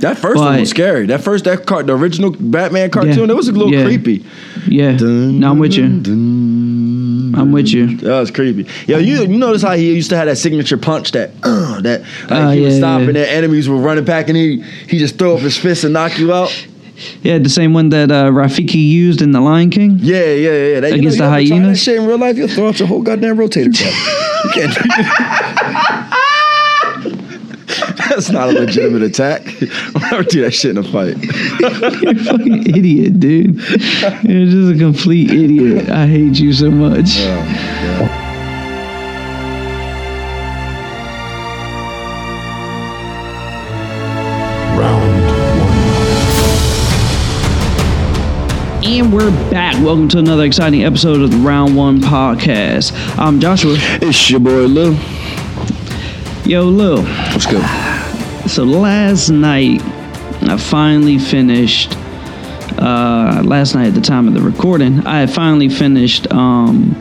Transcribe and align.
That 0.00 0.18
first 0.18 0.36
one 0.38 0.60
was 0.60 0.68
scary. 0.68 1.06
That 1.06 1.22
first 1.22 1.44
that 1.46 1.64
car, 1.64 1.82
the 1.82 1.96
original 1.96 2.30
Batman 2.30 2.90
cartoon, 2.90 3.14
Yeah. 3.16 3.30
it 3.30 3.34
was 3.36 3.48
a 3.48 3.52
little 3.52 3.72
Yeah. 3.72 3.84
creepy. 3.84 4.22
Yeah. 4.68 4.92
Dun, 4.92 5.40
No, 5.40 5.52
I'm 5.52 5.58
with 5.58 5.72
you. 5.72 5.88
dun, 5.88 7.34
I'm 7.34 7.50
with 7.50 7.68
you. 7.72 7.96
That 7.96 8.20
was 8.20 8.30
creepy. 8.30 8.66
Yo, 8.86 8.98
you 8.98 9.22
you 9.22 9.38
notice 9.38 9.62
how 9.62 9.72
he 9.74 9.94
used 9.94 10.10
to 10.10 10.16
have 10.18 10.26
that 10.26 10.36
signature 10.36 10.76
punch 10.76 11.12
that 11.12 11.30
uh, 11.42 11.80
that 11.86 12.02
like 12.28 12.30
Oh, 12.30 12.50
he 12.50 12.64
yeah, 12.64 12.76
stop 12.76 13.00
yeah. 13.00 13.06
and 13.06 13.16
their 13.16 13.26
enemies 13.26 13.70
were 13.70 13.78
running 13.78 14.04
back 14.04 14.28
and 14.28 14.36
he 14.36 14.62
he 14.86 14.98
just 14.98 15.16
throw 15.18 15.32
up 15.34 15.40
his 15.40 15.56
fist 15.56 15.82
and 15.84 15.94
knock 15.94 16.18
you 16.18 16.30
out. 16.30 16.52
Yeah, 17.22 17.38
the 17.38 17.48
same 17.48 17.72
one 17.72 17.88
that 17.88 18.10
uh, 18.12 18.26
Rafiki 18.30 18.74
used 18.86 19.22
in 19.22 19.30
The 19.32 19.40
Lion 19.40 19.70
King. 19.70 19.98
Yeah, 20.02 20.24
yeah, 20.24 20.50
yeah. 20.74 20.80
That, 20.80 20.92
Against 20.92 21.16
you 21.16 21.22
the 21.24 21.30
know, 21.30 21.36
ever 21.36 21.46
try 21.46 21.56
that 21.56 21.62
hyenas? 21.62 21.82
shit 21.82 21.96
in 21.96 22.06
real 22.06 22.18
life, 22.18 22.36
you'll 22.36 22.48
throw 22.48 22.68
out 22.68 22.78
your 22.78 22.88
whole 22.88 23.00
goddamn 23.02 23.38
rotator 23.38 23.72
cuff. 23.72 24.44
you 24.44 24.50
can't 24.50 24.74
do 24.74 26.12
That's 28.08 28.30
not 28.30 28.48
a 28.50 28.52
legitimate 28.52 29.02
attack. 29.02 29.42
I'll 29.94 30.10
never 30.10 30.22
do 30.22 30.42
that 30.42 30.52
shit 30.54 30.72
in 30.72 30.78
a 30.78 30.82
fight. 30.82 31.16
You're 32.02 32.12
a 32.12 32.24
fucking 32.24 32.66
idiot, 32.76 33.18
dude. 33.20 33.56
You're 33.56 34.46
just 34.46 34.74
a 34.74 34.78
complete 34.78 35.30
idiot. 35.30 35.88
I 35.90 36.06
hate 36.06 36.38
you 36.38 36.52
so 36.52 36.70
much. 36.70 37.10
Oh, 37.18 38.22
Round 44.78 45.00
one. 48.80 48.84
And 48.84 49.12
we're 49.12 49.30
back. 49.50 49.74
Welcome 49.82 50.08
to 50.10 50.18
another 50.18 50.44
exciting 50.44 50.84
episode 50.84 51.20
of 51.20 51.30
the 51.30 51.36
Round 51.38 51.76
One 51.76 52.00
Podcast. 52.00 52.92
I'm 53.18 53.40
Joshua. 53.40 53.74
It's 53.78 54.30
your 54.30 54.40
boy 54.40 54.66
Lil. 54.66 54.94
Yo, 56.44 56.64
Lil. 56.68 57.02
What's 57.02 57.46
good? 57.46 57.64
So 58.48 58.64
last 58.64 59.28
night, 59.30 59.82
I 60.42 60.56
finally 60.56 61.18
finished. 61.18 61.96
Uh, 62.78 63.42
last 63.44 63.74
night 63.74 63.88
at 63.88 63.94
the 63.94 64.00
time 64.00 64.28
of 64.28 64.34
the 64.34 64.40
recording, 64.40 65.06
I 65.06 65.20
had 65.20 65.30
finally 65.30 65.68
finished 65.68 66.30
um, 66.32 66.94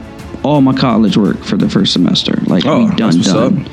all 0.43 0.61
my 0.61 0.73
college 0.73 1.17
work 1.17 1.37
for 1.43 1.57
the 1.57 1.69
first 1.69 1.91
semester. 1.93 2.39
Like 2.45 2.65
Oh, 2.65 2.89
done, 2.95 3.19
done, 3.21 3.69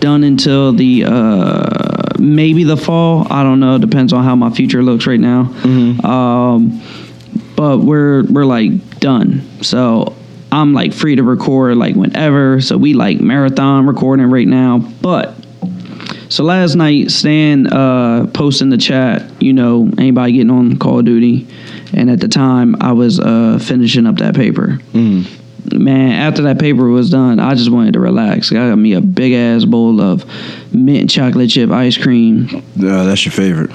done 0.00 0.24
until 0.24 0.72
the 0.72 1.04
uh, 1.06 2.18
maybe 2.18 2.64
the 2.64 2.76
fall. 2.76 3.26
I 3.30 3.42
don't 3.42 3.60
know. 3.60 3.78
Depends 3.78 4.12
on 4.12 4.24
how 4.24 4.34
my 4.36 4.50
future 4.50 4.82
looks 4.82 5.06
right 5.06 5.20
now. 5.20 5.44
Mm-hmm. 5.44 6.04
Um, 6.04 6.82
but 7.56 7.78
we're 7.78 8.24
we're 8.24 8.44
like 8.46 9.00
done. 9.00 9.62
So 9.62 10.14
I'm 10.50 10.72
like 10.74 10.92
free 10.92 11.16
to 11.16 11.22
record 11.22 11.76
like 11.76 11.94
whenever. 11.94 12.60
So 12.60 12.76
we 12.76 12.94
like 12.94 13.20
marathon 13.20 13.86
recording 13.86 14.26
right 14.26 14.46
now. 14.48 14.78
But 14.78 15.34
so 16.38 16.44
last 16.44 16.76
night, 16.76 17.10
Stan 17.10 17.66
uh, 17.66 18.28
posted 18.32 18.66
in 18.66 18.68
the 18.68 18.76
chat, 18.78 19.28
you 19.42 19.52
know, 19.52 19.90
anybody 19.98 20.34
getting 20.34 20.52
on 20.52 20.78
Call 20.78 21.00
of 21.00 21.04
Duty, 21.04 21.48
and 21.92 22.08
at 22.08 22.20
the 22.20 22.28
time 22.28 22.80
I 22.80 22.92
was 22.92 23.18
uh, 23.18 23.58
finishing 23.60 24.06
up 24.06 24.18
that 24.18 24.36
paper. 24.36 24.78
Man, 24.94 26.12
after 26.12 26.42
that 26.42 26.60
paper 26.60 26.86
was 26.90 27.10
done, 27.10 27.40
I 27.40 27.56
just 27.56 27.72
wanted 27.72 27.94
to 27.94 27.98
relax. 27.98 28.52
I 28.52 28.68
got 28.68 28.76
me 28.76 28.92
a 28.92 29.00
big 29.00 29.32
ass 29.32 29.64
bowl 29.64 30.00
of 30.00 30.24
mint 30.72 31.10
chocolate 31.10 31.50
chip 31.50 31.70
ice 31.70 31.98
cream. 31.98 32.46
Yeah, 32.76 33.02
that's 33.02 33.24
your 33.24 33.32
favorite. 33.32 33.72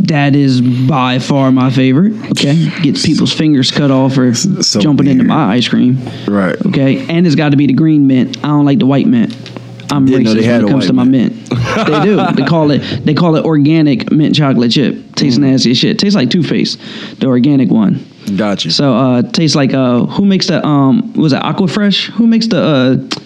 That 0.00 0.34
is 0.34 0.60
by 0.60 1.20
far 1.20 1.52
my 1.52 1.70
favorite. 1.70 2.14
Okay, 2.32 2.68
gets 2.82 3.06
people's 3.06 3.32
fingers 3.32 3.70
cut 3.70 3.92
off 3.92 4.14
for 4.14 4.34
So 4.34 4.80
jumping 4.80 5.06
into 5.06 5.22
my 5.22 5.54
ice 5.54 5.68
cream. 5.68 6.04
Right. 6.26 6.56
Okay, 6.66 7.08
and 7.08 7.28
it's 7.28 7.36
got 7.36 7.50
to 7.50 7.56
be 7.56 7.68
the 7.68 7.74
green 7.74 8.08
mint. 8.08 8.38
I 8.38 8.48
don't 8.48 8.64
like 8.64 8.80
the 8.80 8.86
white 8.86 9.06
mint. 9.06 9.51
I'm 9.92 10.06
Didn't 10.06 10.26
racist 10.26 10.34
they 10.36 10.42
had 10.44 10.62
when 10.62 10.68
it 10.68 10.72
comes 10.72 10.86
to 10.86 10.92
my 10.92 11.04
mint. 11.04 11.32
they 11.50 12.00
do. 12.02 12.16
They 12.36 12.44
call 12.44 12.70
it. 12.70 12.78
They 13.04 13.14
call 13.14 13.36
it 13.36 13.44
organic 13.44 14.10
mint 14.10 14.34
chocolate 14.34 14.70
chip. 14.72 15.14
Tastes 15.16 15.38
Mm. 15.38 15.42
nasty 15.42 15.70
as 15.72 15.78
shit. 15.78 15.98
Tastes 15.98 16.16
like 16.16 16.30
toothpaste, 16.30 16.78
the 17.20 17.26
organic 17.26 17.70
one. 17.70 18.04
Gotcha. 18.36 18.70
So 18.70 18.94
uh, 18.96 19.22
tastes 19.22 19.54
like 19.56 19.74
uh, 19.74 20.06
who 20.06 20.24
makes 20.24 20.46
the 20.46 20.64
um 20.66 21.12
was 21.14 21.32
it 21.32 21.42
Aquafresh? 21.42 22.10
Who 22.10 22.26
makes 22.26 22.46
the 22.46 22.60
uh, 22.62 23.20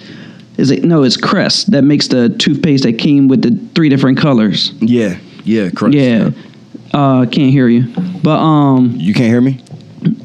is 0.58 0.70
it 0.70 0.84
no? 0.84 1.02
It's 1.04 1.16
Crest 1.16 1.70
that 1.70 1.82
makes 1.82 2.08
the 2.08 2.30
toothpaste 2.30 2.82
that 2.84 2.98
came 2.98 3.28
with 3.28 3.42
the 3.42 3.52
three 3.74 3.88
different 3.88 4.18
colors. 4.18 4.72
yeah, 4.80 5.18
yeah, 5.44 5.70
correct. 5.70 5.94
Yeah. 5.94 6.30
Uh, 6.94 7.26
can't 7.26 7.50
hear 7.50 7.68
you, 7.68 7.84
but 8.22 8.38
um, 8.40 8.94
You 8.96 9.12
can't 9.12 9.28
hear 9.28 9.40
me? 9.42 9.60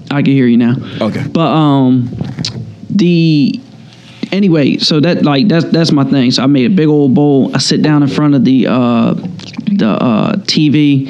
I 0.10 0.22
can 0.22 0.32
hear 0.34 0.46
you 0.48 0.58
now. 0.58 0.76
Okay. 1.02 1.26
But 1.28 1.48
um, 1.52 2.10
the 2.90 3.60
anyway, 4.32 4.78
so 4.78 5.00
that 5.00 5.24
like 5.24 5.48
that's 5.48 5.66
that's 5.66 5.92
my 5.92 6.04
thing. 6.04 6.32
So 6.32 6.44
I 6.44 6.48
made 6.48 6.66
a 6.72 6.74
big 6.76 6.88
old 6.88 7.14
bowl. 7.14 7.56
I 7.56 7.60
sit 7.60 7.82
down 7.82 8.04
in 8.04 8.10
front 8.10 8.36
of 8.36 8.44
the 8.46 8.68
uh 8.68 9.14
the 9.14 9.88
uh 9.90 10.34
TV, 10.44 11.08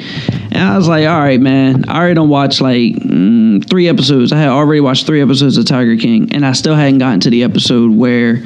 and 0.52 0.58
I 0.58 0.76
was 0.76 0.88
like, 0.88 1.06
all 1.06 1.18
right, 1.18 1.40
man. 1.40 1.88
I 1.88 1.98
already 1.98 2.14
don't 2.14 2.28
watch 2.28 2.60
like 2.60 2.94
mm, 2.94 3.68
three 3.68 3.88
episodes. 3.88 4.32
I 4.32 4.38
had 4.38 4.48
already 4.48 4.80
watched 4.80 5.06
three 5.06 5.20
episodes 5.20 5.56
of 5.56 5.64
Tiger 5.66 5.96
King, 5.96 6.32
and 6.34 6.44
I 6.46 6.52
still 6.52 6.74
hadn't 6.74 6.98
gotten 6.98 7.20
to 7.20 7.30
the 7.30 7.42
episode 7.44 7.92
where, 7.96 8.36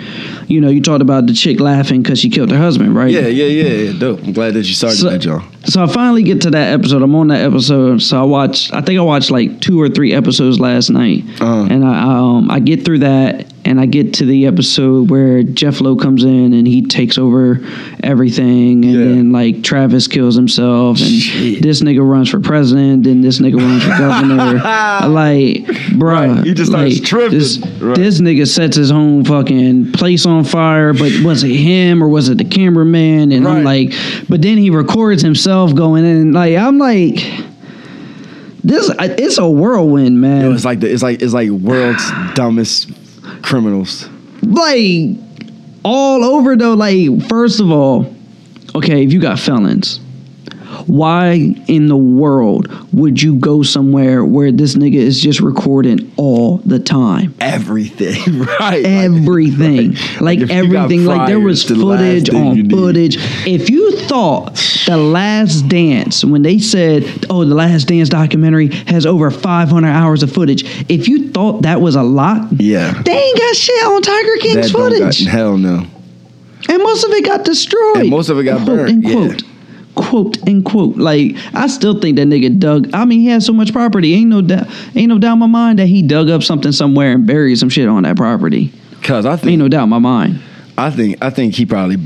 you 0.46 0.60
know, 0.60 0.68
you 0.68 0.80
talked 0.82 1.02
about 1.02 1.26
the 1.26 1.34
chick 1.34 1.60
laughing 1.60 2.02
because 2.02 2.18
she 2.18 2.30
killed 2.30 2.50
her 2.50 2.58
husband, 2.58 2.94
right? 2.94 3.10
Yeah, 3.10 3.26
yeah, 3.26 3.44
yeah, 3.46 3.90
yeah. 3.90 3.98
Dope. 3.98 4.22
I'm 4.24 4.32
glad 4.32 4.54
that 4.54 4.66
you 4.66 4.74
started 4.74 4.96
So- 4.98 5.10
that, 5.10 5.18
John. 5.20 5.52
So 5.66 5.82
I 5.82 5.88
finally 5.88 6.22
get 6.22 6.42
to 6.42 6.50
that 6.50 6.72
episode. 6.72 7.02
I'm 7.02 7.14
on 7.16 7.26
that 7.28 7.40
episode. 7.40 8.00
So 8.00 8.20
I 8.20 8.22
watched. 8.22 8.72
I 8.72 8.80
think 8.82 9.00
I 9.00 9.02
watched 9.02 9.32
like 9.32 9.60
two 9.60 9.80
or 9.80 9.88
three 9.88 10.12
episodes 10.12 10.60
last 10.60 10.90
night, 10.90 11.24
Uh-huh. 11.40 11.66
and 11.68 11.84
I 11.84 12.02
um 12.02 12.50
I 12.52 12.60
get 12.60 12.84
through 12.84 13.00
that, 13.00 13.45
and 13.66 13.80
I 13.80 13.86
get 13.86 14.14
to 14.14 14.24
the 14.24 14.46
episode 14.46 15.10
where 15.10 15.42
Jeff 15.42 15.80
Lowe 15.80 15.96
comes 15.96 16.22
in 16.24 16.52
and 16.54 16.66
he 16.66 16.82
takes 16.82 17.18
over 17.18 17.60
everything, 18.02 18.84
and 18.84 18.94
Yeah. 18.94 18.98
then 19.04 19.32
like 19.32 19.62
Travis 19.62 20.06
kills 20.08 20.34
himself, 20.36 20.98
and 21.00 21.08
Shit. 21.08 21.62
this 21.62 21.82
nigga 21.82 22.08
runs 22.08 22.28
for 22.30 22.40
president, 22.40 23.06
and 23.06 23.22
this 23.24 23.40
nigga 23.40 23.56
runs 23.58 23.82
for 23.82 23.90
governor. 23.98 24.54
like, 25.08 25.64
bruh, 25.98 26.36
Right, 26.36 26.44
he 26.46 26.54
just 26.54 26.70
starts 26.70 26.94
like, 26.94 27.04
tripping. 27.04 27.38
This, 27.38 27.58
Right. 27.80 27.96
this 27.96 28.20
nigga 28.20 28.46
sets 28.46 28.76
his 28.76 28.90
own 28.92 29.24
fucking 29.24 29.92
place 29.92 30.24
on 30.26 30.44
fire, 30.44 30.92
but 30.92 31.12
was 31.24 31.42
it 31.42 31.54
him 31.54 32.02
or 32.02 32.08
was 32.08 32.28
it 32.28 32.38
the 32.38 32.44
cameraman? 32.44 33.32
And 33.32 33.46
I'm 33.48 33.64
like, 33.64 33.92
but 34.28 34.42
then 34.42 34.56
he 34.58 34.70
records 34.70 35.22
himself 35.22 35.74
going 35.74 36.04
in. 36.04 36.32
Like 36.32 36.56
I'm 36.56 36.78
like, 36.78 37.16
this 38.64 38.90
it's 38.98 39.38
a 39.38 39.48
whirlwind, 39.48 40.20
man. 40.20 40.42
Yo, 40.42 40.52
it's 40.52 40.64
like 40.64 40.80
the, 40.80 40.92
it's 40.92 41.02
like 41.02 41.22
it's 41.22 41.32
like 41.34 41.50
world's 41.50 42.08
dumbest 42.34 42.90
criminals. 43.42 44.08
like 44.42 45.16
all 45.84 46.24
over 46.24 46.56
though. 46.56 46.74
Like 46.74 47.28
first 47.28 47.60
of 47.60 47.70
all, 47.70 48.14
okay, 48.74 49.04
if 49.04 49.12
you 49.12 49.20
got 49.20 49.38
felons. 49.38 50.00
Why 50.86 51.54
in 51.66 51.88
the 51.88 51.96
world 51.96 52.68
would 52.92 53.20
you 53.20 53.34
go 53.36 53.62
somewhere 53.62 54.24
where 54.24 54.52
this 54.52 54.74
nigga 54.76 54.94
is 54.94 55.20
just 55.20 55.40
recording 55.40 56.12
all 56.16 56.58
the 56.58 56.78
time? 56.78 57.34
Everything, 57.40 58.40
right? 58.60 58.84
everything 58.84 59.92
Right. 59.92 60.20
like, 60.20 60.38
got 60.40 60.50
everything 60.50 61.04
like 61.04 61.26
there 61.26 61.40
was 61.40 61.64
priors 61.64 61.66
to 61.66 61.74
the 61.74 61.84
last 61.84 61.98
footage 62.00 62.28
thing 62.30 62.46
on 62.46 62.56
need. 62.56 62.70
footage 62.70 63.16
if 63.46 63.68
you 63.70 63.96
thought 64.02 64.54
the 64.86 64.96
last 64.96 65.68
dance 65.68 66.24
when 66.24 66.42
they 66.42 66.58
said 66.58 67.04
oh 67.30 67.44
the 67.44 67.54
last 67.54 67.88
dance 67.88 68.08
documentary 68.08 68.68
has 68.86 69.06
over 69.06 69.30
500 69.30 69.88
hours 69.88 70.22
of 70.22 70.32
footage 70.32 70.64
if 70.90 71.08
you 71.08 71.30
thought 71.32 71.62
that 71.62 71.80
was 71.80 71.96
a 71.96 72.02
lot 72.02 72.48
Yeah. 72.60 72.92
they 73.02 73.12
ain't 73.16 73.38
got 73.38 73.56
shit 73.56 73.84
on 73.86 74.02
tiger 74.02 74.36
king's 74.40 74.54
That 74.54 74.72
don't 74.72 74.90
got, 74.92 74.98
footage 75.14 75.24
hell 75.26 75.56
no. 75.56 75.84
and 76.68 76.82
most 76.82 77.04
of 77.04 77.10
it 77.10 77.24
got 77.24 77.44
destroyed 77.44 77.96
And 77.98 78.10
most 78.10 78.28
of 78.28 78.38
it 78.38 78.44
got 78.44 78.58
quote, 78.64 78.66
burned, 78.66 78.90
and 78.90 79.02
yeah. 79.04 79.12
quote 79.14 79.42
quote 79.96 80.36
and 80.46 80.64
quote 80.64 80.96
like 80.96 81.34
i 81.54 81.66
still 81.66 81.98
think 82.00 82.16
that 82.16 82.28
nigga 82.28 82.56
dug 82.58 82.88
i 82.94 83.04
mean 83.04 83.20
he 83.20 83.26
has 83.26 83.44
so 83.44 83.52
much 83.52 83.72
property 83.72 84.14
ain't 84.14 84.28
no 84.28 84.40
doubt 84.42 84.66
ain't 84.94 85.08
no 85.08 85.18
doubt 85.18 85.32
in 85.32 85.38
my 85.40 85.46
mind 85.46 85.78
that 85.80 85.86
he 85.86 86.02
dug 86.02 86.28
up 86.30 86.42
something 86.42 86.70
somewhere 86.70 87.12
and 87.12 87.26
buried 87.26 87.56
some 87.58 87.68
shit 87.68 87.88
on 87.88 88.04
that 88.04 88.16
property 88.16 88.72
Cause 89.02 89.24
I 89.26 89.32
Ain't 89.32 89.40
think 89.42 89.58
no 89.58 89.68
doubt 89.68 89.84
in 89.84 89.88
my 89.90 89.98
mind. 90.00 90.40
I 90.76 90.90
think 90.90 91.16
I 91.22 91.30
think 91.30 91.54
he 91.54 91.64
probably 91.64 91.96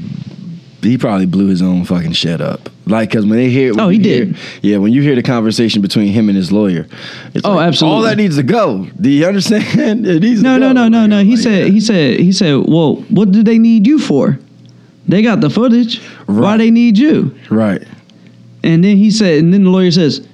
he 0.82 0.98
probably 0.98 1.24
blew 1.26 1.46
his 1.48 1.62
own 1.62 1.84
fucking 1.84 2.12
shit 2.12 2.40
up. 2.40 2.68
Like, 2.86 3.10
cause 3.12 3.24
when 3.26 3.36
they 3.38 3.48
hear, 3.50 3.70
when 3.72 3.80
Oh, 3.80 3.88
he 3.88 3.98
did. 3.98 4.28
hear- 4.28 4.36
yeah, 4.62 4.76
when 4.78 4.92
you 4.92 5.00
hear 5.02 5.14
the 5.14 5.22
conversation 5.22 5.80
between 5.82 6.08
him 6.08 6.28
and 6.28 6.36
his 6.36 6.50
lawyer, 6.52 6.86
it's 7.34 7.46
Oh, 7.46 7.54
like, 7.54 7.68
absolutely. 7.68 7.96
All 7.96 8.02
that 8.02 8.16
needs 8.18 8.36
to 8.36 8.42
go. 8.42 8.86
Do 9.00 9.08
you 9.10 9.26
understand? 9.26 10.06
It 10.06 10.20
needs 10.22 10.42
No, 10.42 10.58
no, 10.58 10.72
no, 10.72 10.88
no, 10.88 11.06
no. 11.06 11.22
He 11.22 11.32
Like, 11.36 11.40
said, 11.42 11.68
he 11.72 11.80
said, 11.80 12.20
he 12.20 12.32
said, 12.32 12.64
well, 12.66 12.96
what 13.08 13.30
do 13.32 13.42
they 13.42 13.58
need 13.58 13.86
you 13.86 13.98
for? 13.98 14.38
They 15.10 15.22
got 15.22 15.40
the 15.40 15.50
footage. 15.50 16.00
Why 16.26 16.56
they 16.56 16.70
need 16.70 16.96
you? 16.98 17.34
right, 17.50 17.82
And 18.62 18.82
then 18.84 18.96
he 18.96 19.10
said, 19.10 19.38
and 19.42 19.52
then 19.52 19.64
the 19.64 19.70
lawyer 19.70 19.90
says, 19.90 20.26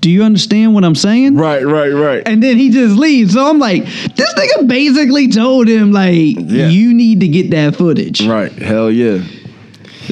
do 0.00 0.10
you 0.10 0.24
understand 0.24 0.74
what 0.74 0.84
I'm 0.84 0.96
saying? 0.96 1.36
right, 1.36 1.62
right, 1.64 1.90
right. 1.92 2.26
And 2.26 2.42
then 2.42 2.56
he 2.58 2.70
just 2.70 2.96
leaves. 2.96 3.34
So 3.34 3.48
I'm 3.48 3.60
like, 3.60 3.84
this 3.84 4.34
nigga 4.34 4.66
basically 4.66 5.28
told 5.28 5.68
him 5.68 5.92
like, 5.92 6.14
Yeah. 6.38 6.68
you 6.68 6.92
need 6.92 7.20
to 7.20 7.28
get 7.28 7.50
that 7.52 7.76
footage. 7.76 8.26
right, 8.26 8.50
hell 8.50 8.90
yeah. 8.90 9.22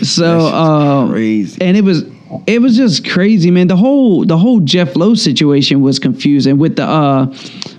So, 0.02 0.46
um, 0.46 1.11
crazy. 1.11 1.61
and 1.61 1.76
it 1.76 1.82
was 1.82 2.05
it 2.46 2.62
was 2.62 2.76
just 2.76 3.08
crazy, 3.08 3.50
man. 3.50 3.67
The 3.67 3.76
whole 3.76 4.25
the 4.25 4.38
whole 4.38 4.61
Jeff 4.61 4.94
Lowe 4.94 5.14
situation 5.14 5.81
was 5.81 5.99
confusing 5.99 6.58
with 6.58 6.76
the 6.76 6.84
uh, 6.84 7.26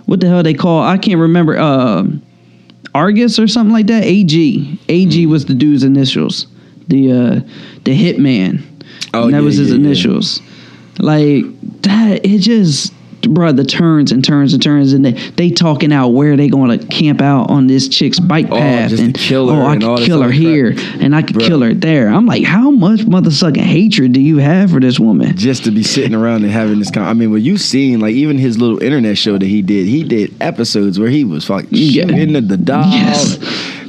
what 0.07 0.19
the 0.19 0.27
hell 0.27 0.43
they 0.43 0.53
call? 0.53 0.81
I 0.83 0.97
can't 0.97 1.19
remember. 1.21 1.57
Uh, 1.57 2.03
Argus 2.93 3.39
or 3.39 3.47
something 3.47 3.73
like 3.73 3.87
that. 3.87 4.03
AG. 4.03 4.79
AG 4.89 5.25
was 5.27 5.45
the 5.45 5.53
dude's 5.53 5.83
initials. 5.83 6.47
The 6.87 7.11
uh, 7.11 7.35
the 7.83 7.97
hitman. 7.97 8.63
Oh, 9.13 9.25
and 9.25 9.33
that 9.33 9.39
yeah, 9.39 9.43
was 9.43 9.57
his 9.57 9.69
yeah, 9.69 9.75
yeah. 9.75 9.85
initials. 9.85 10.41
Like 10.99 11.45
that, 11.81 12.25
it 12.25 12.39
just, 12.39 12.93
bro, 13.29 13.51
the 13.51 13.63
turns 13.65 14.11
and 14.11 14.23
turns 14.23 14.53
and 14.53 14.61
turns, 14.61 14.93
and 14.93 15.05
they 15.05 15.11
they 15.31 15.49
talking 15.49 15.91
out 15.93 16.09
where 16.09 16.35
they 16.37 16.47
going 16.49 16.77
to 16.77 16.85
camp 16.87 17.21
out 17.21 17.49
on 17.49 17.67
this 17.67 17.87
chick's 17.87 18.19
bike 18.19 18.47
Oh, 18.51 18.57
path, 18.57 18.91
to 18.91 19.01
and 19.01 19.13
kill 19.15 19.49
her 19.49 19.61
oh, 19.61 19.65
I 19.65 19.73
and 19.73 19.81
could 19.83 19.99
kill 20.05 20.21
her 20.21 20.31
here, 20.31 20.73
crap. 20.73 21.01
and 21.01 21.15
I 21.15 21.21
could 21.21 21.35
Bruh. 21.37 21.47
kill 21.47 21.61
her 21.61 21.73
there. 21.73 22.07
I'm 22.09 22.25
like, 22.25 22.43
how 22.43 22.71
much 22.71 23.01
motherfucking 23.01 23.57
hatred 23.57 24.13
do 24.13 24.21
you 24.21 24.37
have 24.37 24.71
for 24.71 24.79
this 24.79 24.99
woman? 24.99 25.35
just 25.37 25.63
to 25.65 25.71
be 25.71 25.83
sitting 25.83 26.13
around 26.15 26.43
and 26.43 26.51
having 26.51 26.79
this 26.79 26.91
kind. 26.91 27.07
I 27.07 27.13
mean, 27.13 27.31
what 27.31 27.41
you 27.41 27.57
seen, 27.57 27.99
like 27.99 28.13
even 28.13 28.37
his 28.37 28.57
little 28.59 28.81
internet 28.81 29.17
show 29.17 29.37
that 29.37 29.45
he 29.45 29.61
did, 29.61 29.87
he 29.87 30.03
did 30.03 30.33
episodes 30.41 30.99
where 30.99 31.09
he 31.09 31.23
was 31.23 31.45
fucking 31.45 31.69
Yeah. 31.71 32.05
shooting 32.07 32.35
at 32.35 32.47
the 32.47 32.57
dog, 32.57 32.91
Yes, 32.93 33.37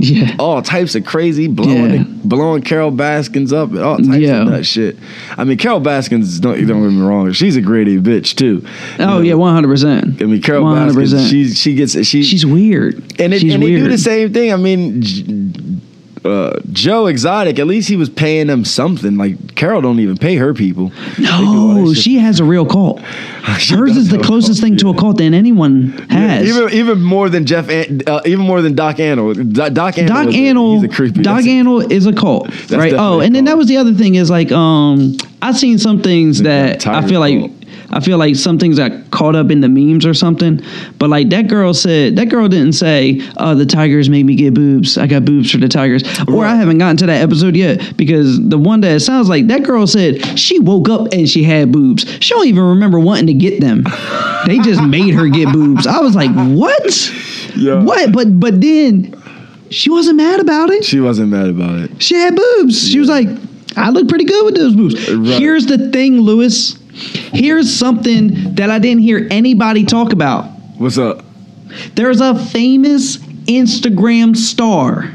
yeah. 0.11 0.37
all 0.39 0.61
types 0.63 0.95
of 0.95 1.05
crazy, 1.05 1.47
blowing 1.49 1.93
Yeah. 1.95 2.05
blowing 2.25 2.63
Carol 2.63 2.91
Baskins 2.91 3.53
up, 3.53 3.71
and 3.71 3.79
all 3.81 3.97
types 3.99 4.19
Yeah. 4.19 4.43
of 4.43 4.51
that 4.51 4.65
shit. 4.65 4.97
I 5.39 5.45
mean, 5.45 5.59
Carol 5.59 5.81
Baskins, 5.81 6.41
don't 6.41 6.57
don't 6.67 6.83
get 6.83 6.91
me 6.93 7.01
wrong, 7.03 7.31
she's 7.33 7.57
a 7.57 7.61
gritty 7.61 7.99
bitch 7.99 8.35
too. 8.37 8.65
You 8.99 9.05
Oh 9.05 9.07
know, 9.07 9.21
yeah, 9.21 9.35
one 9.35 9.55
hundred 9.55 9.69
percent. 9.69 10.21
I 10.21 10.25
mean, 10.27 10.43
Carol 10.43 10.65
one 10.65 10.77
hundred 10.77 10.95
Baskins, 10.97 11.13
percent. 11.13 11.31
she's 11.31 11.59
she 11.59 11.75
gets 11.75 11.93
she 12.07 12.23
She's 12.23 12.45
weird. 12.45 12.97
and, 13.21 13.33
it, 13.33 13.41
She's 13.41 13.55
and 13.55 13.63
they 13.63 13.69
do 13.77 13.89
the 13.89 13.99
same 13.99 14.33
thing. 14.33 14.53
I 14.53 14.57
mean, 14.57 15.03
J- 15.03 15.25
uh, 16.25 16.61
Joe 16.73 17.07
Exotic, 17.07 17.59
at 17.59 17.67
least 17.67 17.89
he 17.89 17.97
was 17.97 18.09
paying 18.09 18.47
them 18.47 18.65
something. 18.65 19.17
Like 19.17 19.55
Carol 19.55 19.81
don't 19.83 20.01
even 20.01 20.17
pay 20.17 20.37
her 20.37 20.55
people. 20.55 20.89
They 21.17 21.25
do 21.25 21.31
all 21.31 21.75
No, 21.87 21.95
she 21.95 22.19
has 22.19 22.41
a 22.41 22.45
real 22.45 22.67
cult. 22.67 23.01
Hers 23.43 23.97
is 23.97 24.09
the 24.09 24.19
closest 24.19 24.61
thing 24.61 24.77
to 24.79 24.91
a 24.91 24.95
cult 24.97 25.19
than 25.19 25.35
anyone 25.35 25.89
has. 26.11 26.49
Even 26.49 26.73
even 26.73 27.03
more 27.03 27.29
than 27.29 27.45
Jeff, 27.45 27.69
An- 27.69 28.03
uh, 28.07 28.21
even 28.25 28.47
more 28.47 28.63
than 28.63 28.75
Doc 28.75 28.97
Antle. 28.97 29.35
Doc, 29.53 29.73
Doc 29.73 29.95
Doc 29.97 30.29
is 30.29 30.35
a- 30.35 30.39
Antle, 30.39 30.75
he's 30.75 30.85
a 30.85 30.89
creepy. 30.89 31.23
Doc 31.23 31.43
that's 31.45 31.93
is 31.93 32.07
a 32.07 32.13
cult, 32.13 32.49
right? 32.71 32.93
Oh, 32.95 33.21
and 33.21 33.35
then 33.35 33.45
that 33.47 33.57
was 33.57 33.67
the 33.69 33.77
other 33.77 33.93
thing 33.95 34.15
is 34.15 34.31
like, 34.31 34.53
um, 34.53 35.17
I've 35.41 35.57
seen 35.59 35.79
some 35.79 36.01
things 36.03 36.43
that 36.43 36.87
I 36.87 37.07
feel 37.07 37.21
like, 37.21 37.39
cult. 37.41 37.62
I 37.93 38.01
feel 38.01 38.17
like 38.19 38.37
some 38.37 38.59
things 38.59 38.79
got 38.79 39.11
caught 39.11 39.35
up 39.37 39.51
in 39.51 39.61
the 39.61 39.69
memes 39.69 40.07
or 40.07 40.15
something. 40.15 40.61
But 40.99 41.11
like 41.11 41.29
that 41.31 41.47
girl 41.49 41.75
said, 41.75 42.17
that 42.17 42.29
girl 42.31 42.49
didn't 42.49 42.73
say, 42.73 43.21
"Oh, 43.37 43.55
the 43.55 43.67
tigers 43.67 44.09
made 44.09 44.25
me 44.25 44.35
get 44.35 44.55
boobs. 44.55 44.97
I 44.97 45.07
got 45.07 45.25
boobs 45.25 45.51
for 45.51 45.59
the 45.59 45.69
tigers." 45.69 46.03
Or 46.29 46.45
I 46.45 46.57
haven't 46.57 46.79
gotten 46.79 46.97
to 46.99 47.07
that 47.07 47.21
episode 47.23 47.55
yet 47.57 47.97
because 47.97 48.41
the 48.49 48.59
one 48.59 48.81
that 48.81 48.93
it 48.93 49.01
sounds 49.01 49.29
like 49.29 49.47
that 49.49 49.63
girl 49.65 49.87
said 49.87 50.39
she 50.39 50.59
woke 50.59 50.89
up 50.89 51.13
and 51.13 51.29
she 51.29 51.43
had 51.43 51.71
boobs. 51.73 52.07
She 52.21 52.35
don't 52.35 52.47
even 52.47 52.65
remember 52.65 52.99
wanting 52.99 53.27
to 53.27 53.35
get 53.35 53.61
them. 53.61 53.85
they 54.47 54.59
just 54.59 54.83
made 54.85 55.15
her 55.15 55.29
get 55.29 55.53
boobs. 55.53 55.87
I 55.87 55.99
was 56.01 56.15
like, 56.15 56.31
what? 56.33 57.11
Yeah. 57.57 57.83
What? 57.83 58.13
But 58.13 58.41
but 58.41 58.61
then 58.61 59.15
she 59.71 59.91
wasn't 59.91 60.17
mad 60.17 60.41
about 60.41 60.71
it. 60.71 60.85
She 60.85 61.01
wasn't 61.01 61.31
mad 61.31 61.49
about 61.49 61.79
it. 61.79 62.03
She 62.03 62.15
had 62.15 62.37
boobs. 62.37 62.89
She 62.89 62.99
was 62.99 63.09
like, 63.09 63.29
I 63.77 63.91
look 63.91 64.09
pretty 64.09 64.25
good 64.25 64.45
with 64.45 64.55
those 64.55 64.75
boobs. 64.75 65.11
Right. 65.11 65.39
Here's 65.39 65.67
the 65.67 65.91
thing, 65.91 66.21
Lewis. 66.21 66.79
Here's 66.93 67.73
something 67.75 68.55
that 68.57 68.71
I 68.71 68.79
didn't 68.79 69.03
hear 69.03 69.27
anybody 69.31 69.85
talk 69.85 70.13
about. 70.13 70.45
What's 70.79 70.99
up? 70.99 71.25
There's 71.95 72.21
a 72.21 72.35
famous 72.35 73.17
Instagram 73.17 74.37
star. 74.37 75.11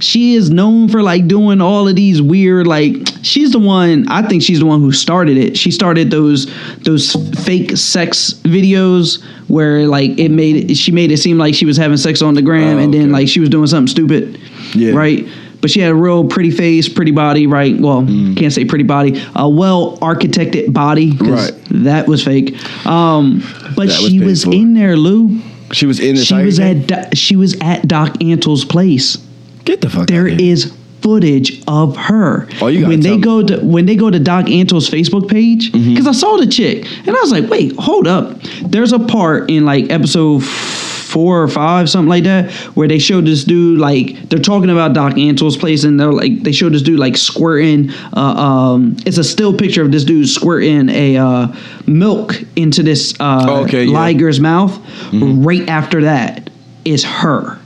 She 0.00 0.34
is 0.34 0.50
known 0.50 0.88
for 0.88 1.02
like 1.02 1.26
doing 1.28 1.60
all 1.60 1.88
of 1.88 1.94
these 1.96 2.20
weird 2.20 2.66
like 2.66 2.94
she's 3.22 3.52
the 3.52 3.58
one 3.60 4.06
I 4.08 4.22
think 4.22 4.42
she's 4.42 4.58
the 4.58 4.66
one 4.66 4.80
who 4.80 4.92
started 4.92 5.36
it. 5.36 5.56
She 5.56 5.70
started 5.70 6.10
those 6.10 6.46
those 6.78 7.12
fake 7.44 7.76
sex 7.76 8.34
videos 8.42 9.22
where 9.48 9.86
like 9.86 10.18
it 10.18 10.30
made 10.30 10.70
it, 10.70 10.74
she 10.74 10.90
made 10.90 11.10
it 11.12 11.18
seem 11.18 11.38
like 11.38 11.54
she 11.54 11.64
was 11.64 11.76
having 11.76 11.96
sex 11.96 12.22
on 12.22 12.34
the 12.34 12.42
gram 12.42 12.76
Oh, 12.76 12.80
and 12.80 12.92
then 12.92 13.02
okay. 13.04 13.10
like 13.12 13.28
she 13.28 13.40
was 13.40 13.48
doing 13.48 13.66
something 13.68 13.86
stupid. 13.88 14.40
Yeah. 14.74 14.92
Right? 14.94 15.26
But 15.64 15.70
she 15.70 15.80
had 15.80 15.92
a 15.92 15.94
real 15.94 16.24
pretty 16.24 16.50
face, 16.50 16.90
pretty 16.90 17.10
body, 17.12 17.46
right? 17.46 17.74
Well, 17.80 18.02
Mm. 18.02 18.36
can't 18.36 18.52
say 18.52 18.66
pretty 18.66 18.84
body, 18.84 19.18
a 19.34 19.48
well 19.48 19.96
architected 20.02 20.74
body. 20.74 21.12
'cause 21.12 21.28
Right. 21.28 21.52
That 21.84 22.06
was 22.06 22.22
fake. 22.22 22.54
Um, 22.86 23.42
but 23.74 23.86
was 23.86 23.96
she 23.96 24.20
was 24.20 24.44
for. 24.44 24.52
in 24.52 24.74
there, 24.74 24.94
Lou. 24.94 25.38
She 25.72 25.86
was 25.86 26.00
in 26.00 26.16
She 26.16 26.34
was 26.34 26.60
at 26.60 26.86
Do- 26.86 27.16
she 27.16 27.34
was 27.36 27.56
at 27.62 27.88
Doc 27.88 28.22
Antle's 28.22 28.66
place. 28.66 29.16
Get 29.64 29.80
the 29.80 29.88
fuck 29.88 30.06
There 30.08 30.26
out 30.26 30.32
of 30.34 30.38
here. 30.38 30.52
is 30.52 30.70
footage 31.00 31.62
of 31.66 31.96
her. 31.96 32.46
Oh, 32.60 32.66
you 32.66 32.86
when 32.86 33.00
they 33.00 33.16
tell 33.18 33.18
go 33.18 33.42
to 33.42 33.56
when 33.60 33.86
they 33.86 33.96
go 33.96 34.10
to 34.10 34.18
Doc 34.18 34.50
Antle's 34.50 34.90
Facebook 34.90 35.28
page 35.28 35.72
Mm-hmm. 35.72 35.90
because 35.94 36.06
I 36.06 36.12
saw 36.12 36.36
the 36.36 36.46
chick 36.46 36.86
and 37.06 37.16
I 37.16 37.20
was 37.22 37.30
like, 37.32 37.48
wait, 37.48 37.72
hold 37.78 38.06
up. 38.06 38.38
There's 38.68 38.92
a 38.92 38.98
part 38.98 39.50
in 39.50 39.64
like 39.64 39.90
episode 39.90 40.42
four 41.14 41.42
or 41.42 41.48
five, 41.48 41.88
something 41.88 42.10
like 42.10 42.24
that, 42.24 42.50
where 42.76 42.88
they 42.88 42.98
showed 42.98 43.24
this 43.24 43.44
dude 43.44 43.78
like 43.78 44.28
they're 44.28 44.38
talking 44.40 44.68
about 44.68 44.92
Doc 44.92 45.16
Antle's 45.16 45.56
place 45.56 45.84
and 45.84 45.98
they're 45.98 46.12
like 46.12 46.42
they 46.42 46.52
showed 46.52 46.74
this 46.74 46.82
dude 46.82 46.98
like 46.98 47.16
squirting. 47.16 47.90
Uh, 48.14 48.20
um, 48.20 48.96
it's 49.06 49.16
a 49.16 49.24
still 49.24 49.56
picture 49.56 49.82
of 49.82 49.92
this 49.92 50.04
dude 50.04 50.28
squirting 50.28 50.88
a 50.90 51.16
uh, 51.16 51.56
milk 51.86 52.34
into 52.56 52.82
this 52.82 53.14
uh, 53.20 53.46
Oh, 53.48 53.64
okay, 53.64 53.84
yeah. 53.84 53.94
Liger's 53.98 54.40
mouth. 54.40 54.78
Right 55.12 55.68
after 55.68 56.02
that 56.02 56.50
is 56.84 57.04
her. 57.04 57.60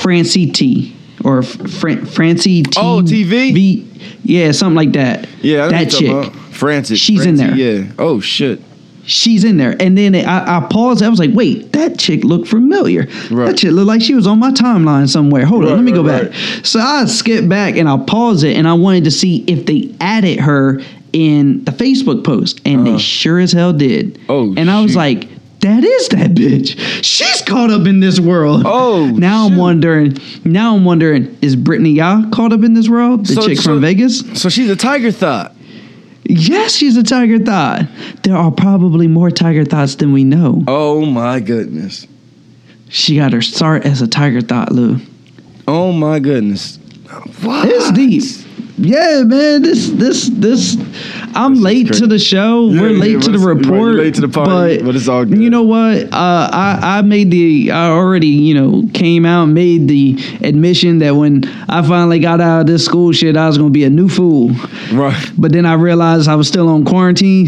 Francie 0.00 0.50
T 0.50 0.96
or 1.24 1.42
Fran- 1.42 2.06
Francie 2.06 2.62
T. 2.62 2.72
Oh, 2.80 3.02
TV? 3.02 3.52
V- 3.52 3.88
yeah, 4.24 4.52
something 4.52 4.76
like 4.76 4.92
that. 4.92 5.28
Yeah, 5.42 5.68
that 5.68 5.72
what 5.72 6.00
you're 6.00 6.10
talking 6.10 6.30
chick. 6.32 6.32
about. 6.40 6.54
Francis. 6.54 6.98
She's 6.98 7.26
in 7.26 7.36
there. 7.36 7.54
Yeah. 7.54 7.92
Oh 7.98 8.20
shit. 8.20 8.60
She's 9.04 9.42
in 9.42 9.56
there, 9.56 9.74
and 9.80 9.98
then 9.98 10.14
I, 10.14 10.58
I 10.58 10.66
paused. 10.68 11.02
I 11.02 11.08
was 11.08 11.18
like, 11.18 11.30
"Wait, 11.32 11.72
that 11.72 11.98
chick 11.98 12.22
looked 12.22 12.46
familiar. 12.48 13.08
Right. 13.30 13.46
That 13.46 13.58
chick 13.58 13.72
looked 13.72 13.88
like 13.88 14.00
she 14.00 14.14
was 14.14 14.26
on 14.26 14.38
my 14.38 14.52
timeline 14.52 15.08
somewhere. 15.08 15.44
Hold 15.44 15.64
on, 15.64 15.72
let 15.72 15.82
me 15.82 15.92
right, 15.92 15.96
go 16.02 16.08
right. 16.08 16.30
back." 16.30 16.64
So 16.64 16.78
I 16.78 17.04
skipped 17.06 17.48
back 17.48 17.76
and 17.76 17.88
I 17.88 17.96
paused 17.98 18.44
it, 18.44 18.56
and 18.56 18.68
I 18.68 18.74
wanted 18.74 19.04
to 19.04 19.10
see 19.10 19.44
if 19.48 19.66
they 19.66 19.92
added 20.00 20.38
her 20.40 20.80
in 21.12 21.64
the 21.64 21.72
Facebook 21.72 22.24
post, 22.24 22.60
and 22.64 22.86
they 22.86 22.96
sure 22.98 23.40
as 23.40 23.52
hell 23.52 23.72
did. 23.72 24.16
Uh-huh. 24.18 24.32
Oh, 24.34 24.54
and 24.56 24.70
I 24.70 24.80
was 24.82 24.92
shoot. 24.92 24.98
like. 24.98 25.28
That 25.62 25.84
is 25.84 26.08
that 26.08 26.30
bitch. 26.32 26.76
She's 27.04 27.40
caught 27.42 27.70
up 27.70 27.86
in 27.86 28.00
this 28.00 28.18
world. 28.18 28.64
Oh, 28.66 29.06
now 29.06 29.46
shoot. 29.46 29.52
I'm 29.52 29.58
wondering. 29.58 30.18
Now 30.44 30.74
I'm 30.74 30.84
wondering: 30.84 31.38
Is 31.40 31.54
Brittany 31.54 31.90
Ya 31.92 32.28
caught 32.32 32.52
up 32.52 32.64
in 32.64 32.74
this 32.74 32.88
world? 32.88 33.26
The 33.26 33.34
So- 33.34 33.46
chick 33.46 33.58
so- 33.58 33.62
from 33.70 33.80
Vegas. 33.80 34.24
So 34.34 34.48
she's 34.48 34.68
a 34.68 34.74
tiger 34.74 35.12
thought. 35.12 35.54
Yes, 36.24 36.74
she's 36.74 36.96
a 36.96 37.02
tiger 37.02 37.38
thought. 37.38 37.86
There 38.22 38.36
are 38.36 38.50
probably 38.50 39.08
more 39.08 39.30
tiger 39.30 39.64
thoughts 39.64 39.96
than 39.96 40.12
we 40.12 40.24
know. 40.24 40.62
Oh 40.68 41.04
my 41.04 41.40
goodness. 41.40 42.06
She 42.88 43.16
got 43.16 43.32
her 43.32 43.42
start 43.42 43.84
as 43.84 44.02
a 44.02 44.06
tiger 44.06 44.40
thought, 44.40 44.72
Lou. 44.72 44.98
Oh 45.66 45.92
my 45.92 46.18
goodness. 46.18 46.78
What? 47.42 47.68
It's 47.68 47.90
deep. 47.92 48.41
Yeah, 48.78 49.22
man. 49.24 49.62
This, 49.62 49.90
this, 49.90 50.28
this. 50.32 50.76
I'm 51.34 51.54
This 51.54 51.62
late 51.62 51.92
to 51.94 52.06
the 52.06 52.18
show. 52.18 52.68
Yeah, 52.70 52.80
We're 52.80 52.90
yeah, 52.90 52.98
late 53.00 53.22
to 53.22 53.30
the 53.30 53.38
but 53.38 53.46
right, 53.46 53.56
report. 53.56 53.94
late 53.94 54.14
to 54.16 54.20
the 54.22 54.28
party, 54.28 54.82
but 54.82 54.96
it's 54.96 55.08
all 55.08 55.24
good. 55.24 55.38
You 55.38 55.50
know 55.50 55.62
what? 55.62 56.04
Uh, 56.12 56.48
I 56.52 56.78
I 56.98 57.02
made 57.02 57.30
the. 57.30 57.70
I 57.70 57.88
already 57.90 58.26
you 58.28 58.54
know 58.54 58.88
came 58.92 59.24
out 59.24 59.44
and 59.44 59.54
made 59.54 59.88
the 59.88 60.16
admission 60.42 60.98
that 60.98 61.12
when 61.16 61.44
I 61.68 61.86
finally 61.86 62.18
got 62.18 62.40
out 62.40 62.62
of 62.62 62.66
this 62.66 62.84
school 62.84 63.12
shit, 63.12 63.36
I 63.36 63.46
was 63.46 63.56
gonna 63.58 63.70
be 63.70 63.84
a 63.84 63.90
new 63.90 64.08
fool. 64.08 64.50
Right. 64.92 65.30
But 65.38 65.52
then 65.52 65.64
I 65.66 65.74
realized 65.74 66.28
I 66.28 66.34
was 66.34 66.48
still 66.48 66.68
on 66.68 66.84
quarantine, 66.84 67.46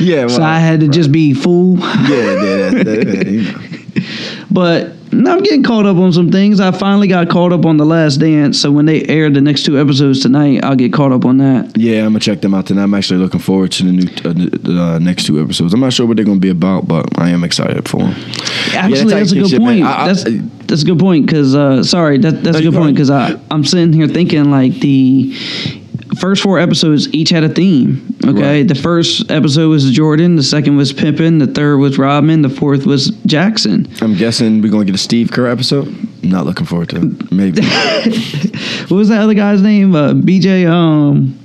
Yeah. 0.00 0.26
Well, 0.26 0.28
so 0.30 0.42
I 0.42 0.58
had 0.58 0.80
to 0.80 0.88
just 0.88 1.10
be 1.10 1.34
fool. 1.34 1.78
Yeah. 1.78 2.06
Yeah. 2.08 2.70
That, 2.70 2.84
that, 2.84 3.06
that, 3.06 3.26
you 3.26 3.42
know. 3.42 3.58
But 4.50 4.92
I'm 5.12 5.42
getting 5.42 5.62
caught 5.62 5.86
up 5.86 5.96
on 5.96 6.12
some 6.12 6.30
things. 6.30 6.60
I 6.60 6.70
finally 6.70 7.08
got 7.08 7.28
caught 7.30 7.52
up 7.52 7.64
on 7.66 7.76
the 7.76 7.86
Last 7.86 8.16
Dance, 8.18 8.60
so 8.60 8.70
when 8.70 8.86
they 8.86 9.04
air 9.06 9.30
the 9.30 9.40
next 9.40 9.64
two 9.64 9.78
episodes 9.80 10.20
tonight, 10.20 10.62
I'll 10.64 10.76
get 10.76 10.92
caught 10.92 11.12
up 11.12 11.24
on 11.24 11.38
that. 11.38 11.72
Yeah, 11.76 12.00
I'm 12.00 12.08
gonna 12.10 12.20
check 12.20 12.40
them 12.40 12.54
out 12.54 12.66
tonight. 12.66 12.82
I'm 12.84 12.94
actually 12.94 13.20
looking 13.20 13.40
forward 13.40 13.72
to 13.72 13.84
the 13.84 13.92
new 13.92 14.02
uh, 14.24 14.32
the 14.32 14.80
uh, 14.82 14.98
next 14.98 15.26
two 15.26 15.40
episodes. 15.42 15.72
I'm 15.74 15.80
not 15.80 15.92
sure 15.92 16.06
what 16.06 16.16
they're 16.16 16.26
gonna 16.26 16.38
be 16.40 16.50
about, 16.50 16.86
but 16.88 17.06
I 17.18 17.30
am 17.30 17.44
excited 17.44 17.88
for 17.88 17.98
them. 17.98 18.10
Actually, 18.12 18.72
Yeah, 18.74 18.88
that's 18.88 19.00
a 19.00 19.04
Tiger 19.04 19.24
good 19.34 19.34
King 19.34 19.48
shit, 19.48 19.60
point. 19.60 19.78
man. 19.80 19.86
I- 19.86 20.02
I- 20.02 20.06
that's 20.12 20.24
that's 20.66 20.82
a 20.82 20.84
good 20.86 20.98
point 20.98 21.24
because 21.26 21.54
uh, 21.54 21.82
sorry, 21.82 22.18
that, 22.18 22.42
that's 22.44 22.58
a 22.58 22.62
good 22.62 22.74
point 22.74 22.94
because 22.94 23.10
I 23.10 23.38
I'm 23.50 23.64
sitting 23.64 23.92
here 23.92 24.06
thinking 24.08 24.50
like 24.50 24.74
the 24.80 25.34
first 26.16 26.42
four 26.42 26.58
episodes 26.58 27.08
each 27.12 27.30
had 27.30 27.44
a 27.44 27.48
theme. 27.48 28.14
Okay, 28.24 28.58
Right. 28.60 28.68
the 28.68 28.74
first 28.74 29.30
episode 29.30 29.68
was 29.68 29.90
Jordan, 29.90 30.36
the 30.36 30.42
second 30.42 30.76
was 30.76 30.92
Pippen, 30.92 31.38
the 31.38 31.46
third 31.46 31.78
was 31.78 31.98
Rodman, 31.98 32.42
the 32.42 32.48
fourth 32.48 32.86
was 32.86 33.10
Jackson. 33.26 33.88
I'm 34.00 34.14
guessing 34.14 34.62
we're 34.62 34.70
gonna 34.70 34.84
get 34.84 34.94
a 34.94 34.98
Steve 34.98 35.30
Kerr 35.30 35.46
episode. 35.46 35.94
Not 36.22 36.46
looking 36.46 36.66
forward 36.66 36.88
to 36.90 36.96
it. 37.02 37.32
Maybe. 37.32 37.62
What 38.88 38.96
was 38.96 39.08
that 39.10 39.20
other 39.20 39.34
guy's 39.34 39.60
name? 39.60 39.94
Uh, 39.94 40.12
BJ. 40.14 40.66
Um, 40.66 41.38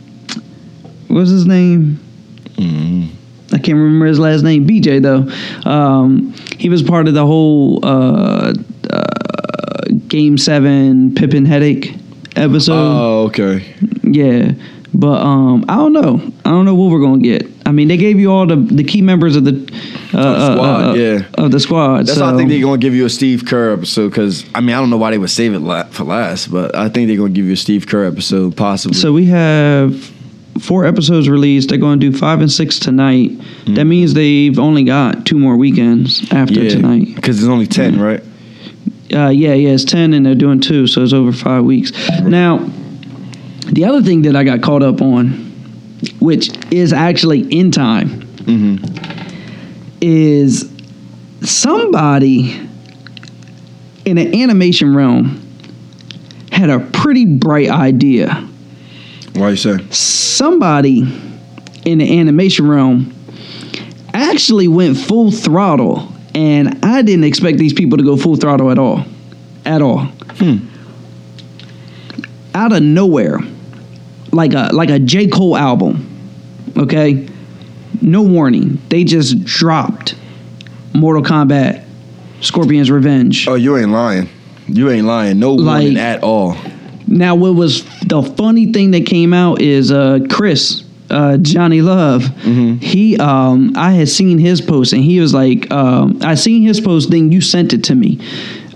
what 1.10 1.20
was 1.20 1.30
his 1.30 1.46
name? 1.46 2.00
mm 2.56 3.10
I 3.52 3.58
can't 3.58 3.78
remember 3.78 4.06
his 4.08 4.18
last 4.18 4.42
name. 4.44 4.66
BJ 4.68 5.02
though. 5.02 5.70
Um, 5.70 6.34
he 6.58 6.70
was 6.70 6.82
part 6.82 7.08
of 7.08 7.14
the 7.14 7.26
whole 7.26 7.86
uh, 7.86 8.54
uh, 8.90 9.04
Game 10.08 10.38
Seven 10.40 11.14
Pippen 11.14 11.46
headache 11.46 11.94
episode. 12.36 12.74
Oh, 12.74 13.24
okay. 13.28 13.76
Yeah, 14.14 14.52
but 14.94 15.22
um, 15.22 15.66
I 15.68 15.76
don't 15.76 15.94
know. 15.94 16.22
I 16.46 16.50
don't 16.50 16.66
know 16.66 16.76
what 16.76 16.92
we're 16.92 17.02
gonna 17.02 17.22
get. 17.22 17.48
I 17.66 17.72
mean, 17.72 17.88
they 17.88 17.98
gave 17.98 18.20
you 18.20 18.32
all 18.32 18.46
the 18.46 18.56
the 18.56 18.84
key 18.84 19.02
members 19.02 19.36
of 19.36 19.46
the 19.46 19.54
uh, 20.14 20.18
uh, 20.18 20.54
squad, 20.54 20.90
uh, 20.90 20.94
yeah. 20.94 21.26
of 21.44 21.52
the 21.52 21.60
squad. 21.60 22.06
That's 22.06 22.18
so. 22.18 22.26
why 22.26 22.34
I 22.34 22.38
think 22.38 22.50
they're 22.50 22.62
gonna 22.62 22.78
give 22.78 22.94
you 22.94 23.06
a 23.06 23.10
Steve 23.10 23.46
Kerr 23.46 23.74
episode 23.74 24.10
because 24.10 24.46
I 24.54 24.62
mean 24.62 24.76
I 24.76 24.80
don't 24.80 24.90
know 24.90 24.98
why 24.98 25.12
they 25.12 25.18
would 25.18 25.30
save 25.30 25.54
it 25.54 25.60
la- 25.60 25.86
for 25.86 26.04
last, 26.04 26.52
but 26.52 26.76
I 26.76 26.90
think 26.90 27.08
they're 27.08 27.18
gonna 27.18 27.30
give 27.30 27.46
you 27.46 27.54
a 27.54 27.58
Steve 27.58 27.88
Kerr 27.88 28.06
episode 28.06 28.56
possibly. 28.56 28.96
So 28.96 29.12
we 29.14 29.26
have 29.26 30.12
four 30.62 30.86
episodes 30.86 31.28
released. 31.30 31.70
They're 31.70 31.78
going 31.78 32.00
to 32.00 32.12
do 32.12 32.18
five 32.18 32.40
and 32.40 32.52
six 32.52 32.80
tonight. 32.80 33.32
That 33.66 33.86
means 33.86 34.14
they've 34.14 34.58
only 34.60 34.84
got 34.84 35.26
two 35.26 35.40
more 35.40 35.58
weekends 35.58 36.32
after 36.32 36.62
Yeah, 36.62 36.70
tonight. 36.70 37.16
because 37.16 37.38
there's 37.38 37.50
only 37.50 37.68
ten, 37.68 38.00
right? 38.00 38.22
Uh, 39.12 39.30
yeah, 39.30 39.54
yeah, 39.54 39.72
it's 39.72 39.84
ten, 39.84 40.14
and 40.14 40.26
they're 40.26 40.36
doing 40.36 40.60
two, 40.60 40.88
so 40.88 41.04
it's 41.04 41.14
over 41.14 41.32
five 41.32 41.64
weeks. 41.64 41.92
Now, 42.22 42.58
the 43.72 43.86
other 43.86 44.02
thing 44.02 44.24
that 44.24 44.36
I 44.36 44.44
got 44.44 44.62
caught 44.62 44.84
up 44.84 45.02
on, 45.02 45.30
which 46.20 46.50
is 46.72 46.94
actually 46.94 47.42
in 47.42 47.72
time, 47.72 48.10
mm-hmm. 48.22 49.98
is 50.02 50.72
somebody 51.42 52.70
in 54.06 54.18
an 54.18 54.36
animation 54.36 54.96
realm 54.96 55.40
had 56.52 56.70
a 56.70 56.80
pretty 56.80 57.26
bright 57.26 57.70
idea. 57.70 58.48
Why 59.34 59.52
you 59.52 59.56
say? 59.56 59.78
Somebody 59.90 61.02
in 61.86 61.98
the 61.98 62.20
animation 62.20 62.68
realm 62.68 63.14
actually 64.14 64.68
went 64.68 64.98
full 64.98 65.32
throttle, 65.32 66.12
and 66.36 66.86
I 66.86 67.02
didn't 67.02 67.24
expect 67.26 67.58
these 67.58 67.74
people 67.74 67.98
to 67.98 68.04
go 68.04 68.16
full 68.16 68.36
throttle 68.36 68.72
at 68.72 68.78
all, 68.78 69.04
at 69.66 69.82
all. 69.82 70.06
Hmm. 70.38 70.68
Out 72.56 72.72
of 72.72 72.84
nowhere, 72.84 73.40
like 74.32 74.54
a 74.54 74.70
like 74.74 74.90
a 74.90 75.00
J 75.00 75.28
Cole 75.28 75.58
album, 75.58 76.08
okay. 76.78 77.28
No 78.02 78.22
warning. 78.22 78.82
They 78.90 79.04
just 79.04 79.44
dropped 79.46 80.16
Mortal 80.94 81.24
Kombat, 81.24 81.84
Scorpion's 82.42 82.92
Revenge. 82.92 83.48
Oh, 83.48 83.56
you 83.56 83.78
ain't 83.78 83.92
lying. 83.92 84.30
You 84.68 84.90
ain't 84.92 85.06
lying. 85.08 85.40
No 85.40 85.56
warning 85.56 85.94
Like- 85.94 85.98
at 85.98 86.24
all. 86.24 86.56
Now, 87.08 87.36
what 87.36 87.56
was 87.56 87.84
the 88.08 88.24
funny 88.38 88.72
thing 88.72 88.92
that 88.92 89.06
came 89.06 89.34
out 89.34 89.62
is 89.62 89.92
uh, 89.92 90.20
Chris, 90.30 90.84
uh, 91.10 91.38
Johnny 91.38 91.82
Love. 91.82 92.26
He, 92.82 93.18
um, 93.18 93.74
I 93.76 93.92
had 93.92 94.10
seen 94.10 94.38
his 94.40 94.62
post, 94.62 94.94
and 94.94 95.04
he 95.04 95.20
was 95.20 95.34
like, 95.34 95.70
um, 95.72 96.20
"I 96.24 96.36
seen 96.36 96.64
his 96.64 96.80
post. 96.82 97.12
Then 97.12 97.32
you 97.32 97.42
sent 97.42 97.74
it 97.74 97.84
to 97.86 97.96
me. 97.96 98.20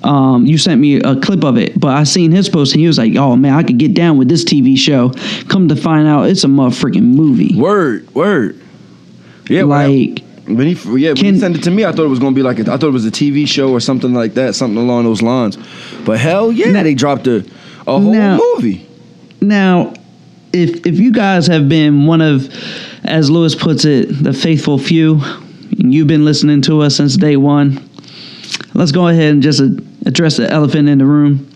Um, 0.04 0.46
you 0.46 0.58
sent 0.58 0.80
me 0.80 0.98
a 0.98 1.16
clip 1.16 1.44
of 1.44 1.58
it, 1.58 1.80
but 1.80 1.89
I 1.89 2.04
seen 2.04 2.32
his 2.32 2.50
post, 2.50 2.74
and 2.74 2.82
he 2.82 2.88
was 2.88 2.98
like, 2.98 3.16
"Oh 3.16 3.36
man, 3.36 3.54
I 3.54 3.63
could 3.63 3.77
get 3.77 3.94
down 3.94 4.18
with 4.18 4.30
this 4.30 4.44
TV 4.44 4.77
show." 4.77 5.10
Come 5.50 5.68
to 5.70 5.75
find 5.75 6.08
out, 6.08 6.30
it's 6.30 6.44
a 6.44 6.48
motherfucking 6.48 7.01
movie. 7.04 7.56
Word, 7.60 8.13
word. 8.13 8.60
Yeah, 9.50 9.63
Like, 9.63 10.24
when 10.46 10.68
he 10.68 10.74
yeah 11.00 11.10
when 11.10 11.16
he 11.18 11.24
Can- 11.24 11.39
sent 11.39 11.56
it 11.58 11.63
to 11.63 11.72
me, 11.72 11.84
I 11.86 11.92
thought 11.92 12.06
it 12.06 12.10
was 12.10 12.20
gonna 12.20 12.36
be 12.36 12.42
like 12.44 12.60
a, 12.60 12.62
I 12.63 12.77
thought 12.77 12.84
it 12.84 12.92
was 12.92 13.06
a 13.06 13.12
TV 13.12 13.48
show 13.48 13.72
or 13.72 13.80
something 13.80 14.13
like 14.13 14.34
that, 14.36 14.56
something 14.56 14.77
along 14.77 15.06
those 15.06 15.22
lines. 15.22 15.58
But 16.06 16.20
hell 16.20 16.51
yeah, 16.51 16.72
Now- 16.72 16.84
they 16.84 16.94
dropped 16.94 17.27
a 17.27 17.44
a 17.88 18.00
whole 18.00 18.13
Now- 18.13 18.39
movie. 18.56 18.86
Now, 19.42 19.94
if 20.54 20.86
if 20.86 21.00
you 21.00 21.12
guys 21.12 21.48
have 21.48 21.68
been 21.70 22.06
one 22.06 22.22
of, 22.22 22.50
as 23.04 23.30
Lewis 23.30 23.56
puts 23.56 23.86
it, 23.86 24.24
the 24.24 24.34
faithful 24.34 24.77
few, 24.77 25.22
and 25.80 25.94
you've 25.94 26.08
been 26.08 26.25
listening 26.25 26.62
to 26.63 26.82
us 26.82 26.96
since 26.96 27.16
day 27.18 27.38
one, 27.38 27.80
let's 28.77 28.91
go 28.91 29.07
ahead 29.07 29.34
and 29.34 29.41
just 29.41 29.60
address 30.05 30.38
the 30.38 30.50
elephant 30.50 30.88
in 30.88 31.00
the 31.00 31.05
room. 31.05 31.50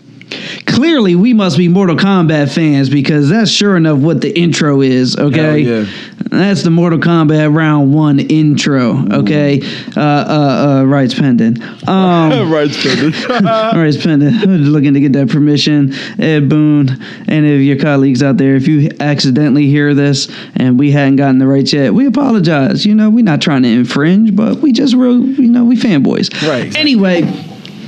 Clearly, 0.66 1.14
we 1.14 1.32
must 1.32 1.56
be 1.56 1.68
Mortal 1.68 1.96
Kombat 1.96 2.52
fans 2.52 2.90
because 2.90 3.28
that's 3.28 3.50
sure 3.50 3.76
enough 3.76 3.98
what 3.98 4.20
the 4.20 4.36
intro 4.36 4.80
is. 4.80 5.16
Okay, 5.16 5.60
yeah. 5.60 5.86
That's 6.32 6.62
the 6.62 6.70
Mortal 6.70 6.98
Kombat 6.98 7.54
Round 7.54 7.92
One 7.92 8.18
intro. 8.18 9.06
Okay, 9.12 9.60
uh, 9.94 10.00
uh, 10.00 10.80
uh, 10.80 10.84
rights 10.84 11.12
pending. 11.12 11.62
Um, 11.86 12.50
rights 12.50 12.82
pending. 12.82 13.12
all 13.46 13.78
right, 13.78 13.92
Spender, 13.92 14.30
looking 14.46 14.94
to 14.94 15.00
get 15.00 15.12
that 15.12 15.28
permission. 15.28 15.92
Ed 16.18 16.48
Boon, 16.48 16.98
any 17.28 17.54
of 17.54 17.60
your 17.60 17.76
colleagues 17.76 18.22
out 18.22 18.38
there, 18.38 18.54
if 18.54 18.66
you 18.66 18.90
accidentally 18.98 19.66
hear 19.66 19.92
this 19.92 20.34
and 20.56 20.78
we 20.78 20.90
hadn't 20.90 21.16
gotten 21.16 21.36
the 21.36 21.46
rights 21.46 21.70
yet, 21.74 21.92
we 21.92 22.06
apologize. 22.06 22.86
You 22.86 22.94
know, 22.94 23.10
we're 23.10 23.24
not 23.24 23.42
trying 23.42 23.64
to 23.64 23.68
infringe, 23.68 24.34
but 24.34 24.60
we 24.60 24.72
just 24.72 24.94
real, 24.94 25.22
you 25.22 25.48
know, 25.48 25.64
we 25.64 25.76
fanboys. 25.76 26.32
Right, 26.48 26.64
exactly. 26.64 26.80
Anyway, 26.80 27.22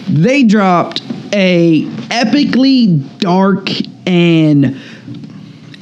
they 0.06 0.44
dropped 0.44 1.00
a 1.32 1.86
epically 2.10 3.18
dark 3.20 3.70
and 4.06 4.78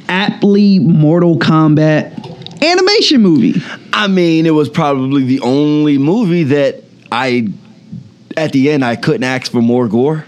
aptly 0.09 0.79
Mortal 0.79 1.39
Kombat 1.39 2.22
animation 2.63 3.21
movie. 3.23 3.61
I 3.93 4.07
mean, 4.09 4.47
it 4.47 4.51
was 4.55 4.69
probably 4.69 5.25
the 5.25 5.41
only 5.41 5.99
movie 5.99 6.45
that 6.45 6.83
I, 7.11 7.49
at 8.37 8.53
the 8.53 8.71
end, 8.71 8.85
I 8.85 8.97
couldn't 8.97 9.25
ask 9.25 9.51
for 9.53 9.61
more 9.63 9.89
gore. 9.89 10.25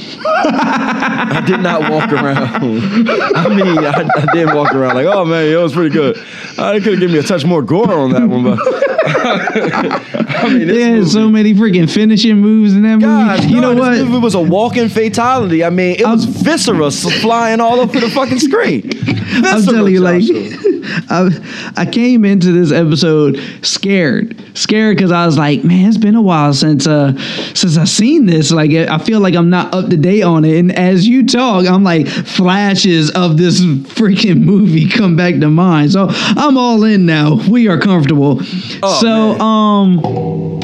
I 0.00 1.42
did 1.46 1.60
not 1.60 1.90
walk 1.90 2.12
around. 2.12 2.38
I 2.54 3.48
mean, 3.48 3.78
I, 3.78 4.08
I 4.14 4.26
did 4.32 4.46
walk 4.54 4.72
around 4.72 4.94
like, 4.94 5.06
oh 5.06 5.24
man, 5.24 5.46
it 5.46 5.56
was 5.56 5.72
pretty 5.72 5.90
good. 5.90 6.16
Uh, 6.56 6.64
I 6.66 6.74
could 6.80 6.92
have 6.92 7.00
given 7.00 7.12
me 7.12 7.18
a 7.18 7.22
touch 7.22 7.44
more 7.44 7.62
gore 7.62 7.92
on 7.92 8.12
that 8.12 8.28
one, 8.28 8.44
but 8.44 8.58
I 9.08 10.48
mean, 10.48 10.66
this 10.68 10.76
They 10.76 10.82
had 10.82 10.92
movie- 10.98 11.10
so 11.10 11.28
many 11.28 11.54
freaking 11.54 11.90
finishing 11.90 12.36
moves 12.38 12.74
in 12.74 12.82
that 12.82 12.98
movie. 12.98 13.06
God, 13.06 13.44
you 13.44 13.60
no, 13.60 13.72
know 13.72 13.90
this 13.94 14.02
what? 14.04 14.16
it 14.16 14.20
was 14.20 14.34
a 14.36 14.40
walking 14.40 14.88
fatality. 14.88 15.64
I 15.64 15.70
mean, 15.70 15.96
it 15.98 16.06
was 16.06 16.24
viscera 16.26 16.90
flying 16.92 17.60
all 17.60 17.80
over 17.80 17.98
the 17.98 18.10
fucking 18.10 18.38
screen. 18.38 18.84
I'm 18.84 19.42
Viscera, 19.60 19.72
telling 19.74 19.92
you, 19.94 20.00
like, 20.00 20.22
Joshua. 20.22 20.77
I, 21.10 21.72
I 21.76 21.86
came 21.86 22.24
into 22.24 22.52
this 22.52 22.72
episode 22.72 23.40
scared, 23.62 24.36
scared 24.56 24.96
because 24.96 25.12
I 25.12 25.26
was 25.26 25.38
like, 25.38 25.64
man, 25.64 25.88
it's 25.88 25.96
been 25.96 26.14
a 26.14 26.22
while 26.22 26.52
since 26.52 26.86
uh 26.86 27.16
since 27.54 27.76
I 27.76 27.84
seen 27.84 28.26
this. 28.26 28.50
Like, 28.50 28.70
I 28.70 28.98
feel 28.98 29.20
like 29.20 29.34
I'm 29.34 29.50
not 29.50 29.74
up 29.74 29.90
to 29.90 29.96
date 29.96 30.22
on 30.22 30.44
it. 30.44 30.58
And 30.58 30.72
as 30.72 31.06
you 31.06 31.26
talk, 31.26 31.66
I'm 31.66 31.84
like, 31.84 32.06
flashes 32.08 33.10
of 33.10 33.36
this 33.36 33.60
freaking 33.60 34.42
movie 34.42 34.88
come 34.88 35.16
back 35.16 35.34
to 35.40 35.48
mind. 35.48 35.92
So 35.92 36.08
I'm 36.10 36.56
all 36.56 36.84
in 36.84 37.06
now. 37.06 37.38
We 37.48 37.68
are 37.68 37.78
comfortable. 37.78 38.40
Oh, 38.82 39.00
so, 39.00 39.32
man. 39.32 39.40
um. 39.40 40.57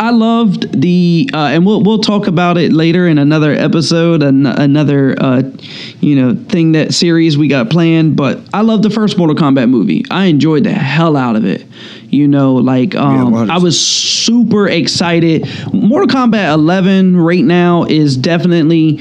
I 0.00 0.10
loved 0.10 0.80
the, 0.80 1.28
uh, 1.32 1.46
and 1.46 1.66
we'll 1.66 1.82
we'll 1.82 2.00
talk 2.00 2.26
about 2.26 2.56
it 2.56 2.72
later 2.72 3.08
in 3.08 3.18
another 3.18 3.52
episode, 3.52 4.22
an, 4.22 4.46
another, 4.46 5.16
uh, 5.18 5.42
you 6.00 6.14
know, 6.14 6.34
thing 6.44 6.72
that 6.72 6.94
series 6.94 7.36
we 7.36 7.48
got 7.48 7.70
planned. 7.70 8.16
But 8.16 8.40
I 8.54 8.62
love 8.62 8.82
the 8.82 8.90
first 8.90 9.18
Mortal 9.18 9.36
Kombat 9.36 9.68
movie. 9.68 10.04
I 10.10 10.26
enjoyed 10.26 10.64
the 10.64 10.72
hell 10.72 11.16
out 11.16 11.36
of 11.36 11.44
it. 11.44 11.66
You 12.10 12.28
know, 12.28 12.54
like 12.54 12.94
um, 12.94 13.32
100%. 13.32 13.50
I 13.50 13.58
was 13.58 13.78
super 13.78 14.68
excited. 14.68 15.46
Mortal 15.72 16.08
Kombat 16.08 16.54
11 16.54 17.16
right 17.16 17.44
now 17.44 17.84
is 17.84 18.16
definitely 18.16 18.98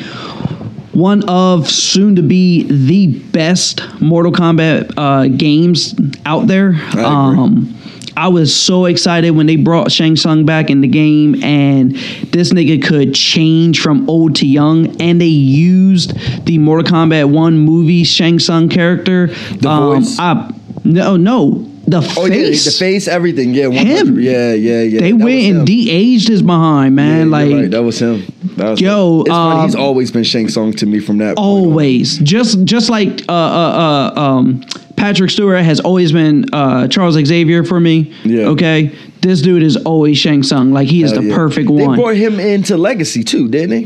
one 0.98 1.24
of 1.30 1.70
soon 1.70 2.16
to 2.16 2.24
be 2.24 2.64
the 2.64 3.20
best 3.30 3.82
Mortal 4.02 4.32
Kombat 4.32 4.94
uh, 4.98 5.28
games 5.28 5.94
out 6.26 6.48
there. 6.48 6.74
Um, 6.98 7.77
I 8.18 8.30
was 8.30 8.54
so 8.56 8.86
excited 8.86 9.32
when 9.32 9.46
they 9.46 9.56
brought 9.58 9.92
Shang 9.92 10.16
Tsung 10.16 10.44
back 10.46 10.70
in 10.72 10.82
the 10.82 10.88
game, 10.88 11.44
and 11.44 11.92
this 12.32 12.52
nigga 12.52 12.82
could 12.84 13.14
change 13.14 13.80
from 13.80 14.10
old 14.10 14.36
to 14.38 14.48
young, 14.48 15.00
and 15.00 15.22
they 15.22 15.26
used 15.28 16.14
the 16.46 16.58
Mortal 16.58 16.92
Kombat 16.92 17.30
One 17.32 17.60
movie 17.60 18.04
Shang 18.04 18.40
Tsung 18.40 18.70
character. 18.70 19.28
The 19.28 19.70
voice? 19.70 20.18
I, 20.20 20.52
no, 20.84 21.16
no, 21.16 21.70
the 21.88 21.98
Oh 22.18 22.26
yeah, 22.26 22.34
face. 22.34 22.66
the 22.66 22.72
face, 22.72 23.08
everything. 23.08 23.54
Yeah, 23.54 23.70
Him. 23.70 23.88
100. 24.16 24.24
Yeah, 24.24 24.54
yeah, 24.54 24.82
yeah. 24.82 25.00
They 25.00 25.12
That 25.12 25.24
went 25.24 25.56
and 25.58 25.68
de-aged 25.68 26.28
his 26.28 26.42
behind, 26.42 26.96
man. 26.96 27.18
you're 27.18 27.26
like 27.28 27.54
right. 27.54 27.72
that 27.72 27.84
was 27.84 28.00
him. 28.00 28.26
That 28.58 28.72
was 28.72 28.82
Yo, 28.82 29.24
him. 29.26 29.32
Um, 29.32 29.64
He's 29.66 29.76
always 29.76 30.10
been 30.12 30.24
Shang 30.24 30.50
Tsung 30.50 30.74
to 30.74 30.86
me 30.88 31.00
from 31.00 31.20
that. 31.20 31.38
always 31.38 32.18
just 32.18 32.64
just 32.66 32.90
like 32.90 33.22
uh, 33.30 33.32
uh, 33.32 34.12
uh, 34.16 34.20
um, 34.20 34.66
Patrick 34.98 35.30
Stewart 35.30 35.64
has 35.64 35.80
always 35.80 36.12
been 36.12 36.46
uh, 36.54 36.88
Charles 36.88 37.16
Xavier 37.16 37.64
for 37.64 37.80
me. 37.80 38.14
Yeah. 38.24 38.48
Okay, 38.48 38.96
this 39.22 39.42
dude 39.42 39.64
is 39.64 39.78
always 39.78 40.18
Shang 40.18 40.44
Tsung. 40.44 40.74
Like 40.74 40.88
he 40.88 41.04
is 41.04 41.12
Hell 41.12 41.22
the 41.22 41.28
yeah. 41.30 41.36
perfect 41.36 41.68
They 41.68 41.74
one. 41.86 41.96
They 41.96 42.02
brought 42.04 42.16
him 42.16 42.40
into 42.40 42.78
Legacy 42.78 43.24
too, 43.24 43.48
didn't 43.48 43.70
they? 43.70 43.86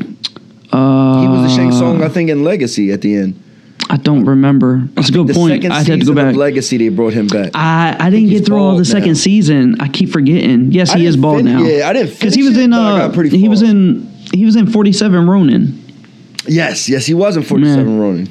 uh, 0.71 1.21
He 1.21 1.27
was 1.27 1.49
the 1.51 1.55
Shang 1.55 1.71
Tsung, 1.71 2.01
I 2.01 2.07
think, 2.09 2.29
in 2.29 2.43
Legacy 2.43 2.91
at 2.91 3.01
the 3.01 3.15
end. 3.15 3.43
I 3.89 3.97
don't 3.97 4.23
remember. 4.23 4.87
That's 4.93 5.09
a 5.09 5.11
good 5.11 5.27
The 5.27 5.33
point. 5.33 5.53
second 5.55 5.73
I 5.73 5.77
had 5.79 5.85
to 5.85 5.91
go 5.91 5.99
season 5.99 6.15
back. 6.15 6.29
of 6.31 6.37
Legacy, 6.37 6.77
they 6.77 6.87
brought 6.87 7.11
him 7.11 7.27
back. 7.27 7.51
I, 7.55 7.97
I 7.99 8.09
didn't 8.09 8.29
get 8.29 8.45
through 8.45 8.55
all 8.57 8.71
the 8.71 8.75
bald 8.77 8.87
second 8.87 9.15
season. 9.15 9.81
I 9.81 9.89
keep 9.89 10.09
forgetting. 10.11 10.71
Yes, 10.71 10.91
I 10.91 10.99
he 10.99 11.05
is 11.05 11.17
bald 11.17 11.37
fin- 11.39 11.45
now. 11.47 11.61
yeah, 11.61 11.89
I 11.89 11.93
didn't 11.93 12.11
because 12.17 12.33
he 12.33 12.43
was 12.43 12.55
it, 12.55 12.63
in 12.63 12.71
uh 12.73 13.09
pretty 13.13 13.37
he 13.37 13.49
was 13.49 13.61
in 13.61 14.07
he 14.33 14.45
was 14.45 14.55
in 14.55 14.67
forty 14.67 14.93
seven 14.93 15.27
Ronin. 15.29 15.77
yes, 16.47 16.87
yes, 16.87 17.05
he 17.05 17.13
was 17.13 17.35
in 17.35 17.43
47 17.43 17.85
Man. 17.85 17.99
Ronin. 17.99 18.29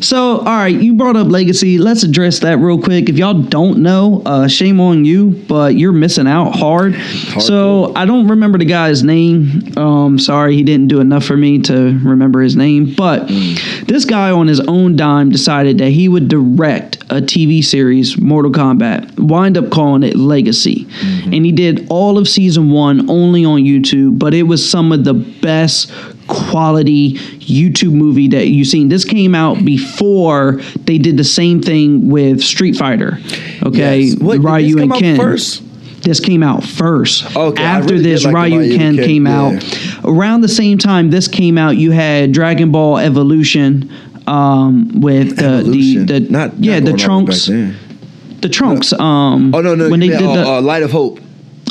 So, 0.00 0.38
all 0.38 0.44
right, 0.44 0.74
you 0.74 0.94
brought 0.94 1.16
up 1.16 1.28
Legacy. 1.28 1.78
Let's 1.78 2.02
address 2.02 2.40
that 2.40 2.58
real 2.58 2.80
quick. 2.80 3.08
If 3.08 3.16
y'all 3.16 3.34
don't 3.34 3.78
know, 3.78 4.22
uh, 4.26 4.46
shame 4.48 4.80
on 4.80 5.04
you, 5.04 5.30
but 5.48 5.74
you're 5.74 5.92
missing 5.92 6.26
out 6.26 6.52
hard. 6.52 6.94
So, 7.40 7.92
I 7.96 8.04
don't 8.04 8.28
remember 8.28 8.58
the 8.58 8.66
guy's 8.66 9.02
name. 9.02 9.76
Um, 9.78 10.18
sorry, 10.18 10.54
he 10.54 10.62
didn't 10.62 10.88
do 10.88 11.00
enough 11.00 11.24
for 11.24 11.36
me 11.36 11.60
to 11.62 11.98
remember 12.02 12.40
his 12.40 12.56
name. 12.56 12.94
But 12.94 13.28
this 13.86 14.04
guy, 14.04 14.30
on 14.30 14.46
his 14.48 14.60
own 14.60 14.96
dime, 14.96 15.30
decided 15.30 15.78
that 15.78 15.90
he 15.90 16.08
would 16.08 16.28
direct 16.28 16.96
a 17.04 17.20
TV 17.20 17.64
series, 17.64 18.18
Mortal 18.20 18.52
Kombat. 18.52 19.18
Wind 19.18 19.56
up 19.56 19.70
calling 19.70 20.02
it 20.02 20.16
Legacy, 20.16 20.86
and 21.24 21.44
he 21.44 21.52
did 21.52 21.86
all 21.90 22.18
of 22.18 22.28
season 22.28 22.70
one 22.70 23.10
only 23.10 23.44
on 23.44 23.62
YouTube. 23.62 24.18
But 24.18 24.34
it 24.34 24.44
was 24.44 24.68
some 24.68 24.92
of 24.92 25.04
the 25.04 25.14
best 25.14 25.90
quality 26.30 27.14
YouTube 27.14 27.92
movie 27.92 28.28
that 28.28 28.48
you've 28.48 28.68
seen. 28.68 28.88
This 28.88 29.04
came 29.04 29.34
out 29.34 29.64
before 29.64 30.54
they 30.84 30.98
did 30.98 31.16
the 31.16 31.24
same 31.24 31.60
thing 31.60 32.08
with 32.08 32.40
Street 32.42 32.76
Fighter. 32.76 33.18
Okay, 33.62 34.00
Yes. 34.00 34.18
What, 34.18 34.38
Ryu 34.38 34.78
and 34.78 34.92
out 34.92 34.98
Ken. 34.98 35.18
first? 35.18 35.62
This 36.02 36.20
came 36.20 36.42
out 36.42 36.64
first. 36.64 37.36
Okay, 37.36 37.62
After 37.62 37.94
really 37.94 38.04
this, 38.04 38.24
like 38.24 38.34
Ryu 38.34 38.58
Ryu 38.60 38.78
Ken 38.78 38.96
Ken, 38.96 39.04
came 39.04 39.26
yeah. 39.26 39.38
out. 39.38 40.04
Around 40.04 40.40
the 40.40 40.48
same 40.48 40.78
time 40.78 41.10
this 41.10 41.28
came 41.28 41.58
out, 41.58 41.76
you 41.76 41.90
had 41.90 42.32
Dragon 42.32 42.70
Ball 42.72 42.98
Evolution 42.98 43.90
um, 44.26 45.00
with 45.00 45.36
the, 45.36 45.44
Evolution. 45.44 46.06
the 46.06 46.20
the 46.20 46.30
not, 46.32 46.54
yeah 46.58 46.78
not 46.78 46.84
the 46.86 46.92
going 46.92 47.10
all 47.10 47.26
the 47.26 47.32
trunks 47.32 47.76
the 48.40 48.48
trunks. 48.48 48.92
Um, 48.92 49.54
Oh 49.54 49.60
no, 49.60 49.74
no, 49.74 49.90
when 49.90 50.00
they 50.00 50.08
did 50.08 50.22
uh, 50.22 50.34
the 50.34 50.46
uh, 50.46 50.60
Light 50.62 50.82
of 50.82 50.90
Hope. 50.90 51.20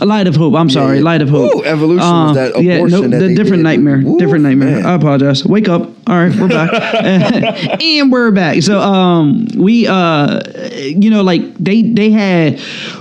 Light 0.05 0.27
of 0.27 0.35
Hope. 0.35 0.55
I'm 0.55 0.69
sorry, 0.69 0.97
yeah. 0.97 1.03
Light 1.03 1.21
of 1.21 1.29
Hope. 1.29 1.55
Ooh, 1.55 1.63
Evolution 1.63 2.03
uh, 2.07 2.25
was 2.27 2.35
that 2.35 2.63
yeah, 2.63 2.75
abortion 2.75 3.01
no, 3.01 3.19
that 3.19 3.27
the 3.27 3.35
different 3.35 3.59
did. 3.59 3.63
nightmare, 3.63 3.99
Ooh, 3.99 4.17
different 4.19 4.43
nightmare. 4.43 4.77
man. 4.77 4.85
I 4.85 4.93
apologize. 4.93 5.45
Wake 5.45 5.67
up. 5.69 5.89
All 6.09 6.15
right, 6.15 6.35
we're 6.39 6.47
back, 6.47 6.73
and 7.83 8.11
we're 8.11 8.31
back. 8.31 8.63
So, 8.63 8.79
um, 8.79 9.45
we, 9.55 9.85
uh, 9.85 10.39
you 10.75 11.11
know, 11.11 11.21
like 11.21 11.41
they 11.57 11.83
they 11.83 12.09
had 12.09 12.57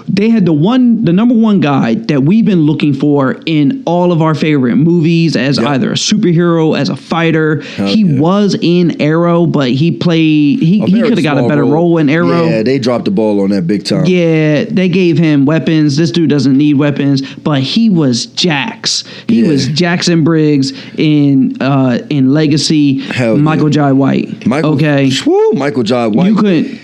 they 0.06 0.28
had 0.28 0.44
the 0.44 0.52
one 0.52 1.06
the 1.06 1.12
number 1.14 1.34
one 1.34 1.60
guy 1.60 1.94
that 1.94 2.22
we've 2.24 2.44
been 2.44 2.62
looking 2.66 2.92
for 2.92 3.40
in 3.46 3.82
all 3.86 4.12
of 4.12 4.20
our 4.20 4.34
favorite 4.34 4.76
movies 4.76 5.36
as 5.36 5.56
Yep. 5.58 5.66
either 5.68 5.90
a 5.92 5.94
superhero 5.94 6.78
as 6.78 6.90
a 6.90 6.96
fighter. 6.96 7.62
he 7.62 8.02
yeah. 8.02 8.20
was 8.20 8.54
in 8.60 9.00
Arrow, 9.00 9.46
but 9.46 9.70
he 9.70 9.90
played 9.90 10.58
he, 10.60 10.80
he 10.80 11.00
could 11.00 11.16
have 11.16 11.22
got 11.22 11.38
a 11.38 11.48
better 11.48 11.64
role 11.64 11.96
in 11.96 12.10
Arrow. 12.10 12.44
Yeah, 12.44 12.62
they 12.62 12.78
dropped 12.78 13.06
the 13.06 13.10
ball 13.10 13.40
on 13.40 13.48
that 13.50 13.66
big 13.66 13.86
time. 13.86 14.04
Yeah, 14.04 14.64
they 14.64 14.90
gave 14.90 15.16
him 15.16 15.46
weapons. 15.46 15.96
This 15.96 16.10
dude 16.10 16.28
doesn't 16.28 16.58
need 16.58 16.74
weapons, 16.74 17.22
but 17.36 17.62
he 17.62 17.88
was 17.88 18.26
Jax. 18.26 19.04
He 19.28 19.42
Yeah. 19.44 19.48
was 19.48 19.66
Jackson 19.68 20.24
Briggs 20.24 20.72
in 20.98 21.56
uh 21.62 22.00
in 22.10 22.34
Legacy. 22.34 22.97
Hell 23.00 23.36
yeah. 23.36 23.42
Michael 23.42 23.68
Jai 23.70 23.92
White. 23.92 24.46
Michael, 24.46 24.74
okay, 24.74 25.10
Woo, 25.26 25.52
Michael 25.52 25.82
Jai 25.82 26.06
White. 26.06 26.26
you 26.28 26.36
couldn't. 26.36 26.80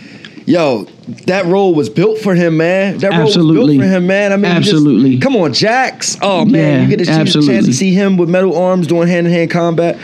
Yo, 0.46 0.84
that 1.26 1.46
role 1.46 1.74
was 1.74 1.88
built 1.88 2.18
for 2.18 2.34
him, 2.34 2.58
man. 2.58 2.98
That 2.98 3.12
role 3.12 3.22
Absolutely. 3.22 3.78
was 3.78 3.86
built 3.86 3.90
for 3.90 3.96
him, 3.96 4.06
man. 4.06 4.30
I 4.30 4.36
mean, 4.36 4.50
you 4.56 4.58
just- 4.60 4.72
Absolutely. 4.74 5.18
come 5.18 5.36
on, 5.36 5.54
Jax. 5.54 6.18
Oh 6.20 6.44
man, 6.44 6.52
Yeah, 6.52 6.82
you 6.82 6.88
get 6.88 7.00
a 7.00 7.06
chance, 7.06 7.32
chance 7.32 7.64
to 7.64 7.72
see 7.72 7.94
him 7.94 8.18
with 8.18 8.28
metal 8.28 8.54
arms 8.54 8.86
doing 8.86 9.08
hand 9.08 9.24
to 9.26 9.32
hand 9.32 9.50
combat. 9.50 9.96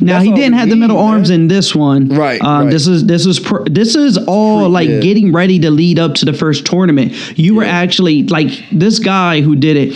Now 0.00 0.14
That's 0.14 0.24
he 0.24 0.32
didn't 0.32 0.54
have 0.54 0.70
the 0.70 0.76
metal 0.76 0.96
man. 0.96 1.04
arms 1.14 1.28
in 1.28 1.46
this 1.48 1.74
one. 1.74 2.08
Right, 2.08 2.40
Um, 2.40 2.64
right. 2.64 2.70
This 2.72 2.86
is 2.86 3.04
this 3.04 3.26
is 3.26 3.38
pr- 3.38 3.64
this 3.66 3.94
is 3.94 4.16
all 4.26 4.68
like 4.70 4.88
yeah. 4.88 5.00
getting 5.00 5.30
ready 5.30 5.58
to 5.60 5.70
lead 5.70 5.98
up 5.98 6.14
to 6.16 6.24
the 6.24 6.32
first 6.32 6.64
tournament. 6.64 7.12
You 7.38 7.54
were 7.54 7.64
actually 7.64 8.22
like 8.24 8.48
this 8.72 8.98
guy 8.98 9.42
who 9.42 9.54
did 9.56 9.76
it. 9.76 9.94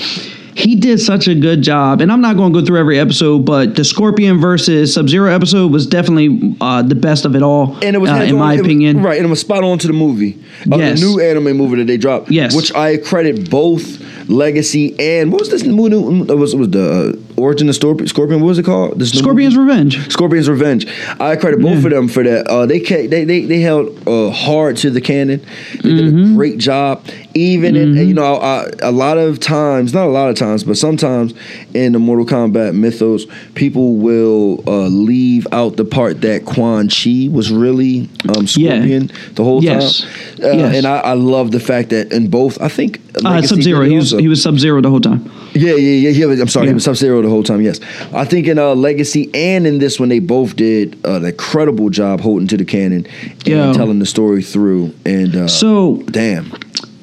He 0.57 0.75
did 0.75 1.01
such 1.01 1.29
a 1.29 1.35
good 1.35 1.61
job, 1.63 2.01
and 2.01 2.11
I'm 2.11 2.21
not 2.23 2.37
going 2.37 2.53
to 2.53 2.61
go 2.61 2.65
through 2.65 2.79
every 2.79 2.99
episode, 2.99 3.45
but 3.45 3.75
the 3.77 3.85
Scorpion 3.85 4.41
versus 4.41 4.95
Sub 4.95 5.09
Zero 5.09 5.31
episode 5.31 5.71
was 5.71 5.87
definitely 5.87 6.57
uh, 6.61 6.81
the 6.83 6.95
best 6.95 7.25
of 7.27 7.37
it 7.37 7.43
all, 7.43 7.77
And 7.85 7.95
it 7.95 7.99
was 7.99 8.11
uh, 8.11 8.15
in 8.15 8.37
my 8.37 8.53
was- 8.53 8.61
opinion. 8.63 9.03
right? 9.03 9.19
And 9.19 9.27
it 9.27 9.31
was 9.31 9.41
spot 9.41 9.63
on 9.65 9.79
to 9.81 9.87
the 9.87 9.93
movie, 9.93 10.39
uh, 10.73 10.77
Yes. 10.79 11.01
the 11.01 11.07
new 11.07 11.21
anime 11.21 11.57
movie 11.57 11.77
that 11.77 11.87
they 11.87 11.99
dropped. 11.99 12.31
Yes. 12.31 12.57
which 12.57 12.75
I 12.75 12.97
credit 12.97 13.51
both 13.51 14.03
Legacy 14.29 14.99
and 14.99 15.31
what 15.31 15.41
was 15.41 15.51
this 15.51 15.63
new? 15.63 15.89
new 15.89 16.25
it 16.25 16.35
was 16.37 16.53
it 16.53 16.57
was 16.59 16.71
the 16.71 17.17
uh, 17.37 17.41
Origin 17.41 17.69
of 17.69 17.77
Scorpion? 17.77 18.09
Scorpion? 18.09 18.41
What 18.41 18.49
was 18.49 18.59
it 18.59 18.65
called? 18.65 18.99
This 18.99 19.11
Scorpion's 19.17 19.55
movie? 19.55 19.69
Revenge. 19.71 20.11
Scorpion's 20.13 20.49
Revenge. 20.49 20.87
I 21.21 21.37
credit 21.37 21.61
both 21.61 21.85
of 21.85 21.91
them 21.93 22.09
for 22.09 22.25
that. 22.25 22.49
Uh, 22.49 22.67
they, 22.67 22.81
they 22.81 23.25
they 23.25 23.45
they 23.45 23.61
held 23.61 23.97
uh, 24.09 24.31
hard 24.33 24.79
to 24.79 24.91
the 24.91 25.01
canon. 25.01 25.45
They 25.83 25.91
did 25.95 26.07
Mm-hmm. 26.13 26.33
a 26.33 26.35
great 26.35 26.59
job. 26.59 27.05
Even 27.37 27.77
in 27.77 27.97
you 28.09 28.15
know 28.15 28.37
I, 28.37 28.67
a 28.81 28.91
lot 28.91 29.19
of 29.19 29.39
times, 29.41 29.93
not 29.93 30.07
a 30.07 30.11
lot 30.11 30.31
of 30.31 30.37
times, 30.37 30.65
but 30.65 30.77
sometimes 30.79 31.35
in 31.75 31.93
the 31.93 31.99
Mortal 31.99 32.25
Kombat 32.25 32.75
mythos, 32.75 33.27
people 33.55 33.97
will 33.97 34.65
uh, 34.67 34.87
leave 34.89 35.47
out 35.53 35.77
the 35.77 35.85
part 35.85 36.23
that 36.23 36.47
Quan 36.47 36.89
Chi 36.89 37.29
was 37.31 37.53
really 37.53 38.09
um, 38.35 38.47
Yeah. 38.57 38.77
Scorpion 38.77 39.11
the 39.35 39.45
whole 39.45 39.63
Yes. 39.63 40.01
time. 40.01 40.11
Uh, 40.43 40.57
Yes. 40.57 40.77
And 40.77 40.87
I, 40.87 40.99
I 40.99 41.13
love 41.13 41.51
the 41.51 41.61
fact 41.61 41.91
that 41.91 42.13
in 42.13 42.29
both, 42.31 42.61
I 42.61 42.69
think 42.69 43.01
Uh, 43.25 43.41
Sub 43.43 43.61
Zero. 43.63 43.85
He 43.85 43.97
was 43.97 44.11
he 44.13 44.29
was 44.29 44.43
Sub 44.43 44.59
Zero 44.59 44.81
the 44.81 44.91
whole 44.91 45.01
time. 45.01 45.31
Yeah, 45.55 45.75
yeah, 45.75 46.11
yeah. 46.11 46.27
Was, 46.27 46.41
I'm 46.41 46.49
sorry, 46.49 46.67
Yeah. 46.67 46.71
he 46.73 46.75
was 46.75 46.85
Sub 46.85 46.97
Zero 46.97 47.23
the 47.23 47.29
whole 47.31 47.43
time. 47.43 47.61
Yes, 47.63 47.81
I 48.13 48.25
think 48.27 48.47
in 48.47 48.59
uh, 48.59 48.75
Legacy 48.75 49.31
and 49.35 49.67
in 49.67 49.79
this 49.79 49.99
one 50.01 50.09
they 50.11 50.19
both 50.21 50.57
did 50.57 50.97
uh, 51.05 51.13
an 51.21 51.25
incredible 51.25 51.89
job 51.91 52.21
holding 52.21 52.49
to 52.49 52.57
the 52.57 52.65
canon 52.65 53.07
and 53.07 53.47
Yo. 53.47 53.73
telling 53.75 53.99
the 53.99 54.07
story 54.07 54.43
through. 54.43 54.93
And 55.07 55.35
uh, 55.35 55.49
So 55.49 56.03
damn, 56.11 56.53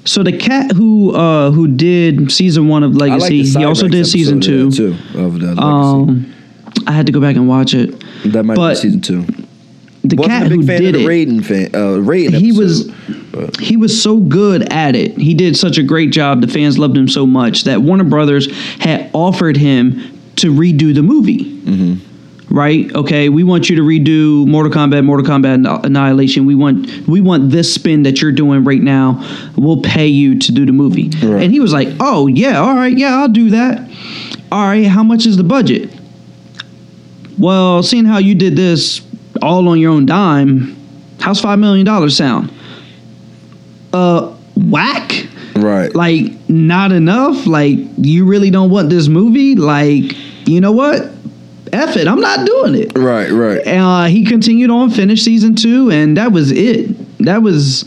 so 0.05 0.23
the 0.23 0.37
cat 0.37 0.71
who 0.71 1.13
uh 1.15 1.51
who 1.51 1.67
did 1.67 2.31
season 2.31 2.67
one 2.67 2.83
of 2.83 2.91
I 2.95 2.97
like 3.07 3.21
Legacy, 3.21 3.43
he 3.59 3.65
also 3.65 3.87
did 3.87 4.05
season 4.05 4.39
two. 4.41 4.67
of 4.67 4.75
too 4.75 4.91
of 5.15 5.39
the 5.39 5.47
Legacy. 5.55 5.61
Um, 5.61 6.33
I 6.87 6.91
had 6.91 7.05
to 7.05 7.11
go 7.11 7.21
back 7.21 7.35
and 7.35 7.47
watch 7.47 7.73
it. 7.73 8.03
that 8.25 8.43
might 8.43 8.55
but 8.55 8.71
be 8.71 8.75
season 8.75 9.01
two. 9.01 9.25
The 10.05 10.17
Wasn't 10.17 10.31
cat 10.33 10.45
a 10.47 10.49
big 10.49 10.59
who 10.59 10.65
fan 10.67 10.81
did 10.81 10.95
of 10.95 11.01
the 11.01 11.07
it, 11.07 11.09
Raiden 11.27 11.45
fan. 11.45 11.67
Uh, 11.73 11.97
Raiden. 12.01 12.33
he 12.33 12.49
episode. 12.49 12.59
was 12.59 13.59
he 13.59 13.77
was 13.77 14.01
so 14.01 14.19
good 14.19 14.71
at 14.73 14.95
it. 14.97 15.17
He 15.17 15.33
did 15.33 15.55
such 15.55 15.77
a 15.77 15.83
great 15.83 16.11
job. 16.11 16.41
The 16.41 16.47
fans 16.49 16.77
loved 16.77 16.97
him 16.97 17.07
so 17.07 17.25
much 17.25 17.63
that 17.63 17.81
Warner 17.81 18.03
Brothers 18.03 18.51
had 18.79 19.09
offered 19.13 19.55
him 19.55 20.19
to 20.37 20.51
redo 20.51 20.93
the 20.93 21.03
movie. 21.03 21.45
Mm-hmm. 21.61 22.12
Right? 22.49 22.93
Okay, 22.93 23.29
we 23.29 23.43
want 23.43 23.69
you 23.69 23.75
to 23.77 23.81
redo 23.81 24.45
Mortal 24.47 24.71
Kombat, 24.71 25.03
Mortal 25.03 25.25
Kombat 25.25 25.85
Annihilation. 25.85 26.45
We 26.45 26.55
want 26.55 27.07
we 27.07 27.21
want 27.21 27.49
this 27.49 27.73
spin 27.73 28.03
that 28.03 28.21
you're 28.21 28.31
doing 28.33 28.63
right 28.63 28.81
now. 28.81 29.23
We'll 29.55 29.81
pay 29.81 30.07
you 30.07 30.37
to 30.39 30.51
do 30.51 30.65
the 30.65 30.71
movie. 30.71 31.09
Right. 31.25 31.43
And 31.43 31.51
he 31.53 31.59
was 31.59 31.73
like, 31.73 31.87
"Oh 31.99 32.27
yeah, 32.27 32.59
all 32.59 32.75
right, 32.75 32.95
yeah, 32.95 33.15
I'll 33.17 33.29
do 33.29 33.49
that. 33.51 33.89
All 34.51 34.63
right, 34.65 34.85
how 34.85 35.03
much 35.03 35.25
is 35.25 35.37
the 35.37 35.43
budget?" 35.43 35.89
Well, 37.39 37.81
seeing 37.81 38.05
how 38.05 38.19
you 38.19 38.35
did 38.35 38.55
this 38.55 39.01
all 39.41 39.67
on 39.69 39.79
your 39.79 39.91
own 39.91 40.05
dime, 40.05 40.75
how's 41.19 41.39
five 41.41 41.59
million 41.59 41.85
dollars 41.85 42.15
sound? 42.15 42.51
Uh, 43.93 44.35
whack. 44.55 45.27
right. 45.55 45.93
Like 45.95 46.49
not 46.49 46.91
enough. 46.91 47.47
Like 47.47 47.79
you 47.97 48.25
really 48.25 48.51
don't 48.51 48.69
want 48.69 48.89
this 48.89 49.07
movie. 49.07 49.55
Like 49.55 50.13
you 50.47 50.61
know 50.61 50.71
what? 50.73 51.12
F 51.73 51.97
it. 51.97 52.07
I'm 52.07 52.21
not 52.21 52.45
doing 52.45 52.75
it. 52.75 52.97
right, 52.97 53.29
right. 53.31 53.65
Uh, 53.67 54.05
he 54.05 54.25
continued 54.25 54.69
on, 54.69 54.89
finished 54.91 55.23
season 55.25 55.55
two, 55.55 55.89
and 55.91 56.17
that 56.17 56.31
was 56.31 56.51
it. 56.51 56.95
That 57.19 57.41
was 57.41 57.83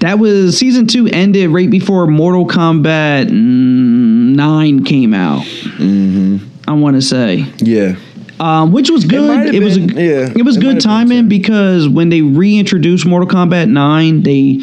that 0.00 0.18
was 0.18 0.56
season 0.58 0.86
two 0.86 1.06
ended 1.08 1.50
right 1.50 1.70
before 1.70 2.06
Mortal 2.06 2.46
Kombat 2.46 3.30
nine 3.30 4.84
came 4.84 5.12
out. 5.14 5.42
Mm-hmm. 5.42 6.38
I 6.68 6.72
want 6.72 6.96
to 6.96 7.02
say 7.02 7.46
Yeah. 7.58 7.96
um, 8.38 8.72
which 8.72 8.90
was 8.90 9.04
good. 9.04 9.28
have 9.46 9.54
It, 9.54 9.62
was 9.62 9.76
a, 9.76 9.80
yeah, 9.80 10.32
it 10.34 10.44
was 10.44 10.56
it 10.56 10.60
good 10.60 10.80
timing 10.80 11.28
because 11.28 11.88
when 11.88 12.08
they 12.08 12.22
reintroduced 12.22 13.04
Mortal 13.04 13.28
Kombat 13.28 13.68
Nine, 13.68 14.22
they 14.22 14.60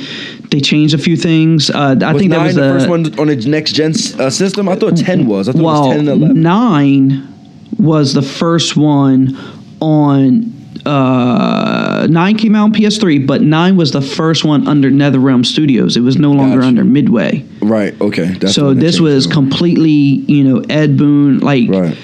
they 0.49 0.61
changed 0.61 0.93
a 0.93 0.97
few 0.97 1.17
things. 1.17 1.69
Uh, 1.69 1.95
I 2.01 2.13
Was 2.13 2.19
think 2.21 2.31
that 2.31 2.43
was 2.43 2.55
the 2.55 2.63
a, 2.69 2.73
first 2.73 2.89
one 2.89 3.19
on 3.19 3.27
the 3.27 3.35
next 3.35 3.73
gen 3.73 3.91
uh, 4.19 4.29
system. 4.29 4.69
I 4.69 4.75
thought 4.75 4.95
ten 4.97 5.27
was. 5.27 5.49
I 5.49 5.51
thought 5.51 5.59
it 5.59 5.63
well, 5.63 5.81
was 5.87 5.97
ten 5.97 5.99
and 6.07 6.09
eleven. 6.09 6.41
nine 6.41 7.36
was 7.79 8.13
the 8.13 8.21
first 8.21 8.75
one 8.77 9.37
on. 9.79 10.53
Uh, 10.85 12.07
nine 12.09 12.37
came 12.37 12.55
out 12.55 12.63
on 12.63 12.73
PS3, 12.73 13.27
but 13.27 13.41
nine 13.41 13.75
was 13.75 13.91
the 13.91 14.01
first 14.01 14.45
one 14.45 14.67
under 14.69 14.89
NetherRealm 14.89 15.45
Studios. 15.45 15.97
It 15.97 16.01
was 16.01 16.15
no 16.17 16.31
longer 16.31 16.57
Gotcha. 16.57 16.67
under 16.67 16.83
Midway. 16.85 17.43
Right. 17.61 17.99
Okay. 17.99 18.25
That's 18.37 18.53
so 18.53 18.73
this 18.73 18.99
was 19.01 19.27
completely, 19.27 19.91
you 19.91 20.45
know, 20.45 20.63
Ed 20.69 20.95
Boon. 20.95 21.39
Like, 21.39 21.69
Right. 21.69 21.97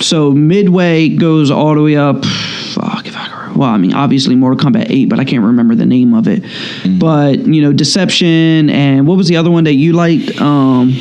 so 0.00 0.30
Midway 0.30 1.10
goes 1.10 1.50
all 1.50 1.74
the 1.74 1.82
way 1.82 1.96
up. 1.96 2.24
Fuck 2.24 3.06
if 3.06 3.16
I 3.16 3.26
can. 3.26 3.40
Well, 3.58 3.68
I 3.68 3.76
mean, 3.76 3.92
obviously 3.92 4.36
Mortal 4.36 4.70
Kombat 4.70 4.86
Eight, 4.88 5.10
but 5.10 5.20
I 5.20 5.24
can't 5.24 5.44
remember 5.44 5.74
the 5.74 5.84
name 5.84 6.14
of 6.14 6.26
it. 6.26 6.42
Mm-hmm. 6.42 6.98
But 6.98 7.40
you 7.46 7.60
know, 7.60 7.72
Deception 7.74 8.70
and 8.70 9.06
what 9.06 9.18
was 9.18 9.28
the 9.28 9.36
other 9.36 9.50
one 9.50 9.64
that 9.64 9.74
you 9.74 9.92
liked? 9.92 10.40
Um, 10.40 10.94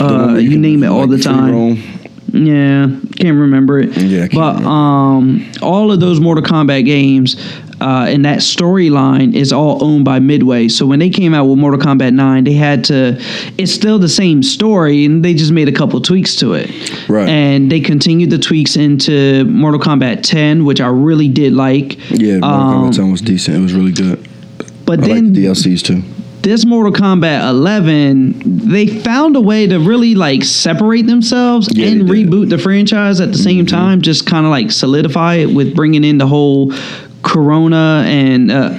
uh, 0.00 0.36
you 0.36 0.56
name 0.58 0.84
it 0.84 0.86
all 0.86 1.06
like, 1.06 1.10
the 1.10 1.18
time. 1.18 1.82
Yeah, 2.32 2.88
can't 3.16 3.38
remember 3.38 3.80
it. 3.80 3.96
Yeah, 3.96 4.20
can't 4.20 4.34
but 4.34 4.54
remember. 4.54 4.68
um, 4.68 5.52
all 5.62 5.92
of 5.92 6.00
those 6.00 6.18
Mortal 6.20 6.42
Kombat 6.44 6.84
games 6.84 7.36
uh, 7.82 8.06
and 8.08 8.24
that 8.24 8.38
storyline 8.38 9.34
is 9.34 9.52
all 9.52 9.82
owned 9.84 10.04
by 10.04 10.20
Midway. 10.20 10.68
So 10.68 10.86
when 10.86 11.00
they 11.00 11.10
came 11.10 11.34
out 11.34 11.46
with 11.46 11.58
Mortal 11.58 11.80
Kombat 11.80 12.14
Nine, 12.14 12.44
they 12.44 12.52
had 12.52 12.84
to. 12.84 13.20
It's 13.58 13.72
still 13.72 13.98
the 13.98 14.08
same 14.08 14.42
story, 14.44 15.04
and 15.04 15.24
they 15.24 15.34
just 15.34 15.50
made 15.50 15.68
a 15.68 15.72
couple 15.72 16.00
tweaks 16.00 16.36
to 16.36 16.54
it. 16.54 16.70
Right. 17.08 17.28
And 17.28 17.72
they 17.72 17.80
continued 17.80 18.30
the 18.30 18.38
tweaks 18.38 18.76
into 18.76 19.44
Mortal 19.46 19.80
Kombat 19.80 20.22
10, 20.22 20.64
which 20.64 20.80
I 20.80 20.86
really 20.86 21.28
did 21.28 21.54
like. 21.54 21.98
Yeah, 22.10 22.38
Mortal 22.38 22.48
Um, 22.50 22.90
Kombat 22.90 22.96
10 22.96 23.10
was 23.10 23.20
decent. 23.20 23.56
It 23.56 23.60
was 23.60 23.72
really 23.72 23.92
good. 23.92 24.28
But 24.86 25.02
I 25.02 25.08
then 25.08 25.32
the 25.32 25.46
DLCs 25.46 25.82
too. 25.82 26.02
This 26.42 26.66
Mortal 26.66 26.92
Kombat 26.92 27.48
11, 27.48 28.68
they 28.68 28.86
found 28.86 29.36
a 29.36 29.40
way 29.40 29.66
to 29.66 29.78
really 29.78 30.14
like 30.14 30.42
separate 30.44 31.06
themselves 31.06 31.68
Yeah, 31.72 31.88
and. 31.88 32.02
Mm-hmm. 32.02 32.10
reboot 32.12 32.50
the 32.50 32.58
franchise 32.58 33.20
at 33.20 33.32
the 33.32 33.38
same 33.38 33.66
time, 33.66 34.02
just 34.02 34.26
kind 34.26 34.44
of 34.44 34.50
like 34.50 34.70
solidify 34.70 35.36
it 35.36 35.46
with 35.54 35.74
bringing 35.74 36.04
in 36.04 36.18
the 36.18 36.26
whole 36.26 36.72
Corona 37.22 38.02
and 38.06 38.50
uh, 38.50 38.78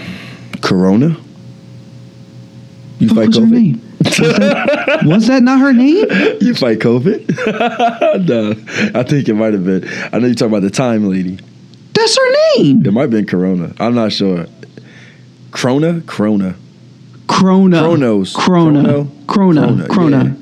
Corona. 0.62 1.18
You 3.00 3.10
fight 3.10 3.28
was 3.28 3.38
her 3.38 3.44
COVID? 3.44 3.52
name? 3.52 3.82
Was 5.10 5.28
that 5.28 5.44
not 5.44 5.60
her 5.62 5.72
name? 5.72 6.06
You 6.42 6.54
fight 6.56 6.80
COVID? 6.80 8.28
no, 8.28 8.52
I 9.00 9.04
think 9.04 9.30
it 9.30 9.34
might 9.34 9.54
have 9.54 9.64
been. 9.64 9.88
I 10.12 10.20
know 10.20 10.28
you're 10.28 10.36
talking 10.36 10.52
about 10.54 10.62
the 10.62 10.70
time 10.70 11.10
lady. 11.10 11.40
That's 11.94 12.18
her 12.18 12.58
name. 12.58 12.86
It 12.86 12.92
might 12.92 13.04
have 13.04 13.12
been 13.12 13.26
Corona. 13.26 13.74
I'm 13.80 13.96
not 13.96 14.12
sure. 14.12 14.46
Krona? 15.52 16.02
Krona. 16.02 16.56
Krona. 17.28 17.80
Chronos. 17.82 18.34
Krona. 18.34 18.84
Chrono? 18.84 19.04
Krona. 19.28 19.88
Krona, 19.88 19.88
Krona. 19.88 20.40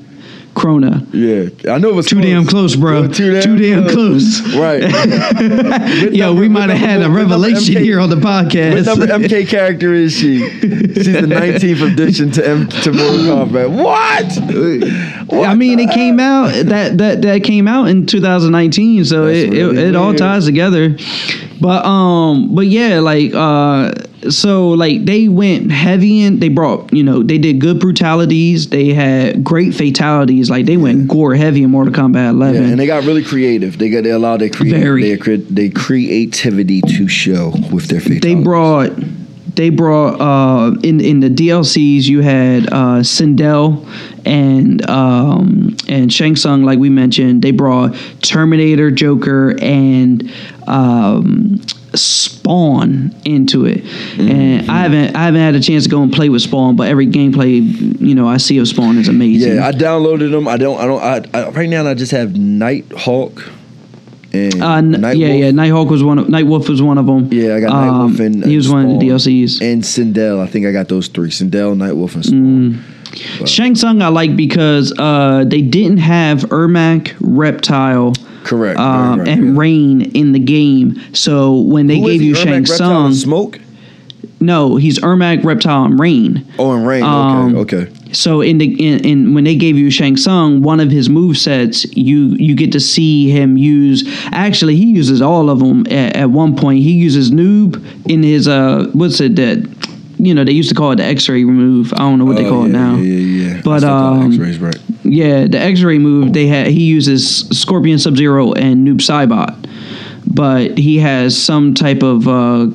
Krona. 0.54 1.06
Yeah. 1.14 1.72
I 1.72 1.78
know 1.78 1.88
it 1.88 1.94
was 1.94 2.06
Too 2.06 2.20
damn 2.20 2.44
close, 2.46 2.76
bro. 2.76 3.08
Too 3.08 3.32
damn, 3.32 3.42
Too 3.42 3.56
damn 3.56 3.88
close. 3.88 4.42
Right. 4.54 4.82
Yo, 6.12 6.34
we 6.34 6.46
might 6.46 6.68
have 6.68 6.78
had 6.78 6.98
a 6.98 7.02
number- 7.04 7.20
what 7.20 7.28
number 7.28 7.36
revelation 7.36 7.74
MK 7.76 7.80
here 7.82 7.98
on 7.98 8.10
the 8.10 8.16
podcast. 8.30 8.86
What 8.86 8.98
number 9.08 9.26
MK 9.28 9.48
character 9.48 9.94
is 9.94 10.12
she? 10.12 10.40
She's 10.60 11.06
the 11.06 11.22
19th 11.22 11.92
edition 11.94 12.30
to 12.32 12.46
M 12.46 12.68
to 12.68 12.92
Mortal 12.92 13.46
Kombat. 13.46 13.70
What? 13.82 15.42
I 15.46 15.54
mean, 15.54 15.78
it 15.78 15.90
came 15.90 16.20
out 16.20 16.52
that 16.66 16.98
that 16.98 17.22
that 17.22 17.44
came 17.44 17.66
out 17.66 17.86
in 17.88 18.04
2019, 18.04 19.06
so 19.06 19.24
That's 19.26 19.38
it, 19.38 19.50
really 19.52 19.78
it, 19.78 19.88
it 19.88 19.96
all 19.96 20.12
ties 20.14 20.44
together. 20.44 20.96
But 21.62 21.84
um, 21.86 22.54
but 22.54 22.66
yeah, 22.66 22.98
like 23.00 23.32
uh, 23.32 23.94
so 24.30 24.70
like 24.70 25.04
they 25.04 25.28
went 25.28 25.70
heavy 25.72 26.22
in. 26.22 26.38
They 26.38 26.48
brought 26.48 26.92
you 26.92 27.02
know 27.02 27.22
they 27.22 27.38
did 27.38 27.60
good 27.60 27.80
brutalities. 27.80 28.68
They 28.68 28.92
had 28.94 29.42
great 29.42 29.74
fatalities. 29.74 30.50
Like 30.50 30.66
they 30.66 30.76
went 30.76 31.08
gore 31.08 31.34
heavy 31.34 31.62
in 31.62 31.70
Mortal 31.70 31.92
Kombat 31.92 32.30
11. 32.30 32.62
Yeah, 32.62 32.68
and 32.68 32.80
they 32.80 32.86
got 32.86 33.04
really 33.04 33.24
creative. 33.24 33.78
They 33.78 33.90
got 33.90 34.04
they 34.04 34.10
allowed 34.10 34.40
their 34.40 34.50
creative 34.50 34.80
Very. 34.80 35.14
their, 35.16 35.36
their 35.38 35.70
creativity 35.70 36.80
to 36.82 37.08
show 37.08 37.52
with 37.72 37.88
their 37.88 38.00
fatalities. 38.00 38.20
they 38.22 38.34
brought 38.34 38.92
they 39.54 39.68
brought 39.70 40.20
uh 40.20 40.74
in 40.82 41.00
in 41.00 41.20
the 41.20 41.28
DLCs 41.28 42.04
you 42.04 42.20
had 42.20 42.66
uh 42.68 43.02
Sindel 43.02 43.86
and 44.24 44.88
um 44.88 45.76
and 45.88 46.12
Shang 46.12 46.36
Tsung 46.36 46.64
like 46.64 46.78
we 46.78 46.88
mentioned 46.88 47.42
they 47.42 47.50
brought 47.50 47.94
Terminator 48.22 48.90
Joker 48.90 49.54
and 49.60 50.32
um 50.66 51.60
Spawn 51.94 53.14
into 53.24 53.66
it 53.66 53.84
and 54.18 54.70
I 54.70 54.80
haven't 54.82 55.14
I 55.16 55.24
haven't 55.24 55.40
had 55.40 55.54
a 55.54 55.60
chance 55.60 55.84
to 55.84 55.90
go 55.90 56.02
and 56.02 56.12
play 56.12 56.28
with 56.28 56.42
Spawn 56.42 56.76
but 56.76 56.88
every 56.88 57.06
gameplay 57.06 58.00
you 58.00 58.14
know 58.14 58.28
I 58.28 58.36
see 58.38 58.58
of 58.58 58.68
Spawn 58.68 58.98
is 58.98 59.08
amazing 59.08 59.56
Yeah, 59.56 59.66
I 59.66 59.72
downloaded 59.72 60.30
them. 60.30 60.48
I 60.48 60.56
don't. 60.56 60.78
I 60.80 60.86
don't. 60.86 61.34
I, 61.34 61.38
I 61.46 61.48
right 61.50 61.68
now 61.68 61.86
I 61.86 61.94
just 61.94 62.12
have 62.12 62.36
Nighthawk 62.36 63.50
and 64.32 64.62
uh, 64.62 64.74
n- 64.76 64.92
Nightwolf 64.92 65.18
yeah, 65.18 65.26
yeah. 65.28 65.50
Nighthawk 65.50 65.90
was 65.90 66.02
one. 66.02 66.18
Of, 66.18 66.26
Nightwolf 66.28 66.68
was 66.68 66.80
one 66.80 66.96
of 66.98 67.06
them. 67.06 67.28
Yeah, 67.32 67.56
I 67.56 67.60
got 67.60 67.70
um, 67.72 68.12
Nightwolf 68.16 68.20
and- 68.20 68.44
he 68.44 68.56
was 68.56 68.66
and 68.66 68.74
one 68.74 68.94
of 68.94 69.00
the 69.00 69.06
DLCs. 69.08 69.60
and 69.62 69.82
Sindel. 69.82 70.40
I 70.40 70.46
think 70.46 70.66
I 70.66 70.72
got 70.72 70.88
those 70.88 71.08
three: 71.08 71.28
Sindel, 71.30 71.76
Nightwolf, 71.76 72.14
and 72.14 72.24
Spawn. 72.24 73.46
Shang 73.46 73.74
Tsung 73.74 74.00
I 74.00 74.08
like 74.08 74.36
because 74.36 74.90
uh, 74.98 75.44
they 75.46 75.60
didn't 75.60 75.98
have 75.98 76.40
Ermac, 76.44 77.14
Reptile, 77.20 78.14
Correct. 78.44 78.78
um, 78.78 79.18
right, 79.18 79.18
right, 79.18 79.28
and 79.28 79.46
yeah. 79.54 79.60
Rain 79.60 80.02
in 80.16 80.32
the 80.32 80.38
game. 80.38 81.00
So 81.14 81.56
when 81.60 81.86
they 81.86 81.98
Who 81.98 82.08
is 82.08 82.12
gave 82.12 82.22
you 82.22 82.34
Ermac, 82.34 82.42
Shang 82.42 82.66
Tsung, 82.66 83.12
Smoke. 83.14 83.60
no, 84.40 84.76
he's 84.76 84.98
Ermac, 85.00 85.44
Reptile, 85.44 85.84
and 85.84 85.98
Rain. 86.00 86.44
Oh, 86.58 86.72
and 86.72 86.86
Rain. 86.86 87.02
Um, 87.02 87.56
okay, 87.56 87.76
okay. 87.76 87.92
So 88.12 88.42
in 88.42 88.58
the 88.58 88.66
in, 88.66 89.04
in 89.06 89.34
when 89.34 89.44
they 89.44 89.56
gave 89.56 89.78
you 89.78 89.90
Shang 89.90 90.18
Tsung, 90.18 90.60
one 90.60 90.80
of 90.80 90.90
his 90.90 91.08
move 91.08 91.38
sets, 91.38 91.84
you 91.96 92.28
you 92.36 92.54
get 92.54 92.70
to 92.72 92.80
see 92.80 93.30
him 93.30 93.56
use. 93.56 94.04
Actually, 94.32 94.76
he 94.76 94.84
uses 94.84 95.22
all 95.22 95.48
of 95.48 95.60
them 95.60 95.86
at, 95.86 96.16
at 96.16 96.30
one 96.30 96.54
point. 96.54 96.80
He 96.80 96.92
uses 96.92 97.30
noob 97.30 97.82
in 98.10 98.22
his 98.22 98.48
uh, 98.48 98.90
what's 98.92 99.18
it 99.20 99.36
that, 99.36 99.81
you 100.22 100.34
know, 100.34 100.44
they 100.44 100.52
used 100.52 100.68
to 100.68 100.74
call 100.76 100.92
it 100.92 100.96
the 100.96 101.04
X-ray 101.04 101.42
move. 101.42 101.92
I 101.94 101.98
don't 101.98 102.20
know 102.20 102.24
what 102.24 102.36
they 102.36 102.46
Oh, 102.46 102.50
call 102.50 102.64
it 102.66 102.68
now. 102.68 102.94
Yeah, 102.94 103.02
yeah, 103.02 103.54
yeah. 103.54 103.60
But, 103.64 103.78
still 103.80 103.90
call 103.90 104.22
it 104.22 104.56
um, 104.56 104.64
right? 104.64 104.78
Yeah, 105.02 105.46
the 105.48 105.58
X-ray 105.58 105.98
move 105.98 106.32
they 106.32 106.46
had. 106.46 106.68
He 106.68 106.84
uses 106.84 107.48
Scorpion 107.50 107.98
Sub 107.98 108.16
Zero 108.16 108.52
and 108.52 108.86
Noob 108.86 108.98
Saibot, 108.98 109.68
but 110.32 110.78
he 110.78 110.98
has 110.98 111.36
some 111.36 111.74
type 111.74 112.04
of. 112.04 112.28
Uh, 112.28 112.66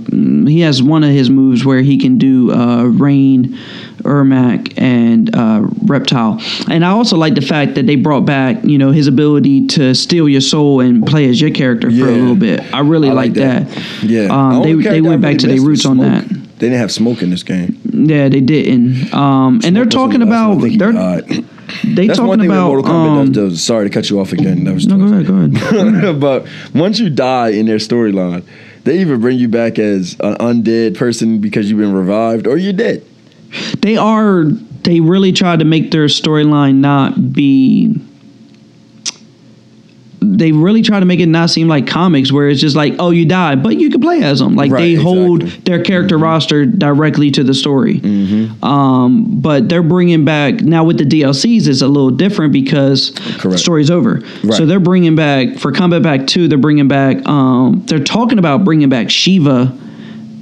he 0.45 0.59
has 0.59 0.83
one 0.83 1.05
of 1.05 1.11
his 1.11 1.29
moves 1.29 1.63
where 1.63 1.81
he 1.81 1.97
can 1.97 2.17
do 2.17 2.51
uh, 2.51 2.83
Rain, 2.83 3.57
Ermac, 3.99 4.73
and 4.77 5.33
uh, 5.33 5.61
Reptile. 5.85 6.41
And 6.69 6.83
I 6.83 6.89
also 6.89 7.15
like 7.15 7.35
the 7.35 7.41
fact 7.41 7.75
that 7.75 7.85
they 7.87 7.95
brought 7.95 8.25
back, 8.25 8.61
you 8.65 8.77
know, 8.77 8.91
his 8.91 9.07
ability 9.07 9.67
to 9.67 9.95
steal 9.95 10.27
your 10.27 10.41
soul 10.41 10.81
and 10.81 11.05
play 11.07 11.29
as 11.29 11.39
your 11.39 11.51
character 11.51 11.89
for 11.89 12.07
a 12.07 12.11
little 12.11 12.35
bit. 12.35 12.59
I 12.73 12.81
really 12.81 13.09
I 13.09 13.13
like 13.13 13.33
that. 13.35 13.69
Yeah. 14.03 14.27
um, 14.31 14.63
they 14.63 14.73
they 14.73 15.01
went 15.01 15.21
back 15.21 15.37
to 15.37 15.47
their 15.47 15.61
roots 15.61 15.85
on 15.85 15.99
that. 15.99 16.46
They 16.57 16.69
didn't 16.69 16.79
have 16.79 16.91
smoke 16.91 17.21
in 17.21 17.29
this 17.29 17.43
game. 17.43 17.79
Yeah, 17.85 18.29
they 18.29 18.41
didn't. 18.41 19.13
Um, 19.13 19.61
and 19.63 19.75
they're 19.75 19.85
talking 19.85 20.19
was 20.19 20.23
in 20.23 20.29
the 20.29 20.35
last 20.35 20.57
one. 20.57 20.97
I 20.97 21.21
about 21.21 21.27
they're 21.27 21.45
they 21.83 22.07
That's 22.07 22.17
talking 22.17 22.27
one 22.27 22.39
thing 22.39 22.49
about 22.49 22.61
that 22.61 22.67
Mortal 22.67 22.85
Kombat 22.85 23.19
um, 23.19 23.31
does, 23.31 23.51
does. 23.51 23.63
Sorry 23.63 23.87
to 23.87 23.93
cut 23.93 24.09
you 24.09 24.19
off 24.19 24.33
again. 24.33 24.63
That 24.63 24.73
was 24.73 24.87
No, 24.87 24.97
go 24.97 25.13
ahead, 25.13 25.27
go 25.27 25.77
ahead. 25.77 26.19
but 26.19 26.47
once 26.73 26.97
you 26.97 27.09
die 27.09 27.49
in 27.49 27.67
their 27.67 27.77
storyline, 27.77 28.43
they 28.85 29.01
either 29.01 29.17
bring 29.17 29.37
you 29.37 29.49
back 29.49 29.77
as 29.77 30.13
an 30.21 30.35
undead 30.35 30.97
person 30.97 31.39
because 31.39 31.69
you've 31.69 31.79
been 31.79 31.93
revived, 31.93 32.47
or 32.47 32.57
you're 32.57 32.73
dead. 32.73 33.05
they 33.81 33.97
are 33.97 34.45
they 34.45 34.99
really 34.99 35.33
tried 35.33 35.59
to 35.59 35.65
make 35.65 35.91
their 35.91 36.05
storyline 36.05 36.75
not 36.75 37.33
be 37.33 37.93
they 40.19 40.51
really 40.51 40.81
try 40.81 40.99
to 40.99 41.05
make 41.05 41.19
it 41.19 41.27
not 41.27 41.49
seem 41.49 41.67
like 41.67 41.85
comics 41.85 42.31
where 42.31 42.49
it's 42.49 42.59
just 42.59 42.75
like 42.75 42.95
oh 42.97 43.11
you 43.11 43.23
die 43.25 43.55
but 43.55 43.77
you 43.77 43.89
can 43.91 44.01
play 44.01 44.23
as 44.23 44.39
them 44.39 44.55
like 44.55 44.71
Right, 44.71 44.81
they 44.81 44.93
hold 44.95 45.41
their 45.41 45.83
character 45.83 46.17
roster 46.17 46.65
directly 46.65 47.29
to 47.31 47.43
the 47.43 47.53
story 47.53 47.99
Mm-hmm. 47.99 48.63
um, 48.63 49.39
but 49.41 49.69
they're 49.69 49.83
bringing 49.83 50.25
back 50.25 50.55
now 50.61 50.83
with 50.83 50.97
the 50.97 51.03
dlcs 51.05 51.67
it's 51.67 51.81
a 51.81 51.87
little 51.87 52.09
different 52.11 52.51
because 52.51 53.11
the 53.43 53.57
story's 53.57 53.91
over 53.91 54.21
Right. 54.43 54.53
so 54.53 54.65
they're 54.65 54.79
bringing 54.79 55.15
back 55.15 55.57
for 55.59 55.71
combat 55.71 56.01
back 56.01 56.25
2 56.25 56.47
they're 56.47 56.57
bringing 56.57 56.87
back 56.87 57.23
um, 57.27 57.83
they're 57.85 58.03
talking 58.03 58.39
about 58.39 58.63
bringing 58.65 58.89
back 58.89 59.07
Sheeva 59.07 59.77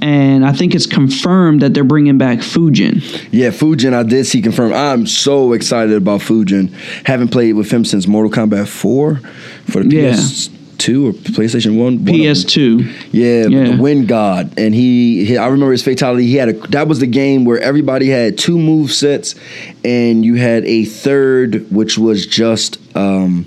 and 0.02 0.44
i 0.44 0.52
think 0.52 0.74
it's 0.74 0.84
confirmed 0.86 1.62
that 1.62 1.72
they're 1.72 1.82
bringing 1.84 2.18
back 2.18 2.38
fujin 2.38 2.96
Yeah, 3.32 3.48
Fujin, 3.50 3.92
I 3.94 4.02
did 4.02 4.24
see 4.26 4.40
confirmed. 4.42 4.74
I'm 4.74 5.06
so 5.06 5.52
excited 5.52 5.94
about 5.96 6.20
Fujin. 6.20 6.70
Haven't 7.06 7.28
played 7.28 7.54
with 7.54 7.70
him 7.70 7.84
since 7.84 8.06
Mortal 8.06 8.30
Kombat 8.30 8.68
4 8.68 9.20
for 9.66 9.82
the 9.82 9.94
Yeah. 9.96 10.12
PS2 10.12 11.06
or 11.08 11.12
PlayStation 11.12 11.70
1. 11.76 11.78
One 11.78 11.98
ps2 12.04 12.86
Yeah, 13.12 13.46
Yeah. 13.46 13.76
the 13.76 13.82
Wind 13.82 14.08
God, 14.08 14.52
and 14.58 14.74
he, 14.74 15.24
he. 15.24 15.36
I 15.36 15.46
remember 15.46 15.72
his 15.72 15.82
fatality. 15.82 16.26
He 16.26 16.36
had 16.36 16.48
a. 16.48 16.52
That 16.68 16.88
was 16.88 16.98
the 17.00 17.06
game 17.06 17.44
where 17.44 17.58
everybody 17.60 18.08
had 18.08 18.36
two 18.38 18.58
move 18.58 18.92
sets, 18.92 19.34
and 19.84 20.24
you 20.24 20.34
had 20.34 20.64
a 20.64 20.84
third, 20.84 21.66
which 21.70 21.96
was 21.98 22.26
just 22.26 22.78
um, 22.96 23.46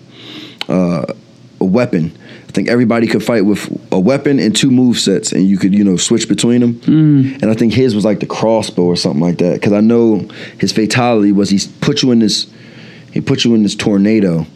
uh, 0.68 1.06
a 1.62 1.66
weapon. 1.66 2.12
I 2.48 2.52
think 2.52 2.68
everybody 2.68 3.06
could 3.06 3.24
fight 3.24 3.46
with 3.46 3.70
a 3.92 4.00
weapon 4.00 4.40
and 4.40 4.56
two 4.56 4.72
move 4.72 4.98
sets, 4.98 5.32
and 5.32 5.48
you 5.48 5.58
could 5.60 5.74
you 5.76 5.84
know 5.84 5.98
switch 5.98 6.28
between 6.28 6.62
them. 6.62 6.74
Mm. 6.82 7.42
And 7.44 7.52
I 7.52 7.54
think 7.54 7.74
his 7.74 7.94
was 7.94 8.04
like 8.06 8.20
the 8.22 8.26
crossbow 8.26 8.84
or 8.86 8.96
something 8.96 9.22
like 9.22 9.38
that. 9.38 9.54
Because 9.54 9.72
I 9.74 9.82
know 9.82 10.28
his 10.60 10.72
fatality 10.72 11.32
was 11.32 11.52
he 11.52 11.60
put 11.80 12.02
you 12.02 12.12
in 12.12 12.18
this. 12.20 12.48
He 13.12 13.22
put 13.22 13.46
you 13.46 13.54
in 13.54 13.62
this 13.62 13.76
tornado, 13.76 14.48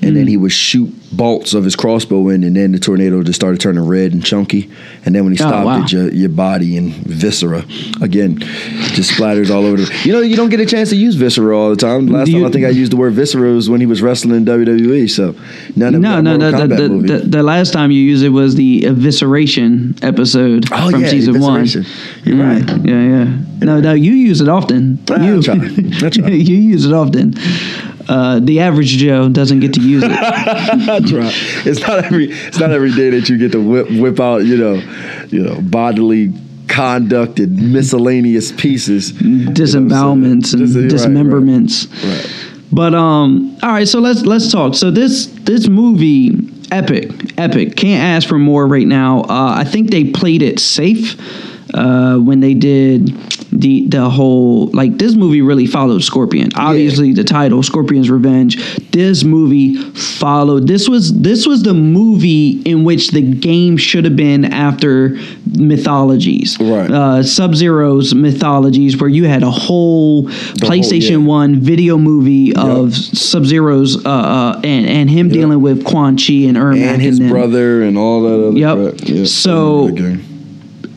and 0.00 0.12
Mm. 0.12 0.14
then 0.14 0.26
he 0.26 0.38
would 0.38 0.52
shoot 0.52 0.90
bolts 1.16 1.54
of 1.54 1.64
his 1.64 1.76
crossbow 1.76 2.28
in, 2.28 2.44
and 2.44 2.56
then 2.56 2.72
the 2.72 2.78
tornado 2.78 3.22
just 3.22 3.40
started 3.40 3.60
turning 3.60 3.86
red 3.86 4.12
and 4.12 4.24
chunky. 4.24 4.70
And 5.04 5.14
then 5.14 5.24
when 5.24 5.32
he 5.32 5.42
Oh, 5.42 5.48
stopped 5.48 5.66
wow. 5.66 5.82
it, 5.84 5.92
your, 5.92 6.12
your 6.12 6.28
body 6.28 6.76
and 6.76 6.92
viscera 6.94 7.64
again 8.00 8.38
just 8.94 9.10
splatters 9.12 9.50
all 9.50 9.64
over. 9.64 9.76
The, 9.78 10.00
you 10.04 10.12
know, 10.12 10.20
you 10.20 10.36
don't 10.36 10.48
get 10.50 10.60
a 10.60 10.66
chance 10.66 10.90
to 10.90 10.96
use 10.96 11.14
viscera 11.14 11.56
all 11.58 11.70
the 11.70 11.76
time. 11.76 12.06
Last 12.06 12.26
Do 12.26 12.32
time 12.32 12.44
I 12.46 12.50
think 12.50 12.64
I 12.64 12.70
used 12.70 12.92
the 12.92 12.96
word 12.96 13.12
viscera 13.14 13.52
was 13.52 13.68
when 13.70 13.80
he 13.80 13.86
was 13.86 14.02
wrestling 14.02 14.36
in 14.36 14.44
WWE. 14.44 15.10
So 15.10 15.32
that 15.76 15.92
we 15.92 15.98
No, 15.98 16.20
no, 16.20 16.36
Mortal 16.38 16.68
the, 16.68 16.76
the, 16.78 17.18
the, 17.18 17.42
last 17.42 17.72
time 17.72 17.90
you 17.90 18.00
used 18.00 18.24
it 18.24 18.30
was 18.30 18.54
the 18.54 18.82
evisceration 18.82 20.02
episode 20.02 20.66
Oh, 20.72 20.90
from 20.90 21.02
yeah, 21.02 21.08
season 21.08 21.40
one. 21.40 21.64
You're 21.66 21.84
Mm, 21.84 22.40
right. 22.40 22.86
Yeah, 22.86 23.02
yeah. 23.24 23.38
No, 23.64 23.80
no, 23.80 23.92
you 23.94 24.12
use 24.12 24.40
it 24.40 24.48
often. 24.48 24.98
Ah, 25.10 25.14
I 25.14 25.26
you, 25.26 25.42
try. 25.42 25.54
I 25.54 26.10
try. 26.10 26.28
you 26.28 26.56
use 26.56 26.84
it 26.84 26.92
often. 26.92 27.34
Uh, 28.08 28.38
the 28.40 28.60
average 28.60 28.88
Joe 28.98 29.28
doesn't 29.28 29.60
get 29.60 29.72
to 29.74 29.80
use 29.80 30.02
it. 30.04 30.08
That's 30.86 31.12
right. 31.12 31.32
It's 31.66 31.80
not 31.80 32.04
every 32.04 32.26
it's 32.30 32.58
not 32.58 32.70
every 32.70 32.92
day 32.92 33.10
that 33.10 33.28
you 33.28 33.38
get 33.38 33.52
to 33.52 33.60
whip 33.62 33.90
whip 33.90 34.20
out 34.20 34.38
you 34.44 34.56
know 34.56 34.74
you 35.28 35.42
know 35.42 35.60
bodily 35.62 36.32
conduct 36.68 37.38
and 37.38 37.72
miscellaneous 37.72 38.52
pieces, 38.52 39.12
Disembowelments 39.12 40.52
You 40.52 40.58
know 40.58 40.64
what 40.64 40.68
I'm 40.68 40.72
saying? 40.72 40.82
and 40.84 40.90
Dis- 40.90 41.04
right, 41.04 41.10
right, 41.10 41.14
dismemberments. 41.14 41.86
Right. 42.04 42.50
But 42.72 42.94
um, 42.94 43.56
all 43.62 43.70
right. 43.70 43.86
So 43.86 44.00
let's 44.00 44.22
let's 44.22 44.50
talk. 44.50 44.74
So 44.74 44.90
this 44.90 45.26
this 45.26 45.68
movie, 45.68 46.32
epic, 46.72 47.38
epic. 47.38 47.76
Can't 47.76 48.02
ask 48.02 48.28
for 48.28 48.38
more 48.38 48.66
right 48.66 48.86
now. 48.86 49.20
Uh, 49.22 49.54
I 49.56 49.64
think 49.64 49.90
they 49.90 50.04
played 50.04 50.42
it 50.42 50.58
safe 50.58 51.16
uh, 51.74 52.16
when 52.18 52.40
they 52.40 52.54
did 52.54 53.10
the 53.54 53.86
the 53.88 54.10
whole 54.10 54.66
like 54.68 54.98
this 54.98 55.14
movie 55.14 55.42
really 55.42 55.66
followed 55.66 56.02
Scorpion. 56.02 56.50
Obviously, 56.56 57.12
the 57.12 57.24
title 57.24 57.62
Scorpion's 57.62 58.10
Revenge. 58.10 58.56
This 58.90 59.24
movie 59.24 59.76
followed. 59.92 60.66
This 60.66 60.88
was 60.88 61.12
this 61.20 61.46
was 61.46 61.62
the 61.62 61.74
movie 61.74 62.62
in 62.62 62.84
which 62.84 63.10
the 63.10 63.22
game 63.22 63.76
should 63.76 64.04
have 64.04 64.16
been 64.16 64.44
after 64.44 65.16
mythologies. 65.46 66.58
Right. 66.60 66.90
Uh, 66.90 67.22
Sub 67.22 67.54
Zero's 67.54 68.14
mythologies, 68.14 69.00
where 69.00 69.10
you 69.10 69.24
had 69.24 69.42
a 69.42 69.50
whole 69.50 70.24
PlayStation 70.24 71.10
yeah. 71.10 71.16
One 71.28 71.60
video 71.60 71.96
movie 71.96 72.54
of 72.54 72.94
Sub 72.94 73.44
Zero's 73.44 74.04
uh, 74.04 74.08
uh, 74.08 74.60
and 74.64 74.86
and 74.86 75.10
him 75.10 75.28
dealing 75.28 75.60
with 75.60 75.84
Quan 75.84 76.16
Chi 76.16 76.44
and 76.48 76.56
Ermac 76.56 76.82
and 76.82 77.02
his 77.02 77.18
them. 77.18 77.28
brother 77.30 77.82
and 77.82 77.96
all 77.96 78.22
that 78.22 78.48
other 78.48 78.58
Yep. 78.58 79.00
Yeah, 79.08 79.24
So-. 79.24 79.88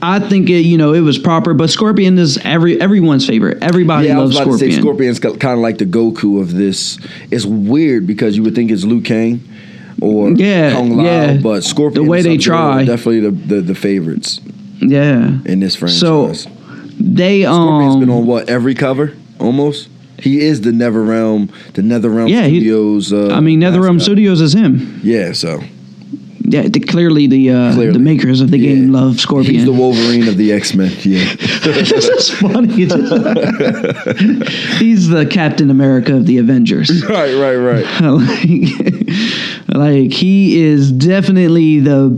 I 0.01 0.19
think 0.19 0.49
it, 0.49 0.59
you 0.65 0.77
know 0.77 0.93
it 0.93 1.01
was 1.01 1.17
proper, 1.17 1.53
but 1.53 1.69
Scorpion 1.69 2.17
is 2.17 2.37
every 2.43 2.79
everyone's 2.79 3.25
favorite. 3.25 3.61
Everybody 3.63 4.07
Yeah, 4.07 4.19
I 4.19 4.21
was 4.21 4.35
loves 4.35 4.45
about 4.47 4.51
to 4.53 4.57
say 4.59 4.71
Scorpion. 4.79 5.15
Scorpion's 5.15 5.39
kind 5.41 5.53
of 5.53 5.59
like 5.59 5.77
the 5.79 5.85
Goku 5.85 6.39
of 6.41 6.53
this. 6.53 6.99
It's 7.31 7.45
weird 7.45 8.05
because 8.07 8.37
you 8.37 8.43
would 8.43 8.55
think 8.55 8.69
it's 8.71 8.83
Liu 8.83 9.01
Kang 9.01 9.41
or 10.01 10.31
Yeah, 10.31 10.73
Kung 10.73 10.97
Lao, 10.97 11.03
yeah. 11.03 11.37
but 11.37 11.63
Scorpion 11.63 12.03
The 12.03 12.09
way 12.09 12.21
they 12.21 12.37
try. 12.37 12.85
definitely 12.85 13.21
the, 13.21 13.31
the 13.31 13.61
the 13.61 13.75
favorites 13.75 14.39
Yeah, 14.79 15.39
in 15.45 15.59
this 15.59 15.75
franchise. 15.75 16.43
So, 16.43 16.49
they 16.99 17.43
Scorpion's 17.43 17.95
been 17.97 18.09
on 18.09 18.25
what 18.27 18.49
every 18.49 18.75
cover 18.75 19.13
almost. 19.39 19.89
He 20.19 20.39
is 20.41 20.61
the 20.61 20.71
Never 20.71 21.03
Realm, 21.03 21.51
the 21.73 21.83
Nether 21.83 22.09
Realm 22.09 22.27
Yeah, 22.27 22.45
he- 22.47 22.59
Studios. 22.59 23.13
Uh, 23.13 23.29
I 23.33 23.39
mean 23.39 23.59
NetherRealm 23.61 23.93
mascot. 23.93 24.01
Studios 24.01 24.41
is 24.41 24.53
him. 24.53 24.99
Yeah, 25.03 25.31
so 25.33 25.61
Yeah, 26.49 26.61
the, 26.61 26.79
clearly 26.79 27.27
the 27.27 27.49
uh, 27.51 27.73
Clearly. 27.73 27.91
the 27.91 27.99
makers 27.99 28.39
of 28.39 28.51
the 28.51 28.57
Yeah. 28.57 28.73
game 28.75 28.91
love 28.93 29.19
Scorpion. 29.19 29.53
he's 29.53 29.65
the 29.65 29.73
Wolverine 29.73 30.29
of 30.29 30.37
the 30.37 30.53
X 30.53 30.73
Men. 30.73 30.91
Yeah, 31.03 31.35
this 31.63 31.91
is 32.07 32.29
funny. 32.29 32.73
he's 34.79 35.09
the 35.09 35.27
Captain 35.29 35.69
America 35.69 36.15
of 36.15 36.25
the 36.25 36.37
Avengers. 36.37 37.03
right, 37.09 37.33
right, 37.35 37.55
right. 37.55 37.85
like, 38.01 39.75
like 39.75 40.11
he 40.13 40.61
is 40.61 40.91
definitely 40.91 41.79
the 41.79 42.09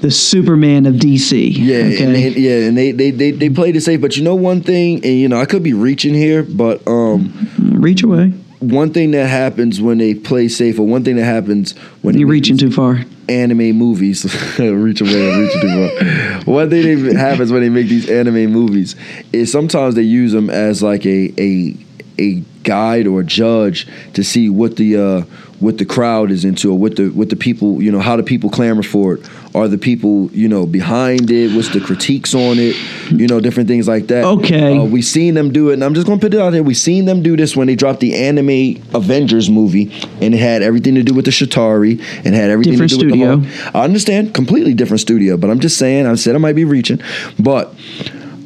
the 0.00 0.10
Superman 0.10 0.86
of 0.86 0.96
DC. 0.96 1.52
Yeah, 1.56 1.76
okay? 1.76 2.04
and 2.04 2.14
they, 2.14 2.28
yeah, 2.30 2.66
and 2.68 2.76
they, 2.76 2.90
they 2.92 3.10
they 3.10 3.30
they 3.30 3.48
played 3.50 3.76
it 3.76 3.82
safe. 3.82 4.00
But 4.00 4.16
you 4.16 4.24
know 4.24 4.34
one 4.34 4.62
thing, 4.62 4.96
and 5.04 5.14
you 5.18 5.28
know 5.28 5.40
I 5.40 5.46
could 5.46 5.62
be 5.62 5.72
reaching 5.74 6.14
here, 6.14 6.42
but 6.42 6.82
um, 6.88 7.32
reach 7.58 8.02
away. 8.02 8.30
one 8.60 8.92
thing 8.92 9.12
that 9.12 9.26
happens 9.28 9.80
when 9.80 9.98
they 9.98 10.14
play 10.14 10.48
safe, 10.48 10.78
or 10.78 10.86
one 10.86 11.04
thing 11.04 11.16
that 11.16 11.24
happens 11.24 11.76
when 12.02 12.18
You're 12.18 12.28
reaching 12.28 12.56
too 12.58 12.70
far. 12.70 13.04
Anime 13.28 13.76
movies, 13.76 14.24
reach 14.58 15.00
away, 15.00 15.32
I'm 15.32 15.40
reaching 15.40 15.60
too 15.60 15.88
far. 15.88 16.52
One 16.52 16.70
thing 16.70 17.04
that 17.04 17.16
happens 17.16 17.52
when 17.52 17.62
they 17.62 17.68
make 17.68 17.88
these 17.88 18.08
anime 18.08 18.52
movies 18.52 18.96
is 19.32 19.50
sometimes 19.50 19.94
they 19.94 20.02
use 20.02 20.32
them 20.32 20.50
as 20.50 20.82
like 20.82 21.04
a 21.06 21.32
a 21.38 21.76
a 22.18 22.42
guide 22.62 23.06
or 23.06 23.20
a 23.20 23.24
judge 23.24 23.86
to 24.14 24.24
see 24.24 24.48
what 24.48 24.76
the 24.76 24.96
uh, 24.96 25.20
what 25.60 25.78
the 25.78 25.84
crowd 25.84 26.30
is 26.30 26.44
into 26.44 26.70
or 26.70 26.78
what 26.78 26.96
the 26.96 27.08
what 27.10 27.30
the 27.30 27.36
people 27.36 27.82
you 27.82 27.90
know 27.90 28.00
how 28.00 28.16
the 28.16 28.22
people 28.22 28.50
clamor 28.50 28.82
for 28.82 29.14
it 29.14 29.28
are 29.56 29.68
the 29.68 29.78
people 29.78 30.30
you 30.32 30.48
know 30.48 30.66
behind 30.66 31.30
it 31.30 31.50
what's 31.56 31.70
the 31.72 31.80
critiques 31.80 32.34
on 32.34 32.56
it 32.58 32.76
you 33.10 33.26
know 33.26 33.40
different 33.40 33.68
things 33.68 33.88
like 33.88 34.06
that 34.08 34.22
Okay. 34.24 34.76
uh, 34.78 34.84
we 34.84 35.00
seen 35.02 35.34
them 35.34 35.50
do 35.52 35.70
it 35.70 35.74
and 35.74 35.82
i'm 35.84 35.94
just 35.94 36.06
gonna 36.06 36.20
put 36.20 36.34
it 36.34 36.40
out 36.40 36.50
there 36.50 36.62
We've 36.62 36.76
seen 36.76 37.06
them 37.06 37.22
do 37.22 37.36
this 37.36 37.56
when 37.56 37.66
they 37.66 37.74
dropped 37.74 38.00
the 38.00 38.14
anime 38.14 38.82
avengers 38.94 39.48
movie 39.48 39.90
and 40.20 40.34
it 40.34 40.38
had 40.38 40.60
everything 40.62 40.94
to 40.96 41.02
do 41.02 41.14
with 41.14 41.24
the 41.24 41.30
Chitauri 41.30 41.98
and 42.24 42.34
had 42.34 42.50
everything 42.50 42.74
Different 42.74 42.92
to 42.92 42.98
do 42.98 43.08
studio. 43.10 43.36
with 43.36 43.44
the 43.54 43.62
whole, 43.70 43.80
I 43.80 43.84
understand, 43.84 44.34
completely 44.34 44.74
different 44.74 45.00
studio, 45.00 45.36
but 45.36 45.48
I'm 45.50 45.60
just 45.60 45.78
saying. 45.78 46.06
I 46.06 46.14
said 46.16 46.34
I 46.34 46.38
might 46.38 46.54
be 46.54 46.64
reaching, 46.64 47.00
but 47.38 47.74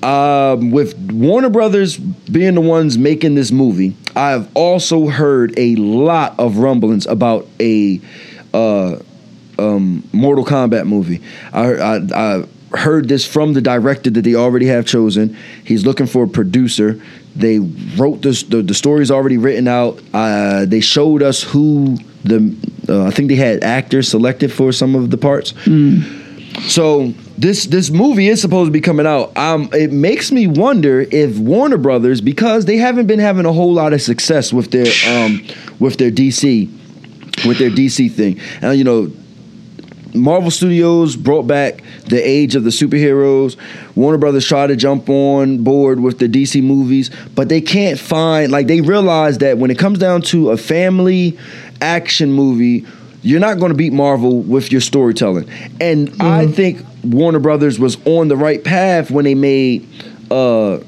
um, 0.03 0.71
with 0.71 0.97
Warner 1.13 1.51
Brothers 1.51 1.97
being 1.97 2.55
the 2.55 2.61
ones 2.61 2.97
making 2.99 3.35
this 3.35 3.51
movie, 3.53 3.97
I've 4.17 4.49
also 4.55 5.09
heard 5.09 5.53
a 5.59 5.75
lot 5.77 6.39
of 6.39 6.57
rumblings 6.59 7.07
about 7.07 7.47
a 7.61 8.01
uh, 8.55 8.97
um, 9.61 10.09
Mortal 10.13 10.45
Kombat 10.45 10.87
movie. 10.87 11.21
I, 11.53 11.75
I, 11.75 12.01
I 12.15 12.45
heard 12.77 13.09
this 13.09 13.27
from 13.27 13.53
the 13.53 13.61
director 13.61 14.11
that 14.11 14.23
they 14.23 14.35
already 14.35 14.67
have 14.67 14.87
chosen. 14.87 15.37
He's 15.65 15.85
looking 15.85 16.07
for 16.07 16.25
a 16.25 16.29
producer. 16.29 17.01
They 17.37 17.59
wrote 17.59 18.23
this. 18.23 18.43
The, 18.43 18.63
the 18.63 18.75
story's 18.75 19.11
already 19.11 19.39
written 19.39 19.69
out. 19.69 20.01
Uh, 20.13 20.65
they 20.67 20.81
showed 20.81 21.23
us 21.23 21.43
who 21.43 21.99
the. 22.25 22.57
Uh, 22.89 23.05
I 23.05 23.11
think 23.11 23.29
they 23.29 23.37
had 23.37 23.63
actors 23.63 24.09
selected 24.09 24.53
for 24.53 24.73
some 24.73 24.95
of 24.95 25.11
the 25.11 25.19
parts. 25.19 25.55
So 26.69 27.15
this 27.39 27.67
this 27.67 27.91
movie 27.91 28.29
is 28.29 28.41
supposed 28.41 28.69
to 28.69 28.73
be 28.73 28.81
coming 28.81 29.07
out. 29.07 29.37
Um, 29.37 29.71
it 29.73 29.93
makes 29.93 30.31
me 30.33 30.47
wonder 30.47 31.01
if 31.01 31.39
Warner 31.39 31.79
Brothers, 31.79 32.21
because 32.21 32.65
they 32.65 32.77
haven't 32.77 33.07
been 33.07 33.19
having 33.19 33.47
a 33.47 33.53
whole 33.53 33.73
lot 33.73 33.93
of 33.93 34.03
success 34.03 34.53
with 34.53 34.71
their 34.71 34.87
um, 35.09 35.47
with 35.79 35.97
their 35.99 36.11
DC, 36.11 36.69
with 37.47 37.59
their 37.59 37.71
DC 37.71 38.11
thing, 38.13 38.41
and 38.63 38.77
you 38.77 38.85
know. 38.85 39.11
Marvel 40.15 40.51
Studios 40.51 41.17
brought 41.17 41.47
back 41.47 41.83
the 42.07 42.21
age 42.21 42.55
of 42.55 42.65
the 42.65 42.71
superheroes. 42.71 43.57
Warner 43.95 44.19
Brothers 44.19 44.47
tried 44.47 44.69
to 44.69 44.77
jump 44.77 45.09
on 45.09 45.63
board 45.63 46.01
with 46.01 46.19
the 46.19 46.29
DC 46.29 46.63
movies, 46.63 47.11
but 47.35 47.49
they 47.49 47.61
can't 47.61 47.99
find 47.99 48.51
like 48.51 48.67
they 48.67 48.81
realize 48.81 49.39
that 49.39 49.59
when 49.59 49.71
it 49.71 49.79
comes 49.79 49.99
down 49.99 50.23
to 50.23 50.51
a 50.51 50.57
family 50.57 51.39
action 51.81 52.33
movie, 52.33 52.87
you're 53.23 53.41
not 53.41 53.59
going 53.59 53.71
to 53.71 53.77
beat 53.77 53.93
Marvel 53.93 54.41
with 54.41 54.73
your 54.73 54.81
storytelling. 54.81 55.49
And 55.81 56.21
I 56.21 56.47
think 56.47 56.85
Warner 57.05 57.41
Brothers 57.41 57.79
was 57.79 57.97
on 58.07 58.29
the 58.29 58.37
right 58.37 58.63
path 58.63 59.11
when 59.11 59.25
they 59.25 59.35
made 59.35 59.87
uh, 60.31 60.79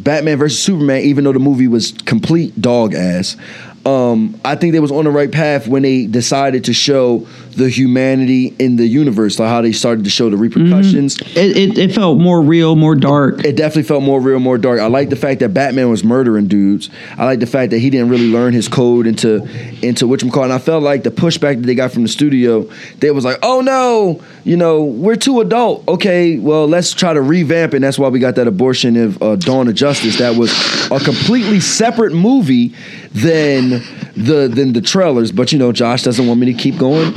Batman 0.00 0.38
versus 0.38 0.62
Superman, 0.62 1.02
even 1.02 1.24
though 1.24 1.32
the 1.32 1.38
movie 1.38 1.68
was 1.68 1.92
complete 2.06 2.60
dog 2.60 2.94
ass. 2.94 3.36
Um, 3.84 4.40
I 4.44 4.54
think 4.54 4.72
they 4.72 4.80
was 4.80 4.92
on 4.92 5.04
the 5.04 5.10
right 5.10 5.30
path 5.30 5.66
when 5.66 5.82
they 5.82 6.06
decided 6.06 6.64
to 6.64 6.72
show 6.72 7.26
the 7.52 7.68
humanity 7.68 8.54
in 8.58 8.76
the 8.76 8.86
universe, 8.86 9.38
like 9.38 9.48
how 9.48 9.62
they 9.62 9.72
started 9.72 10.04
to 10.04 10.10
show 10.10 10.30
the 10.30 10.36
repercussions. 10.36 11.16
Mm-hmm. 11.16 11.38
It, 11.38 11.56
it, 11.56 11.78
it 11.78 11.94
felt 11.94 12.18
more 12.18 12.40
real, 12.40 12.76
more 12.76 12.94
dark. 12.94 13.44
It 13.44 13.56
definitely 13.56 13.84
felt 13.84 14.02
more 14.02 14.20
real, 14.20 14.38
more 14.38 14.58
dark. 14.58 14.80
I 14.80 14.86
like 14.86 15.10
the 15.10 15.16
fact 15.16 15.40
that 15.40 15.52
Batman 15.54 15.90
was 15.90 16.02
murdering 16.04 16.46
dudes. 16.46 16.90
I 17.18 17.24
like 17.24 17.40
the 17.40 17.46
fact 17.46 17.70
that 17.70 17.78
he 17.78 17.90
didn't 17.90 18.08
really 18.08 18.28
learn 18.28 18.52
his 18.52 18.68
code 18.68 19.06
into 19.06 19.46
into 19.86 20.06
which 20.06 20.22
I'm 20.22 20.30
calling. 20.30 20.50
I 20.50 20.58
felt 20.58 20.82
like 20.82 21.02
the 21.02 21.10
pushback 21.10 21.56
that 21.56 21.66
they 21.66 21.74
got 21.74 21.92
from 21.92 22.02
the 22.02 22.08
studio, 22.08 22.68
they 22.98 23.10
was 23.10 23.24
like, 23.24 23.38
"Oh 23.42 23.60
no, 23.60 24.22
you 24.44 24.56
know, 24.56 24.84
we're 24.84 25.16
too 25.16 25.40
adult." 25.40 25.86
Okay, 25.88 26.38
well, 26.38 26.66
let's 26.66 26.92
try 26.92 27.12
to 27.12 27.22
revamp, 27.22 27.74
and 27.74 27.82
that's 27.84 27.98
why 27.98 28.08
we 28.08 28.18
got 28.18 28.34
that 28.36 28.46
abortion 28.46 28.96
of 28.96 29.22
uh, 29.22 29.36
Dawn 29.36 29.68
of 29.68 29.74
Justice. 29.74 30.18
That 30.18 30.36
was 30.36 30.50
a 30.90 30.98
completely 31.00 31.60
separate 31.60 32.12
movie 32.12 32.74
than 33.12 33.82
the 34.16 34.50
than 34.52 34.72
the 34.72 34.80
trailers. 34.80 35.32
But 35.32 35.52
you 35.52 35.58
know, 35.58 35.72
Josh 35.72 36.02
doesn't 36.02 36.26
want 36.26 36.40
me 36.40 36.46
to 36.46 36.58
keep 36.58 36.78
going 36.78 37.14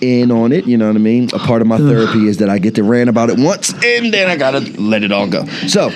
in 0.00 0.30
on 0.30 0.52
it. 0.52 0.66
You 0.66 0.76
know 0.76 0.86
what 0.86 0.96
I 0.96 1.00
mean? 1.00 1.28
A 1.32 1.38
part 1.38 1.62
of 1.62 1.68
my 1.68 1.78
therapy 1.78 2.26
is 2.26 2.38
that 2.38 2.48
I 2.48 2.58
get 2.58 2.74
to 2.76 2.82
rant 2.82 3.10
about 3.10 3.30
it 3.30 3.38
once 3.38 3.72
and 3.84 4.12
then 4.12 4.30
I 4.30 4.36
gotta 4.36 4.60
let 4.80 5.02
it 5.02 5.12
all 5.12 5.28
go. 5.28 5.44
So 5.68 5.90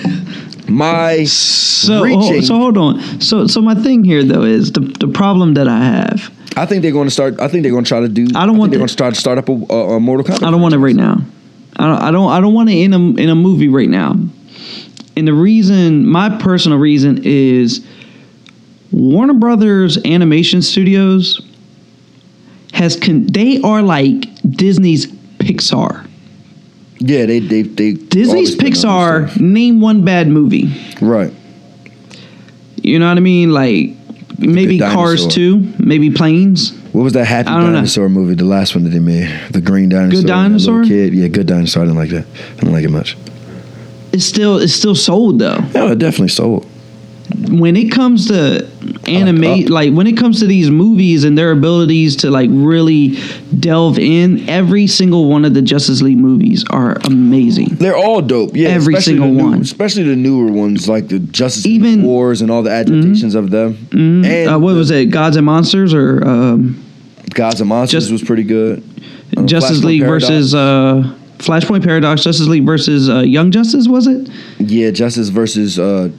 my 0.68 1.24
So, 1.24 2.04
oh, 2.06 2.40
so 2.40 2.56
hold 2.56 2.78
on. 2.78 3.20
So, 3.20 3.46
so 3.46 3.60
my 3.60 3.74
thing 3.74 4.04
here 4.04 4.24
though 4.24 4.42
is 4.42 4.72
the 4.72 4.80
the 4.80 5.08
problem 5.08 5.54
that 5.54 5.68
I 5.68 5.78
have. 5.78 6.30
I 6.56 6.66
think 6.66 6.82
they're 6.82 6.92
going 6.92 7.06
to 7.08 7.10
start. 7.10 7.40
I 7.40 7.48
think 7.48 7.62
they're 7.62 7.72
going 7.72 7.84
to 7.84 7.88
try 7.88 8.00
to 8.00 8.08
do. 8.08 8.26
I 8.34 8.46
don't 8.46 8.50
think 8.50 8.58
want 8.58 8.70
they're 8.70 8.78
the- 8.78 8.82
going 8.82 8.88
to 8.88 8.92
start 8.92 9.16
start 9.16 9.38
up 9.38 9.48
a, 9.48 9.52
a, 9.52 9.96
a 9.96 10.00
Mortal 10.00 10.24
Kombat. 10.26 10.46
I 10.46 10.50
don't 10.50 10.60
want 10.60 10.74
it 10.74 10.78
right 10.78 10.94
now. 10.96 11.20
I 11.76 11.86
don't. 11.86 12.02
I 12.02 12.10
don't. 12.10 12.30
I 12.30 12.40
don't 12.40 12.54
want 12.54 12.70
it 12.70 12.78
in 12.78 12.92
a 12.92 12.98
in 12.98 13.28
a 13.28 13.34
movie 13.34 13.68
right 13.68 13.88
now. 13.88 14.16
And 15.16 15.28
the 15.28 15.32
reason, 15.34 16.06
my 16.06 16.28
personal 16.38 16.78
reason, 16.78 17.20
is 17.24 17.84
Warner 18.92 19.34
Brothers 19.34 19.98
Animation 20.04 20.60
Studios 20.62 21.40
has 22.72 22.96
con- 22.96 23.26
they 23.26 23.60
are 23.62 23.82
like 23.82 24.26
Disney's 24.50 25.06
Pixar. 25.38 26.08
Yeah, 26.98 27.26
they 27.26 27.40
they 27.40 27.62
they. 27.62 27.92
Disney's 27.94 28.28
always 28.28 28.56
been 28.56 28.66
on 28.88 29.28
Pixar. 29.28 29.40
Name 29.40 29.80
one 29.80 30.04
bad 30.04 30.28
movie. 30.28 30.72
Right. 31.00 31.32
You 32.82 32.98
know 32.98 33.08
what 33.08 33.16
I 33.16 33.20
mean? 33.20 33.50
Like 33.52 33.94
maybe 34.38 34.78
Cars 34.78 35.20
dinosaur. 35.22 35.30
two, 35.30 35.72
maybe 35.78 36.10
Planes. 36.10 36.72
What 36.92 37.02
was 37.02 37.12
that 37.14 37.24
Happy 37.24 37.48
don't 37.48 37.60
know. 37.60 37.72
Dinosaur 37.72 38.08
movie? 38.08 38.34
The 38.34 38.44
last 38.44 38.74
one 38.74 38.84
that 38.84 38.90
they 38.90 39.00
made, 39.00 39.28
the 39.50 39.60
Green 39.60 39.88
Dinosaur. 39.88 40.22
that 40.22 40.28
Dinosaur? 40.28 40.84
Kid, 40.84 41.12
yeah, 41.14 41.28
Good 41.28 41.46
Dinosaur. 41.46 41.82
I 41.82 41.86
didn't 41.86 41.98
like 41.98 42.10
that. 42.10 42.24
I 42.26 42.54
didn't 42.54 42.72
like 42.72 42.84
it 42.84 42.90
much. 42.90 43.16
It's 44.12 44.24
still 44.24 44.58
it's 44.58 44.72
still 44.72 44.94
sold 44.94 45.40
though. 45.40 45.58
No, 45.74 45.88
it 45.90 45.98
definitely 45.98 46.28
sold. 46.28 46.66
When 47.48 47.76
it 47.76 47.90
comes 47.90 48.28
to 48.28 48.68
animate 49.06 49.66
Up. 49.66 49.70
like 49.70 49.92
when 49.92 50.06
it 50.06 50.16
comes 50.16 50.40
to 50.40 50.46
these 50.46 50.70
movies 50.70 51.24
and 51.24 51.36
their 51.36 51.50
abilities 51.50 52.16
to 52.16 52.30
like 52.30 52.48
really 52.52 53.16
delve 53.60 53.98
in 53.98 54.48
every 54.48 54.86
single 54.86 55.28
one 55.28 55.44
of 55.44 55.52
the 55.54 55.62
justice 55.62 56.00
league 56.02 56.18
movies 56.18 56.64
are 56.70 56.96
amazing 57.04 57.66
They're 57.76 57.96
all 57.96 58.22
dope. 58.22 58.54
Yeah, 58.56 58.68
Every 58.70 59.00
single 59.00 59.28
new- 59.28 59.44
one. 59.44 59.60
especially 59.60 60.04
the 60.04 60.16
newer 60.16 60.50
ones 60.50 60.88
like 60.88 61.08
the 61.08 61.18
Justice 61.18 61.66
Even- 61.66 61.96
League 61.96 62.04
Wars 62.04 62.40
and 62.42 62.50
all 62.50 62.62
the 62.62 62.70
adaptations 62.70 63.34
of 63.34 63.50
them. 63.50 63.76
And 63.92 64.48
uh, 64.50 64.58
what 64.58 64.74
was 64.74 64.90
it 64.90 65.06
gods 65.10 65.36
and 65.36 65.46
monsters 65.46 65.92
or 65.94 66.26
um, 66.26 66.80
Gods 67.30 67.60
and 67.60 67.68
Monsters 67.68 68.04
Just- 68.04 68.12
was 68.12 68.22
pretty 68.22 68.44
good. 68.44 68.82
Uh, 69.36 69.44
justice 69.44 69.78
Flashpoint 69.80 69.84
league 69.84 70.00
Paradox. 70.02 70.28
versus 70.28 70.54
uh, 70.54 71.14
flashpoint 71.38 71.82
paradox 71.84 72.22
justice 72.22 72.46
league 72.46 72.64
versus 72.64 73.10
uh, 73.10 73.18
young 73.20 73.50
justice 73.50 73.88
was 73.88 74.06
it 74.06 74.30
Yeah, 74.58 74.90
Justice 74.92 75.28
versus 75.30 75.78
uh, 75.78 76.10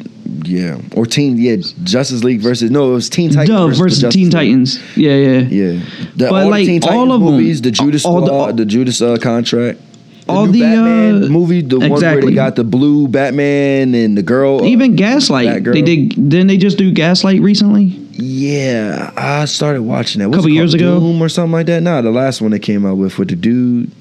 yeah, 0.43 0.79
or 0.95 1.05
Teen 1.05 1.37
yeah 1.37 1.55
Justice 1.83 2.23
League 2.23 2.41
versus 2.41 2.69
no, 2.71 2.91
it 2.91 2.93
was 2.93 3.09
Teen 3.09 3.29
Titans 3.31 3.49
Dove 3.49 3.69
versus, 3.77 4.01
versus 4.01 4.13
Teen 4.13 4.23
League. 4.25 4.31
Titans. 4.31 4.97
Yeah, 4.97 5.15
yeah. 5.15 5.39
Yeah, 5.39 5.85
the, 6.15 6.27
But, 6.29 6.43
all 6.43 6.49
like, 6.49 6.65
the 6.67 6.81
all 6.89 7.11
of 7.11 7.21
movies, 7.21 7.61
the 7.61 7.71
Judas 7.71 8.05
all 8.05 8.21
the- 8.21 8.27
Squad, 8.27 8.57
the, 8.57 8.65
Judas 8.65 9.01
uh, 9.01 9.17
contract, 9.17 9.79
the 10.25 10.31
all 10.31 10.47
the, 10.47 10.61
Batman 10.61 11.23
uh, 11.23 11.27
movie, 11.27 11.61
the 11.61 11.79
one 11.79 12.01
where 12.01 12.21
they 12.21 12.33
got 12.33 12.55
the 12.55 12.63
blue 12.63 13.07
Batman 13.07 13.93
and 13.95 14.17
the 14.17 14.23
girl. 14.23 14.61
uh, 14.61 14.65
Even 14.65 14.95
Gaslight. 14.95 15.47
Batgirl. 15.47 15.73
They 15.73 15.81
did. 15.81 16.09
Didn't 16.29 16.47
they 16.47 16.57
just 16.57 16.77
do 16.77 16.91
Gaslight 16.91 17.41
recently? 17.41 18.01
yeah, 18.17 19.11
I 19.17 19.43
started 19.45 19.81
watching 19.81 20.19
that. 20.21 20.29
What's 20.29 20.37
Couple 20.37 20.49
years 20.51 20.73
ago? 20.73 20.99
Doom 20.99 21.21
or 21.21 21.27
something 21.29 21.51
like 21.51 21.65
that. 21.67 21.83
Nah, 21.83 22.01
the 22.01 22.11
last 22.11 22.41
one 22.41 22.51
they 22.51 22.59
came 22.59 22.85
out 22.85 22.97
with 22.97 23.17
with 23.17 23.27
the 23.29 23.35
dude. 23.35 23.91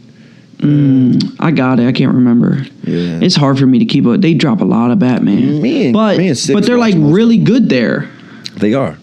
Mm, 0.59 1.37
I 1.41 1.51
got 1.51 1.81
it. 1.81 1.87
I 1.87 1.93
can't 1.93 2.15
remember. 2.15 2.65
Yeah. 2.85 3.21
It's 3.23 3.37
hard 3.37 3.59
for 3.59 3.67
me 3.67 3.79
to 3.81 3.85
keep 3.85 4.07
up. 4.07 4.21
They 4.21 4.35
drop 4.35 4.61
a 4.61 4.65
lot 4.65 4.91
of 4.91 4.99
Batman. 4.99 5.61
Me 5.61 5.85
and- 5.87 5.93
but 5.93 6.17
me 6.19 6.29
and 6.29 6.39
Six 6.39 6.55
but 6.55 6.65
they're 6.67 6.79
like 6.79 6.95
really 6.99 7.39
good 7.39 7.69
there. 7.69 8.09
They 8.57 8.75
are. 8.75 8.97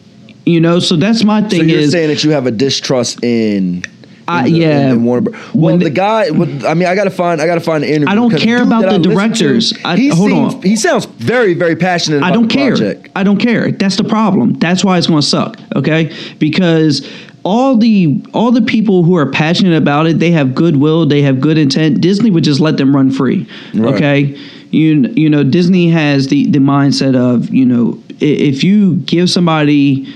You 0.46 0.60
know, 0.60 0.80
so 0.80 0.96
that's 0.96 1.24
my 1.24 1.42
So 1.44 1.50
thing 1.50 1.70
you're 1.70 1.80
is 1.80 1.92
saying 1.92 2.08
that 2.10 2.24
you 2.24 2.32
have 2.32 2.48
a 2.48 2.52
distrust 2.52 3.24
in. 3.24 3.84
I- 4.28 4.44
the- 4.44 4.52
yeah. 4.52 4.92
in- 4.92 5.04
Warner. 5.04 5.32
Well, 5.32 5.40
When 5.54 5.80
the 5.80 5.86
the- 5.86 5.90
guy. 5.92 6.28
I 6.28 6.74
mean, 6.74 6.88
I 6.88 6.96
gotta 6.96 7.10
find. 7.10 7.42
I 7.42 7.46
gotta 7.48 7.60
find 7.60 7.84
the 7.84 7.90
interview. 7.90 8.08
I 8.10 8.16
don't 8.16 8.36
care 8.36 8.62
about 8.64 8.82
the 8.84 8.88
I 8.88 8.92
listen 8.98 9.04
to, 9.04 9.10
directors. 9.10 9.74
I- 9.84 9.98
he 9.98 10.08
hold 10.08 10.30
seems, 10.30 10.54
on. 10.56 10.62
He 10.62 10.76
sounds 10.78 11.06
very, 11.06 11.54
very 11.54 11.76
passionate. 11.76 12.18
About 12.18 12.32
I 12.32 12.34
don't 12.34 12.48
care. 12.48 12.70
Project. 12.76 13.10
I 13.16 13.24
don't 13.24 13.38
care. 13.38 13.72
That's 13.72 13.98
the 13.98 14.04
problem. 14.06 14.54
That's 14.54 14.86
why 14.86 14.98
it's 14.98 15.08
going 15.08 15.22
to 15.22 15.28
suck. 15.28 15.58
Okay, 15.76 16.12
because 16.40 17.06
all 17.44 17.78
the 17.78 18.24
all 18.34 18.52
the 18.52 18.62
people 18.62 19.04
who 19.04 19.16
are 19.16 19.30
passionate 19.30 19.76
about 19.76 20.08
it, 20.08 20.20
they 20.20 20.32
have 20.32 20.54
goodwill, 20.54 21.06
they 21.06 21.22
have 21.22 21.42
good 21.42 21.58
intent. 21.58 22.02
Disney 22.02 22.30
would 22.30 22.44
just 22.44 22.60
let 22.60 22.78
them 22.78 22.96
run 22.96 23.12
free. 23.12 23.48
Right. 23.74 23.96
Okay, 23.96 24.40
you 24.70 25.08
you 25.16 25.30
know 25.30 25.44
Disney 25.44 25.90
has 25.90 26.28
the 26.28 26.48
the 26.48 26.60
mindset 26.60 27.16
of 27.16 27.54
you 27.54 27.66
know 27.66 28.02
if 28.20 28.64
you 28.64 28.98
give 28.98 29.30
somebody 29.30 30.08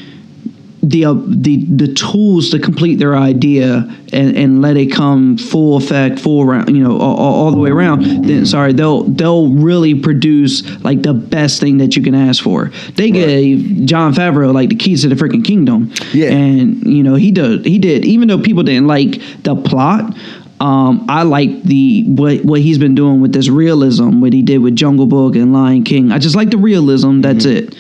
the 0.90 1.06
uh, 1.06 1.14
the 1.14 1.66
the 1.66 1.94
tools 1.94 2.50
to 2.52 2.60
complete 2.60 2.96
their 2.96 3.16
idea 3.16 3.90
and, 4.14 4.38
and 4.38 4.62
let 4.62 4.78
it 4.78 4.92
come 4.92 5.38
full 5.38 5.78
effect, 5.78 6.20
full 6.20 6.46
round, 6.46 6.70
you 6.76 6.84
know, 6.84 7.00
all, 7.00 7.18
all 7.18 7.52
the 7.52 7.58
way 7.58 7.70
around. 7.70 8.26
Then 8.26 8.46
sorry, 8.46 8.74
they'll 8.74 9.04
they'll 9.04 9.50
really 9.50 10.00
produce 10.00 10.64
like 10.84 11.02
the 11.02 11.14
best 11.14 11.60
thing 11.60 11.80
that 11.80 11.96
you 11.96 12.04
can 12.04 12.14
ask 12.14 12.44
for. 12.44 12.72
They 12.96 13.12
gave 13.12 13.86
Jon 13.86 14.14
Favreau 14.14 14.54
like 14.54 14.70
the 14.70 14.76
keys 14.76 15.02
to 15.02 15.10
the 15.10 15.16
freaking 15.16 15.44
kingdom. 15.44 15.92
Yeah. 16.14 16.32
and 16.32 16.84
you 16.86 17.04
know 17.04 17.16
he 17.16 17.32
did 17.32 17.66
he 17.66 17.80
did 17.80 18.06
even 18.06 18.28
though 18.28 18.40
people 18.40 18.64
didn't 18.64 18.88
like 18.88 19.22
the 19.44 19.56
plot. 19.56 20.16
Um, 20.62 21.06
I 21.10 21.24
like 21.24 21.64
the 21.64 22.06
what 22.08 22.46
what 22.46 22.62
he's 22.62 22.78
been 22.78 22.96
doing 22.96 23.20
with 23.20 23.34
this 23.34 23.50
realism, 23.50 24.22
what 24.22 24.32
he 24.32 24.42
did 24.42 24.60
with 24.60 24.76
Jungle 24.76 25.06
Book 25.06 25.36
and 25.36 25.52
Lion 25.52 25.84
King. 25.84 26.14
I 26.14 26.18
just 26.18 26.36
like 26.36 26.50
the 26.50 26.58
realism. 26.58 27.20
That's 27.20 27.44
it. 27.44 27.76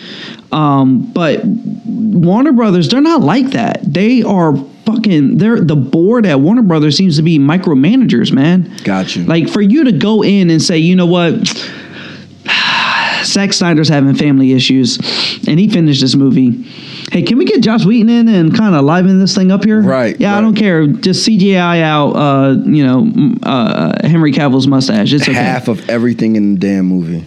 Um, 0.55 1.11
but 1.11 1.41
Warner 1.43 2.53
Brothers, 2.53 2.87
they're 2.87 3.01
not 3.01 3.19
like 3.19 3.47
that. 3.51 3.81
They 3.83 4.23
are 4.23 4.55
fucking. 4.85 5.37
They're 5.37 5.59
the 5.59 5.75
board 5.75 6.25
at 6.25 6.39
Warner 6.39 6.61
Brothers 6.61 6.95
seems 6.95 7.17
to 7.17 7.23
be 7.23 7.37
micromanagers, 7.37 8.31
man. 8.31 8.73
Got 8.85 9.17
you. 9.17 9.25
Like 9.25 9.49
for 9.49 9.61
you 9.61 9.83
to 9.83 9.91
go 9.91 10.23
in 10.23 10.49
and 10.49 10.61
say, 10.61 10.77
you 10.77 10.95
know 10.95 11.07
what, 11.07 11.33
Zack 13.25 13.51
Snyder's 13.51 13.89
having 13.89 14.15
family 14.15 14.53
issues, 14.53 14.97
and 15.45 15.59
he 15.59 15.67
finished 15.67 15.99
this 15.99 16.15
movie. 16.15 16.63
Hey, 17.11 17.21
can 17.21 17.37
we 17.37 17.43
get 17.43 17.61
Joss 17.61 17.85
Whedon 17.85 18.09
in 18.09 18.27
and 18.29 18.55
kind 18.55 18.75
of 18.75 18.85
liven 18.85 19.19
this 19.19 19.35
thing 19.35 19.51
up 19.51 19.65
here? 19.65 19.81
Right, 19.81 20.19
Yeah, 20.19 20.37
I 20.37 20.41
don't 20.41 20.55
care. 20.55 20.87
Just 20.87 21.27
CGI 21.27 21.81
out, 21.81 22.11
uh, 22.11 22.55
you 22.63 22.85
know, 22.85 23.11
uh, 23.43 24.07
Henry 24.07 24.31
Cavill's 24.31 24.67
mustache. 24.67 25.11
It's 25.11 25.23
okay 25.23 25.33
Half 25.33 25.67
of 25.67 25.89
everything 25.89 26.35
in 26.37 26.53
the 26.55 26.59
damn 26.59 26.85
movie. 26.85 27.25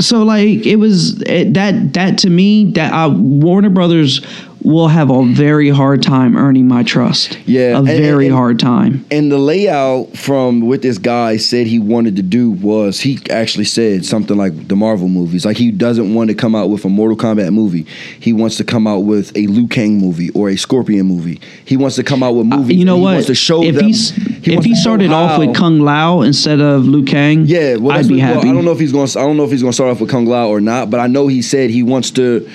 So 0.00 0.22
like 0.22 0.66
it 0.66 0.76
was 0.76 1.20
it, 1.22 1.54
that 1.54 1.92
that 1.94 2.18
to 2.18 2.30
me 2.30 2.72
that 2.72 2.92
uh, 2.92 3.10
Warner 3.10 3.70
Brothers 3.70 4.20
will 4.62 4.88
have 4.88 5.10
a 5.10 5.24
very 5.24 5.70
hard 5.70 6.02
time 6.02 6.36
earning 6.36 6.68
my 6.68 6.82
trust. 6.82 7.38
Yeah, 7.46 7.76
a 7.76 7.78
and- 7.78 7.86
very 7.86 8.26
and- 8.26 8.34
hard 8.34 8.58
time. 8.58 9.04
And 9.10 9.30
the 9.32 9.38
layout 9.38 10.16
from 10.16 10.60
what 10.62 10.82
this 10.82 10.98
guy 10.98 11.36
said 11.38 11.66
he 11.66 11.78
wanted 11.78 12.16
to 12.16 12.22
do 12.22 12.50
was 12.50 13.00
he 13.00 13.18
actually 13.30 13.64
said 13.64 14.04
something 14.04 14.36
like 14.36 14.68
the 14.68 14.76
Marvel 14.76 15.08
movies. 15.08 15.44
Like 15.46 15.56
he 15.56 15.70
doesn't 15.70 16.12
want 16.14 16.28
to 16.28 16.34
come 16.34 16.54
out 16.54 16.68
with 16.70 16.84
a 16.84 16.88
Mortal 16.88 17.16
Kombat 17.16 17.52
movie. 17.52 17.86
He 18.20 18.32
wants 18.32 18.56
to 18.58 18.64
come 18.64 18.86
out 18.86 19.00
with 19.00 19.36
a 19.36 19.46
Liu 19.46 19.66
Kang 19.66 19.98
movie 19.98 20.30
or 20.30 20.48
a 20.50 20.56
Scorpion 20.56 21.06
movie. 21.06 21.40
He 21.64 21.76
wants 21.76 21.96
to 21.96 22.02
come 22.02 22.22
out 22.22 22.32
with 22.34 22.46
movies. 22.46 22.76
Uh, 22.76 22.78
you 22.78 22.84
know 22.84 22.94
and 22.94 23.00
he 23.00 23.04
what? 23.04 23.12
Wants 23.14 23.26
to 23.28 23.34
show 23.34 23.62
if 23.62 23.74
them. 23.76 23.84
he's 23.86 24.10
he 24.44 24.54
if 24.54 24.64
he 24.64 24.74
started 24.74 25.10
off 25.12 25.38
with 25.38 25.54
Kung 25.54 25.80
Lao 25.80 26.20
instead 26.22 26.60
of 26.60 26.86
Liu 26.86 27.04
Kang, 27.04 27.44
Yeah, 27.46 27.76
well, 27.76 27.96
I'd 27.96 28.08
be 28.08 28.14
what- 28.14 28.20
well, 28.22 28.34
happy. 28.36 28.48
I 28.48 28.52
don't 28.52 28.64
know 28.64 28.72
if 28.72 28.78
he's 28.80 28.92
going. 28.92 29.08
I 29.10 29.20
don't 29.26 29.36
know 29.36 29.44
if 29.44 29.50
he's 29.50 29.62
going 29.62 29.72
to 29.72 29.74
start 29.74 29.90
off 29.90 30.00
with 30.00 30.10
Kung 30.10 30.26
Lao 30.26 30.48
or 30.48 30.60
not. 30.60 30.90
But 30.90 31.00
I 31.00 31.06
know 31.06 31.26
he 31.28 31.42
said 31.42 31.70
he 31.70 31.82
wants 31.82 32.10
to. 32.12 32.48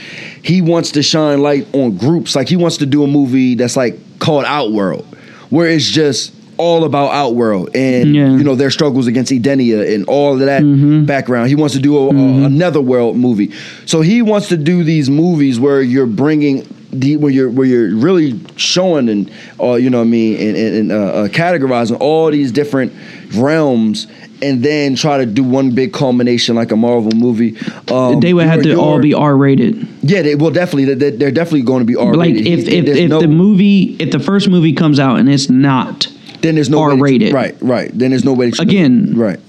He 0.46 0.62
wants 0.62 0.92
to 0.92 1.02
shine 1.04 1.42
light 1.42 1.68
on 1.74 1.98
groups. 1.98 2.36
Like 2.36 2.48
he 2.48 2.56
wants 2.56 2.78
to 2.78 2.86
do 2.86 3.04
a 3.04 3.08
movie 3.08 3.56
that's 3.56 3.76
like 3.76 3.98
called 4.20 4.46
Outworld, 4.46 5.06
where 5.50 5.68
it's 5.68 5.90
just 5.90 6.34
all 6.58 6.86
about 6.86 7.12
Outworld 7.12 7.76
and 7.76 8.16
Yeah. 8.16 8.38
you 8.38 8.44
know 8.44 8.56
their 8.56 8.70
struggles 8.72 9.08
against 9.08 9.32
Edenia 9.32 9.94
and 9.94 10.06
all 10.08 10.34
of 10.34 10.40
that 10.40 10.62
Mm-hmm. 10.62 11.06
background. 11.06 11.50
He 11.50 11.56
wants 11.56 11.74
to 11.76 11.82
do 11.82 11.98
a, 11.98 12.06
a, 12.08 12.46
another 12.46 12.80
world 12.80 13.18
movie. 13.18 13.52
So 13.86 14.02
he 14.02 14.22
wants 14.22 14.48
to 14.50 14.58
do 14.58 14.84
these 14.84 15.10
movies 15.10 15.60
where 15.60 15.82
you're 15.82 16.06
bringing. 16.08 16.66
The, 17.00 17.18
where 17.18 17.32
you're 17.32 17.50
where 17.50 17.66
you're 17.66 17.96
really 17.96 18.40
showing 18.56 19.10
and 19.10 19.32
uh, 19.60 19.74
you 19.74 19.90
know 19.90 20.00
what 20.00 20.08
I 20.08 20.10
mean 20.10 20.56
and, 20.56 20.58
and, 20.58 20.92
uh, 20.92 20.96
uh, 20.96 21.28
categorizing 21.28 21.98
all 22.00 22.32
these 22.32 22.52
different 22.52 22.94
realms 23.36 24.08
and 24.42 24.64
then 24.64 24.96
try 24.96 25.18
to 25.18 25.26
do 25.26 25.44
one 25.44 25.74
big 25.74 25.94
culmination 25.94 26.56
like 26.56 26.72
a 26.72 26.76
Marvel 26.76 27.12
movie. 27.12 27.58
Um, 27.92 28.20
they 28.20 28.34
would 28.34 28.48
have 28.48 28.64
to 28.64 28.76
all 28.76 29.00
be 29.00 29.14
R 29.14 29.36
rated. 29.36 29.88
yeah. 30.02 30.22
They 30.22 30.36
will 30.36 30.52
definitely. 30.52 30.94
They, 30.94 31.12
they're 31.12 31.32
definitely 31.32 31.64
going 31.64 31.80
to 31.80 31.86
be 31.86 31.96
R 31.96 32.08
rated. 32.08 32.18
Like 32.18 32.34
rated. 32.34 32.48
if 32.48 32.68
if, 32.68 32.98
if 32.98 33.10
no- 33.10 33.22
the 33.22 33.28
movie 33.28 33.96
if 34.00 34.12
the 34.12 34.20
first 34.20 34.50
movie 34.50 34.74
comes 34.74 35.00
out 35.00 35.20
and 35.20 35.30
it's 35.30 35.50
not 35.50 36.08
then 36.46 36.56
there's 36.56 36.70
no 36.70 36.82
R-rated. 36.82 37.34
right, 37.34 37.56
right. 37.62 37.92
Then 37.98 38.12
there's 38.12 38.24
no 38.24 38.34
way 38.34 38.52
to 38.52 38.62
Again, 38.62 39.14
Right. 39.16 39.40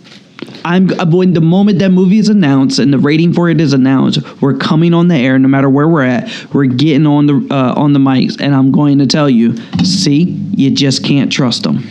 I'm 0.66 0.88
when 1.12 1.32
the 1.32 1.40
moment 1.40 1.78
that 1.78 1.90
movie 1.90 2.18
is 2.18 2.28
announced 2.28 2.80
and 2.80 2.92
the 2.92 2.98
rating 2.98 3.32
for 3.32 3.48
it 3.48 3.60
is 3.60 3.72
announced, 3.72 4.18
we're 4.42 4.56
coming 4.56 4.94
on 4.94 5.06
the 5.06 5.14
air. 5.14 5.38
No 5.38 5.46
matter 5.46 5.70
where 5.70 5.88
we're 5.88 6.02
at, 6.02 6.28
we're 6.52 6.66
getting 6.66 7.06
on 7.06 7.26
the 7.26 7.46
uh, 7.50 7.74
on 7.76 7.92
the 7.92 8.00
mics, 8.00 8.40
and 8.40 8.52
I'm 8.52 8.72
going 8.72 8.98
to 8.98 9.06
tell 9.06 9.30
you, 9.30 9.56
see, 9.84 10.22
you 10.24 10.70
just 10.72 11.04
can't 11.04 11.32
trust 11.32 11.62
them. 11.62 11.86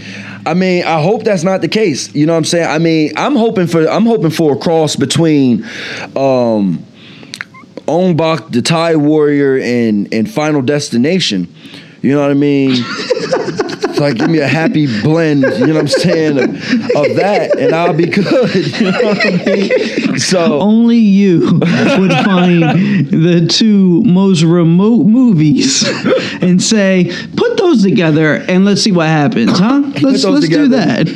I 0.46 0.54
mean, 0.54 0.84
I 0.84 1.02
hope 1.02 1.24
that's 1.24 1.44
not 1.44 1.62
the 1.62 1.70
case. 1.70 2.14
You 2.14 2.26
know 2.26 2.34
what 2.34 2.40
I'm 2.40 2.46
saying? 2.46 2.68
I 2.68 2.78
mean, 2.78 3.14
I'm 3.16 3.36
hoping 3.36 3.68
for 3.68 3.88
I'm 3.88 4.06
hoping 4.06 4.30
for 4.30 4.56
a 4.56 4.58
cross 4.58 4.98
between 4.98 5.66
um 6.16 6.86
Ong-Bak 7.88 8.50
the 8.50 8.62
Thai 8.62 8.98
Warrior, 8.98 9.58
and 9.58 10.14
and 10.14 10.30
Final 10.30 10.62
Destination. 10.62 11.54
You 12.02 12.14
know 12.14 12.22
what 12.22 12.32
I 12.32 12.36
mean? 12.36 12.84
It's 13.96 14.02
like 14.02 14.18
give 14.18 14.30
me 14.30 14.40
a 14.40 14.48
happy 14.48 14.88
blend, 15.04 15.44
you 15.44 15.68
know 15.68 15.76
what 15.76 15.80
I'm 15.80 15.88
saying, 15.88 16.38
of, 16.38 16.50
of 16.50 17.16
that, 17.16 17.58
and 17.58 17.74
I'll 17.74 17.94
be 17.94 18.08
good. 18.08 18.26
You 18.76 18.92
know 18.92 19.02
what 19.02 19.26
I 19.26 19.46
mean? 19.46 20.20
So 20.20 20.60
Only 20.60 20.98
you 20.98 21.40
would 21.40 22.12
find 22.12 22.62
the 23.08 23.48
two 23.50 24.04
most 24.04 24.44
remote 24.44 25.06
movies 25.06 25.88
and 26.42 26.62
say, 26.62 27.10
put 27.38 27.56
those 27.56 27.84
together 27.84 28.36
and 28.50 28.66
let's 28.66 28.82
see 28.82 28.92
what 28.92 29.08
happens, 29.08 29.58
huh? 29.58 29.82
Let's 30.02 30.26
let's 30.26 30.50
do 30.50 30.68
that. 30.70 31.08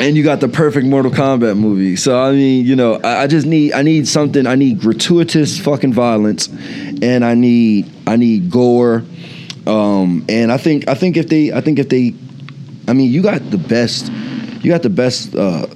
and 0.00 0.16
you 0.16 0.22
got 0.22 0.38
the 0.38 0.48
perfect 0.48 0.86
Mortal 0.86 1.10
Kombat 1.10 1.58
movie. 1.58 1.96
So 1.96 2.22
I 2.22 2.30
mean, 2.30 2.64
you 2.64 2.76
know, 2.76 3.00
I, 3.02 3.22
I 3.22 3.26
just 3.26 3.48
need 3.48 3.72
I 3.72 3.82
need 3.82 4.06
something. 4.06 4.46
I 4.46 4.54
need 4.54 4.78
gratuitous 4.78 5.58
fucking 5.58 5.92
violence, 5.92 6.46
and 7.02 7.24
I 7.24 7.34
need 7.34 7.90
I 8.06 8.14
need 8.14 8.48
gore. 8.48 9.02
Um, 9.66 10.24
and 10.28 10.50
I 10.50 10.56
think 10.56 10.88
I 10.88 10.94
think 10.94 11.16
if 11.16 11.28
they 11.28 11.52
I 11.52 11.60
think 11.60 11.78
if 11.78 11.88
they, 11.90 12.14
I 12.88 12.94
mean, 12.94 13.12
you 13.12 13.22
got 13.22 13.50
the 13.50 13.58
best. 13.58 14.10
You 14.62 14.70
got 14.70 14.82
the 14.82 14.90
best. 14.90 15.34
Uh, 15.34 15.66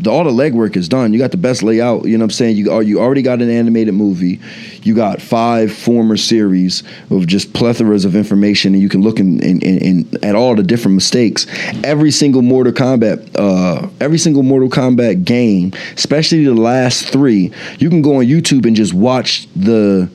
the, 0.00 0.10
all 0.10 0.24
the 0.24 0.30
legwork 0.30 0.76
is 0.76 0.88
done. 0.88 1.12
You 1.12 1.18
got 1.18 1.30
the 1.30 1.36
best 1.38 1.62
layout. 1.62 2.04
You 2.04 2.16
know 2.16 2.22
what 2.22 2.26
I'm 2.26 2.30
saying? 2.30 2.56
You 2.56 2.80
you 2.80 3.00
already 3.00 3.22
got 3.22 3.42
an 3.42 3.50
animated 3.50 3.94
movie. 3.94 4.40
You 4.82 4.94
got 4.94 5.20
five 5.20 5.72
former 5.72 6.16
series 6.16 6.82
of 7.10 7.26
just 7.26 7.52
plethoras 7.52 8.04
of 8.04 8.14
information, 8.14 8.74
and 8.74 8.82
you 8.82 8.88
can 8.88 9.02
look 9.02 9.18
in, 9.18 9.42
in, 9.42 9.60
in, 9.62 9.78
in 9.78 10.24
at 10.24 10.34
all 10.34 10.54
the 10.54 10.62
different 10.62 10.94
mistakes. 10.94 11.46
Every 11.82 12.10
single 12.10 12.42
Mortal 12.42 12.72
Kombat, 12.72 13.30
uh, 13.36 13.88
every 14.00 14.18
single 14.18 14.42
Mortal 14.42 14.68
Kombat 14.68 15.24
game, 15.24 15.72
especially 15.94 16.44
the 16.44 16.54
last 16.54 17.08
three, 17.08 17.52
you 17.78 17.90
can 17.90 18.02
go 18.02 18.16
on 18.16 18.24
YouTube 18.24 18.66
and 18.66 18.76
just 18.76 18.94
watch 18.94 19.48
the 19.56 20.08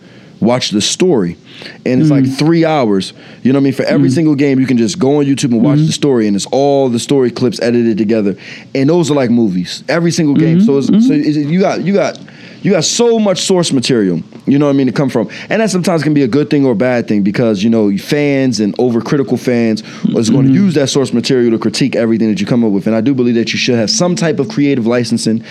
watch 0.44 0.72
the 0.72 0.82
story. 0.82 1.38
And 1.86 2.02
it's 2.02 2.10
like 2.10 2.26
mm. 2.26 2.38
three 2.38 2.66
hours. 2.66 3.14
You 3.44 3.54
know 3.54 3.60
what 3.60 3.64
I 3.64 3.66
mean? 3.66 3.74
For 3.74 3.84
every 3.84 4.10
mm. 4.10 4.14
single 4.14 4.36
game, 4.36 4.60
you 4.60 4.66
can 4.66 4.78
just 4.78 5.00
go 5.00 5.18
on 5.20 5.26
YouTube 5.26 5.52
and 5.52 5.64
watch 5.64 5.78
the 5.78 5.84
mm-hmm. 5.84 5.92
story, 5.92 6.28
and 6.28 6.36
it's 6.36 6.46
all 6.48 6.90
the 6.90 7.00
story 7.00 7.32
clips 7.32 7.60
edited 7.62 7.98
together. 7.98 8.36
And 8.76 8.90
those 8.90 9.10
are 9.10 9.14
like 9.14 9.30
movies. 9.30 9.84
Every 9.88 10.12
single 10.12 10.36
game. 10.36 10.62
So, 10.62 10.78
it's, 10.78 10.90
mm-hmm. 10.90 11.00
so 11.02 11.14
it's, 11.14 11.38
you 11.38 11.60
got 11.60 11.82
you 11.82 11.94
got 11.94 12.20
you 12.64 12.72
got 12.72 12.86
so 12.86 13.20
much 13.20 13.42
source 13.42 13.72
material. 13.72 14.22
You 14.46 14.58
know 14.58 14.66
what 14.66 14.74
I 14.74 14.78
mean 14.78 14.88
to 14.88 14.94
come 14.94 15.10
from, 15.10 15.30
and 15.50 15.62
that 15.62 15.70
sometimes 15.70 16.02
can 16.02 16.14
be 16.14 16.24
a 16.24 16.28
good 16.28 16.50
thing 16.50 16.66
or 16.66 16.72
a 16.72 16.76
bad 16.76 17.08
thing 17.08 17.22
because 17.22 17.64
you 17.64 17.70
know 17.70 17.96
fans 17.98 18.60
and 18.60 18.76
overcritical 18.78 19.40
fans 19.40 19.82
is 20.16 20.30
going 20.30 20.46
to 20.46 20.52
mm-hmm. 20.52 20.64
use 20.64 20.74
that 20.76 20.88
source 20.88 21.14
material 21.14 21.52
to 21.52 21.60
critique 21.60 21.96
everything 21.96 22.30
that 22.30 22.40
you 22.40 22.48
come 22.48 22.64
up 22.64 22.72
with. 22.72 22.88
And 22.88 22.96
I 22.96 23.02
do 23.02 23.14
believe 23.14 23.36
that 23.36 23.52
you 23.54 23.60
should 23.60 23.76
have 23.76 23.90
some 23.90 24.16
type 24.16 24.40
of 24.40 24.50
creative 24.50 24.88
licensing 24.88 25.44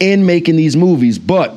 in 0.00 0.26
making 0.26 0.56
these 0.56 0.76
movies, 0.76 1.18
but 1.18 1.56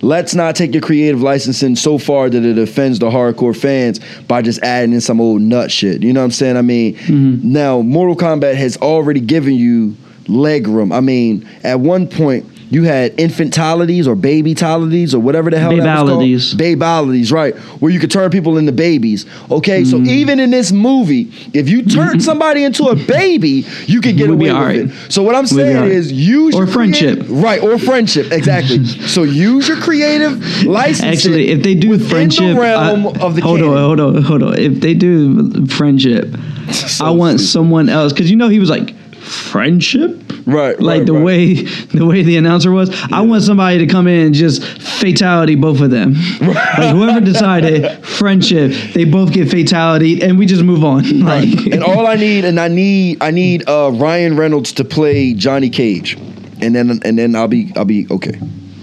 let's 0.00 0.34
not 0.34 0.54
take 0.56 0.72
your 0.72 0.82
creative 0.82 1.20
licensing 1.22 1.76
so 1.76 1.98
far 1.98 2.30
that 2.30 2.44
it 2.44 2.58
offends 2.58 2.98
the 2.98 3.10
hardcore 3.10 3.56
fans 3.56 4.00
by 4.28 4.42
just 4.42 4.62
adding 4.62 4.92
in 4.92 5.00
some 5.00 5.20
old 5.20 5.42
nut 5.42 5.70
shit. 5.70 6.02
You 6.02 6.12
know 6.12 6.20
what 6.20 6.24
I'm 6.24 6.30
saying? 6.30 6.56
I 6.56 6.62
mean, 6.62 6.94
Mm-hmm. 6.94 7.52
now 7.52 7.80
Mortal 7.82 8.16
Kombat 8.16 8.54
has 8.56 8.76
already 8.78 9.20
given 9.20 9.54
you 9.54 9.96
leg 10.28 10.66
room. 10.68 10.92
I 10.92 11.00
mean, 11.00 11.48
at 11.64 11.80
one 11.80 12.06
point 12.06 12.44
you 12.70 12.82
had 12.84 13.16
infantilities 13.16 14.06
or 14.06 14.14
babytalities 14.14 15.14
or 15.14 15.18
whatever 15.20 15.50
the 15.50 15.58
hell 15.58 15.70
that 15.76 16.02
was 16.02 16.10
called. 16.10 16.22
Babalities. 16.22 16.54
Babalities, 16.54 17.32
right? 17.32 17.56
Where 17.80 17.90
you 17.90 17.98
could 17.98 18.10
turn 18.10 18.30
people 18.30 18.58
into 18.58 18.72
babies. 18.72 19.24
Okay, 19.50 19.84
so 19.84 19.96
Mm-hmm. 19.98 20.06
even 20.10 20.40
in 20.40 20.50
this 20.50 20.70
movie, 20.70 21.32
if 21.54 21.68
you 21.68 21.82
turn 21.82 22.20
somebody 22.30 22.64
into 22.64 22.84
a 22.84 22.94
baby, 22.96 23.64
you 23.86 24.00
can 24.00 24.16
get 24.16 24.28
away 24.28 24.36
with 24.48 24.52
alright. 24.52 24.76
it. 24.90 25.12
So 25.12 25.22
what 25.22 25.34
I'm 25.34 25.46
saying 25.46 25.76
alright. 25.76 25.92
is 25.92 26.12
use 26.12 26.54
Or 26.54 26.64
your 26.64 26.66
friendship. 26.72 27.14
creative- 27.20 27.42
right? 27.42 27.62
Or 27.62 27.78
friendship, 27.78 28.30
exactly. 28.32 28.84
so 29.06 29.22
use 29.22 29.66
your 29.66 29.78
creative 29.78 30.64
license. 30.64 31.02
Actually, 31.16 31.48
if 31.48 31.62
they 31.62 31.74
do 31.74 31.98
friendship, 31.98 32.54
the 32.54 32.60
realm 32.60 33.06
I- 33.06 33.20
of 33.20 33.34
the 33.34 33.40
hold 33.42 33.60
canon. 33.60 33.74
on, 33.74 33.98
hold 33.98 34.00
on, 34.16 34.22
hold 34.22 34.42
on. 34.42 34.58
If 34.58 34.80
they 34.80 34.94
do 34.94 35.66
friendship, 35.66 36.34
I 37.00 37.10
want 37.10 37.40
stupid. 37.40 37.50
someone 37.50 37.88
else 37.88 38.12
because 38.12 38.30
you 38.30 38.36
know 38.36 38.48
he 38.48 38.58
was 38.58 38.68
like 38.70 38.94
friendship, 39.14 40.27
Right, 40.48 40.80
Like 40.80 40.98
right, 41.00 41.06
the 41.06 41.12
right. 41.12 41.22
way 41.24 41.54
the 41.54 42.06
way 42.06 42.22
the 42.22 42.36
announcer 42.38 42.72
was. 42.72 42.88
I 43.12 43.20
want 43.20 43.42
somebody 43.42 43.78
to 43.78 43.86
come 43.86 44.06
in 44.06 44.26
and 44.26 44.34
just 44.34 44.62
fatality 44.64 45.56
both 45.56 45.80
of 45.80 45.90
them. 45.90 46.14
Like 46.78 46.94
whoever 46.94 47.20
decided 47.20 48.04
friendship, 48.06 48.72
they 48.94 49.04
both 49.04 49.32
get 49.32 49.50
fatality, 49.50 50.22
and 50.22 50.38
we 50.38 50.46
just 50.46 50.62
move 50.62 50.84
on. 50.84 51.04
Like 51.28 51.48
and 51.66 51.82
all 51.84 52.06
I 52.06 52.14
need, 52.26 52.44
and 52.46 52.58
I 52.58 52.68
need, 52.68 53.22
I 53.22 53.30
need 53.30 53.68
uh, 53.68 53.90
Ryan 53.92 54.36
Reynolds 54.36 54.72
to 54.74 54.84
play 54.84 55.34
Johnny 55.34 55.68
Cage, 55.68 56.16
and 56.62 56.74
then 56.74 56.98
and 57.04 57.18
then 57.18 57.34
I'll 57.36 57.48
be 57.48 57.70
I'll 57.76 57.84
be 57.84 58.06
okay. 58.10 58.38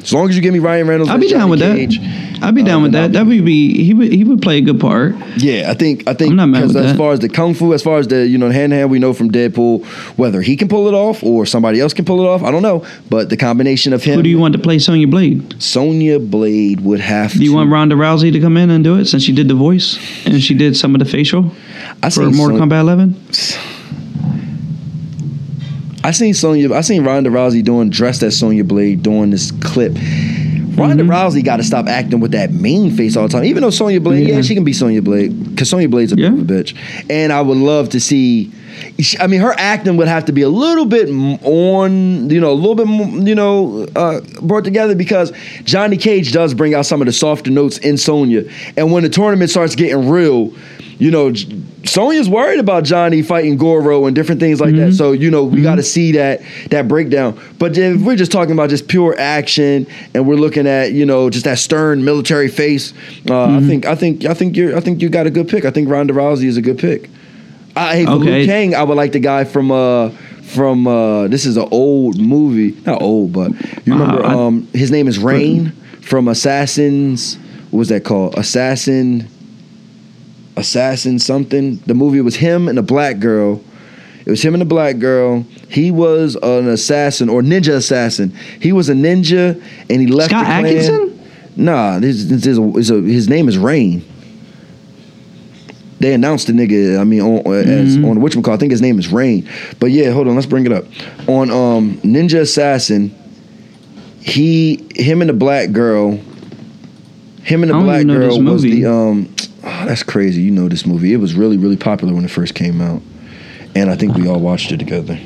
As 0.06 0.14
long 0.14 0.30
as 0.30 0.36
you 0.36 0.41
give 0.43 0.53
me 0.53 0.60
Ryan 0.60 0.88
Reynolds, 0.88 1.12
I'll 1.12 1.18
be 1.18 1.28
down 1.30 1.49
with 1.49 1.62
Cage, 1.62 1.99
that. 1.99 2.43
I'd 2.43 2.53
be 2.53 2.62
down 2.62 2.82
uh, 2.82 2.84
with 2.84 2.91
that. 2.91 3.14
That 3.14 3.26
would 3.26 3.43
be 3.43 3.84
he 3.84 3.91
would 3.95 4.14
he 4.14 4.24
would 4.24 4.39
play 4.39 4.60
a 4.60 4.62
good 4.62 4.80
part. 4.80 5.16
Yeah, 5.38 5.72
I 5.72 5.74
think 5.74 6.08
I 6.08 6.14
think 6.14 6.30
I'm 6.30 6.36
not 6.36 6.45
mad 6.49 6.62
'cause 6.62 6.76
with 6.76 6.84
as 6.86 6.91
that. 6.91 6.97
far 6.97 7.12
as 7.14 7.20
the 7.22 7.28
kung 7.30 7.56
fu, 7.56 7.74
as 7.74 7.82
far 7.82 7.97
as 7.97 8.08
the 8.08 8.28
you 8.28 8.38
know 8.38 8.51
hand 8.51 8.72
to 8.72 8.76
hand, 8.78 8.91
we 8.91 8.99
know 8.99 9.14
from 9.14 9.32
Deadpool 9.32 9.84
whether 10.16 10.43
he 10.43 10.56
can 10.56 10.68
pull 10.68 10.88
it 10.88 10.93
off 10.93 11.24
or 11.24 11.47
somebody 11.47 11.80
else 11.80 11.91
can 11.93 12.06
pull 12.06 12.22
it 12.22 12.28
off. 12.28 12.43
I 12.43 12.51
don't 12.51 12.62
know, 12.62 12.86
but 13.10 13.30
the 13.32 13.38
combination 13.38 13.93
of 13.93 14.03
him, 14.03 14.18
Who 14.18 14.22
do 14.22 14.30
you 14.30 14.38
want 14.38 14.53
to 14.53 14.60
play 14.60 14.78
Sonya 14.78 15.08
Blade? 15.08 15.56
Sonya 15.62 16.20
Blade 16.20 16.82
would 16.82 16.99
have. 16.99 17.34
Do 17.34 17.43
you 17.43 17.49
to, 17.49 17.56
want 17.56 17.72
Ronda 17.72 17.95
Rousey 17.95 18.32
to 18.32 18.39
come 18.39 18.58
in 18.58 18.70
and 18.70 18.84
do 18.84 18.97
it 18.99 19.06
since 19.06 19.24
she 19.24 19.32
did 19.34 19.47
the 19.47 19.56
voice 19.56 19.97
and 20.28 20.39
she 20.41 20.53
did 20.53 20.78
some 20.78 20.93
of 20.93 20.99
the 20.99 21.06
facial 21.06 21.51
I 22.03 22.12
for 22.12 22.30
Mortal 22.30 22.60
Son- 22.60 22.70
Kombat 22.70 22.82
11? 22.82 23.16
I 26.06 26.12
seen 26.12 26.34
Sonya. 26.34 26.72
I 26.74 26.82
seen 26.82 27.03
Ronda 27.03 27.30
Rousey 27.30 27.64
doing 27.64 27.89
dressed 27.89 28.22
as 28.24 28.38
Sonya 28.38 28.64
Blade 28.64 29.01
doing 29.01 29.32
this 29.32 29.51
clip. 29.51 29.93
Ronda 30.78 31.03
Mm-hmm. 31.03 31.10
Rousey 31.12 31.43
got 31.43 31.58
to 31.58 31.64
stop 31.64 31.88
acting 31.88 32.20
with 32.20 32.32
that 32.34 32.51
mean 32.53 32.91
face 32.91 33.16
all 33.16 33.24
the 33.24 33.30
time. 33.30 33.45
Even 33.45 33.64
though 33.64 33.70
Sonya 33.70 34.01
Blade, 34.01 34.28
yeah, 34.28 34.36
Yeah. 34.36 34.41
she 34.41 34.53
can 34.56 34.64
be 34.66 34.74
Sonya 34.74 35.01
Blade 35.01 35.49
because 35.51 35.70
Sonya 35.70 35.89
Blade's 35.89 36.12
a 36.14 36.18
Yeah. 36.18 36.30
bit 36.30 36.39
of 36.41 36.49
a 36.51 36.53
bitch. 36.53 36.76
And 37.10 37.32
I 37.34 37.41
would 37.41 37.58
love 37.58 37.89
to 37.89 37.99
see. 37.99 38.51
I 39.22 39.28
mean, 39.28 39.39
her 39.39 39.53
acting 39.58 39.95
would 39.97 40.10
have 40.10 40.26
to 40.26 40.34
be 40.34 40.41
a 40.41 40.49
little 40.49 40.86
bit 40.86 41.08
on, 41.10 42.30
you 42.30 42.41
know, 42.41 42.51
a 42.51 42.53
little 42.53 42.76
bit, 42.76 42.88
you 43.26 43.34
know, 43.34 43.88
uh, 43.95 44.20
brought 44.41 44.66
together 44.66 44.95
because 44.95 45.32
Johnny 45.64 45.95
Cage 45.95 46.34
does 46.34 46.53
bring 46.53 46.74
out 46.74 46.86
some 46.86 47.01
of 47.01 47.06
the 47.06 47.14
softer 47.14 47.51
notes 47.51 47.78
in 47.78 47.97
Sonya. 47.97 48.43
And 48.76 48.91
when 48.91 49.03
the 49.03 49.10
tournament 49.10 49.49
starts 49.49 49.76
getting 49.76 50.10
real, 50.10 50.51
you 50.98 51.12
know, 51.12 51.34
Sonya's 51.84 52.28
worried 52.30 52.60
about 52.60 52.84
Johnny 52.84 53.22
fighting 53.22 53.58
Goro 53.58 54.06
and 54.06 54.16
different 54.16 54.39
things 54.39 54.60
like 54.62 54.76
that. 54.76 54.93
So 54.93 55.12
you 55.12 55.30
know, 55.30 55.43
we 55.43 55.62
got 55.62 55.76
to 55.76 55.84
see 55.84 56.14
that 56.14 56.41
that 56.70 56.88
breakdown. 56.88 57.39
But 57.60 57.78
if 57.78 58.02
we're 58.02 58.16
just 58.16 58.32
talking 58.32 58.54
about 58.54 58.70
just 58.70 58.88
pure 58.88 59.16
action 59.20 59.86
and 60.14 60.26
we're 60.28 60.36
looking 60.36 60.68
at 60.68 60.93
you 60.93 61.06
know 61.06 61.30
just 61.30 61.46
that 61.46 61.60
stern 61.60 62.04
military 62.06 62.48
face, 62.48 62.93
uh, 63.30 63.58
I 63.58 63.62
think 63.62 63.86
I 63.86 63.96
think 63.96 64.26
I 64.26 64.34
think 64.34 64.56
you're 64.56 64.76
I 64.76 64.80
think 64.80 65.02
you 65.02 65.10
got 65.10 65.28
a 65.28 65.32
good 65.32 65.48
pick. 65.48 65.66
I 65.66 65.72
think 65.72 65.89
Ronda 65.89 66.14
Rousey 66.14 66.46
is 66.46 66.58
a 66.58 66.62
good 66.62 66.78
pick. 66.80 67.10
I, 67.78 68.06
for 68.06 68.12
Okay. 68.12 68.39
Liu 68.39 68.46
Kang, 68.46 68.74
I 68.76 68.84
would 68.84 68.96
like 68.96 69.12
the 69.12 69.20
guy 69.20 69.43
from 69.43 69.70
uh 69.72 70.10
from 70.43 70.88
uh 70.88 71.28
this 71.28 71.46
is 71.46 71.58
an 71.58 71.68
old 71.72 72.18
movie, 72.20 72.76
not 72.86 73.02
old, 73.02 73.34
but 73.34 73.52
you 73.86 73.93
remember 73.93 74.24
Uh, 74.26 74.30
I- 74.30 74.46
um 74.48 74.68
his 74.74 74.91
name 74.91 75.08
is 75.10 75.20
Rain 75.20 75.72
from 76.02 76.28
Assassins. 76.30 77.38
What 77.72 77.80
was 77.80 77.89
that 77.89 78.06
called? 78.06 78.36
Assassin. 78.38 79.28
Assassin 80.58 81.20
something. 81.20 81.78
The 81.86 81.93
movie 81.93 82.22
was 82.22 82.36
him 82.36 82.68
and 82.68 82.80
a 82.80 82.84
black 82.84 83.20
girl. 83.20 83.62
It 84.26 84.32
was 84.32 84.41
him 84.41 84.53
and 84.56 84.64
a 84.64 84.66
black 84.66 84.97
girl. 84.99 85.45
He 85.70 85.91
was 85.91 86.36
an 86.36 86.68
assassin 86.68 87.30
or 87.30 87.41
ninja 87.41 87.76
assassin. 87.76 88.36
He 88.60 88.72
was 88.72 88.89
a 88.89 88.93
ninja 88.93 89.62
and 89.89 90.01
he 90.01 90.08
left. 90.08 90.32
Scott 90.32 90.45
the 90.45 90.45
clan. 90.45 90.66
Atkinson? 90.66 91.12
Nah, 91.58 91.99
this, 91.99 92.26
this 92.26 92.45
is, 92.45 92.58
a, 92.58 92.64
is 92.78 92.89
a, 92.89 93.01
his 93.01 93.30
name 93.30 93.47
is 93.47 93.58
Rain. 93.58 94.03
They 95.99 96.14
announced 96.14 96.47
the 96.47 96.53
nigga. 96.53 96.99
I 96.99 97.03
mean, 97.03 97.22
on 97.22 97.45
as 97.53 97.95
Mm-hmm. 97.97 98.06
on 98.06 98.22
which 98.22 98.34
call. 98.43 98.53
I 98.53 98.58
think 98.58 98.72
his 98.72 98.82
name 98.82 98.99
is 98.99 99.12
Rain. 99.12 99.49
But 99.80 99.91
yeah, 99.91 100.12
hold 100.12 100.28
on. 100.28 100.36
Let's 100.36 100.47
bring 100.47 100.66
it 100.66 100.72
up. 100.72 100.86
On 101.28 101.49
um 101.49 101.97
Ninja 101.99 102.41
Assassin, 102.41 103.16
he 104.20 104.88
him 104.95 105.22
and 105.22 105.30
the 105.30 105.34
black 105.34 105.72
girl. 105.72 106.20
Him 107.43 107.64
and 107.64 107.72
the 107.72 107.80
black 107.80 108.06
girl 108.06 108.41
was 108.41 108.64
the 108.64 108.86
um. 108.86 109.34
Oh, 109.66 109.86
that's 109.86 110.03
crazy. 110.03 110.41
You 110.41 110.51
know 110.51 110.70
this 110.70 110.86
movie. 110.86 111.13
It 111.13 111.18
was 111.18 111.34
really 111.34 111.57
really 111.57 111.78
popular 111.78 112.13
when 112.13 112.26
it 112.26 112.32
first 112.32 112.55
came 112.55 112.82
out, 112.82 113.01
and 113.76 113.89
I 113.89 113.95
think 113.95 114.16
we 114.16 114.28
all 114.28 114.39
watched 114.39 114.72
it 114.72 114.78
together. 114.78 115.20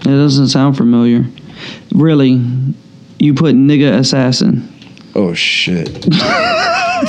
It 0.00 0.04
doesn't 0.04 0.48
sound 0.48 0.76
familiar. 0.76 1.26
Really, 1.92 2.40
you 3.18 3.34
put 3.34 3.54
nigga 3.54 3.98
assassin. 3.98 4.68
Oh 5.14 5.34
shit. 5.34 5.88
Like, 5.88 7.08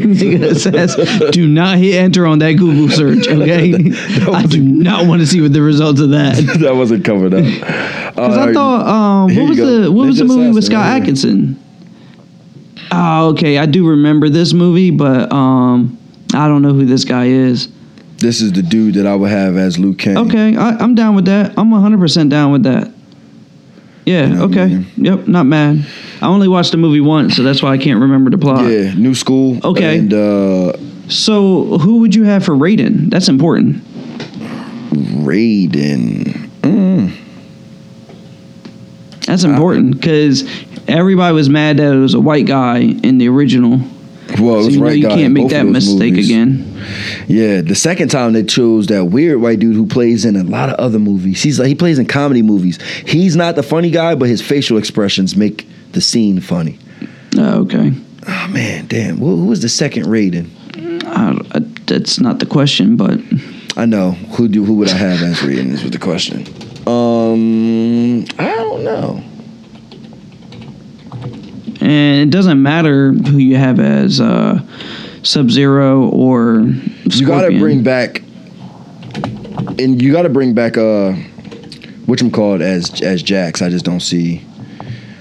nigga 0.00 0.42
assassin. 0.50 1.30
Do 1.30 1.46
not 1.46 1.78
hit 1.78 1.94
enter 1.94 2.26
on 2.26 2.38
that 2.40 2.52
Google 2.52 2.88
search, 2.88 3.28
okay? 3.30 3.74
I 3.74 4.46
do 4.46 4.60
not 4.60 5.06
want 5.06 5.20
to 5.20 5.26
see 5.26 5.40
what 5.40 5.52
the 5.52 5.62
results 5.62 6.00
of 6.00 6.10
that. 6.10 6.36
That 6.60 6.76
wasn't 6.76 7.04
covered 7.04 7.34
up. 7.34 7.44
Because 7.44 8.36
I 8.36 8.52
thought, 8.52 8.86
um, 8.86 9.34
what 9.36 9.48
was 9.48 9.58
go. 9.58 9.82
the 9.82 9.92
what 9.92 10.06
was 10.06 10.18
the 10.18 10.24
Ninja 10.24 10.36
movie 10.36 10.52
with 10.52 10.64
Scott 10.64 10.84
right. 10.84 11.00
Atkinson? 11.00 11.56
Oh, 12.92 13.30
okay, 13.30 13.58
I 13.58 13.66
do 13.66 13.88
remember 13.88 14.28
this 14.28 14.52
movie, 14.52 14.90
but 14.90 15.32
um, 15.32 15.98
I 16.34 16.48
don't 16.48 16.62
know 16.62 16.72
who 16.72 16.84
this 16.86 17.04
guy 17.04 17.26
is. 17.26 17.68
this 18.18 18.40
is 18.40 18.52
the 18.52 18.62
dude 18.62 18.94
that 18.94 19.06
I 19.06 19.14
would 19.14 19.30
have 19.30 19.56
as 19.56 19.78
Liu 19.78 19.94
Kang. 19.94 20.16
Okay, 20.18 20.56
I, 20.56 20.70
I'm 20.70 20.94
down 20.94 21.14
with 21.14 21.26
that. 21.26 21.52
I'm 21.58 21.70
100% 21.70 22.28
down 22.30 22.52
with 22.52 22.64
that. 22.64 22.92
Yeah, 24.06 24.26
You 24.26 24.34
know 24.34 24.46
what 24.46 24.56
I 24.58 24.62
okay. 24.64 24.74
mean? 24.74 24.86
Yep, 24.96 25.28
not 25.28 25.44
mad. 25.46 25.86
I 26.20 26.26
only 26.26 26.48
watched 26.48 26.72
the 26.72 26.78
movie 26.78 27.00
once, 27.00 27.36
so 27.36 27.42
that's 27.42 27.62
why 27.62 27.70
I 27.72 27.78
can't 27.78 28.00
remember 28.00 28.30
the 28.30 28.38
plot. 28.38 28.64
Yeah, 28.70 28.92
new 28.94 29.14
school. 29.14 29.58
Okay. 29.64 29.98
And 29.98 30.12
uh 30.12 30.72
So, 31.08 31.78
who 31.78 31.98
would 32.00 32.14
you 32.14 32.24
have 32.24 32.44
for 32.44 32.54
Raiden? 32.54 33.10
That's 33.10 33.28
important. 33.28 33.82
Raiden. 34.92 36.48
Mm. 36.62 37.16
That's 39.26 39.44
important 39.44 39.96
because 40.00 40.42
everybody 40.90 41.34
was 41.34 41.48
mad 41.48 41.76
that 41.78 41.92
it 41.92 41.98
was 41.98 42.14
a 42.14 42.20
white 42.20 42.46
guy 42.46 42.78
in 42.78 43.18
the 43.18 43.28
original. 43.28 43.80
Well, 44.38 44.60
it 44.60 44.64
So 44.64 44.68
you 44.70 44.80
know 44.80 44.88
you 44.90 45.08
can't 45.08 45.32
make 45.34 45.48
that 45.48 45.64
mistake 45.66 46.12
movies. 46.12 46.28
again. 46.30 46.84
Yeah, 47.26 47.62
the 47.62 47.74
second 47.74 48.10
time 48.10 48.32
they 48.32 48.44
chose 48.44 48.86
that 48.86 49.06
weird 49.06 49.40
white 49.40 49.58
dude 49.58 49.74
who 49.74 49.86
plays 49.86 50.24
in 50.24 50.36
a 50.36 50.44
lot 50.44 50.68
of 50.68 50.76
other 50.76 50.98
movies. 51.00 51.42
He's 51.42 51.58
like 51.58 51.68
he 51.68 51.74
plays 51.74 51.98
in 51.98 52.06
comedy 52.06 52.42
movies. 52.42 52.80
He's 53.06 53.34
not 53.34 53.56
the 53.56 53.62
funny 53.62 53.90
guy, 53.90 54.14
but 54.14 54.28
his 54.28 54.40
facial 54.40 54.78
expressions 54.78 55.34
make 55.36 55.66
the 55.92 56.00
scene 56.00 56.40
funny. 56.40 56.78
Oh, 57.36 57.62
okay. 57.62 57.92
Oh 58.28 58.48
man, 58.52 58.86
damn. 58.86 59.16
Who, 59.18 59.36
who 59.36 59.46
was 59.46 59.62
the 59.62 59.68
second 59.68 60.04
Raiden? 60.04 60.48
I, 61.06 61.36
I, 61.56 61.60
that's 61.86 62.20
not 62.20 62.38
the 62.38 62.46
question, 62.46 62.96
but 62.96 63.18
I 63.76 63.84
know. 63.86 64.12
Who 64.12 64.46
do 64.46 64.64
who 64.64 64.74
would 64.74 64.88
I 64.90 64.94
have 64.96 65.22
as 65.22 65.38
Raiden? 65.38 65.72
This 65.72 65.82
with 65.82 65.92
the 65.92 65.98
question. 65.98 66.46
Um, 66.86 68.24
I 68.38 68.54
don't 68.54 68.84
know. 68.84 69.22
And 71.90 72.28
it 72.28 72.30
doesn't 72.30 72.62
matter 72.62 73.12
who 73.12 73.38
you 73.38 73.56
have 73.56 73.80
as 73.80 74.20
uh, 74.20 74.60
Sub 75.22 75.50
Zero 75.50 76.08
or 76.10 76.60
You 77.04 77.26
got 77.26 77.48
to 77.48 77.58
bring 77.58 77.82
back, 77.82 78.22
and 79.78 80.00
you 80.00 80.12
got 80.12 80.22
to 80.22 80.28
bring 80.28 80.54
back 80.54 80.76
uh, 80.76 81.12
which 82.06 82.22
I'm 82.22 82.30
called 82.30 82.62
as 82.62 83.02
as 83.02 83.22
Jax. 83.22 83.60
I 83.62 83.70
just 83.70 83.84
don't 83.84 84.00
see. 84.00 84.44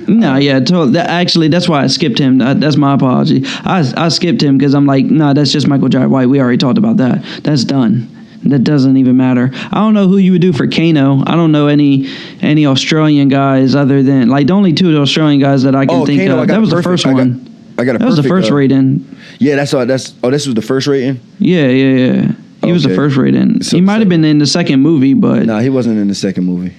No, 0.08 0.38
yeah, 0.38 0.60
totally. 0.60 0.94
That, 0.94 1.08
actually, 1.08 1.50
that's 1.50 1.70
why 1.70 1.84
I 1.84 1.88
skipped 1.88 2.18
him. 2.18 2.40
That, 2.40 2.60
that's 2.60 2.78
my 2.78 2.96
apology. 2.96 3.44
I, 3.46 3.92
I 3.96 4.10
skipped 4.10 4.42
him 4.42 4.58
because 4.58 4.74
I'm 4.74 4.88
like, 4.88 5.06
nah, 5.06 5.34
that's 5.34 5.52
just 5.52 5.68
Michael 5.68 5.88
Jai 5.88 6.08
White. 6.08 6.30
We 6.30 6.42
already 6.42 6.58
talked 6.58 6.80
about 6.80 6.98
that. 6.98 7.24
That's 7.44 7.64
done. 7.64 8.10
That 8.44 8.64
doesn't 8.64 8.96
even 8.98 9.18
matter. 9.18 9.52
I 9.54 9.76
don't 9.76 9.94
know 9.94 10.08
who 10.08 10.18
you 10.18 10.32
would 10.32 10.42
do 10.42 10.54
for 10.54 10.66
Kano. 10.68 11.22
I 11.28 11.36
don't 11.36 11.52
know 11.52 11.68
any 11.68 12.08
any 12.42 12.66
Australian 12.66 13.28
guys 13.28 13.76
other 13.76 14.02
than 14.02 14.30
like 14.30 14.48
the 14.48 14.54
only 14.54 14.72
two 14.74 14.96
Australian 14.98 15.42
guys 15.42 15.64
that 15.64 15.76
I 15.76 15.86
can 15.86 16.02
Oh, 16.02 16.06
think 16.06 16.22
Kano, 16.22 16.42
of. 16.42 16.48
That 16.48 16.62
was 16.62 16.70
the 16.70 16.82
first 16.82 17.06
I 17.06 17.10
got- 17.12 17.18
one. 17.18 17.46
I 17.78 17.86
got 17.86 17.96
a 17.96 18.00
That 18.00 18.06
was 18.06 18.18
the 18.18 18.24
first 18.24 18.52
uh, 18.52 18.56
rating. 18.56 19.06
Yeah, 19.40 19.56
that's 19.56 19.74
all. 19.74 19.86
That's 19.86 20.14
oh, 20.24 20.30
this 20.32 20.46
was 20.46 20.56
the 20.56 20.62
first 20.62 20.86
rating. 20.88 21.20
Yeah, 21.38 21.68
yeah, 21.68 22.14
yeah. 22.14 22.32
He 22.64 22.72
was 22.74 22.84
the 22.84 22.94
first 22.96 23.16
rating. 23.18 23.62
So- 23.64 23.78
he 23.78 23.82
might 23.82 24.00
have 24.00 24.10
been 24.10 24.24
in 24.26 24.38
the 24.40 24.48
second 24.48 24.82
movie, 24.82 25.14
but 25.14 25.46
Nah, 25.46 25.60
he 25.60 25.70
wasn't 25.70 25.98
in 25.98 26.08
the 26.10 26.16
second 26.16 26.46
movie. 26.46 26.74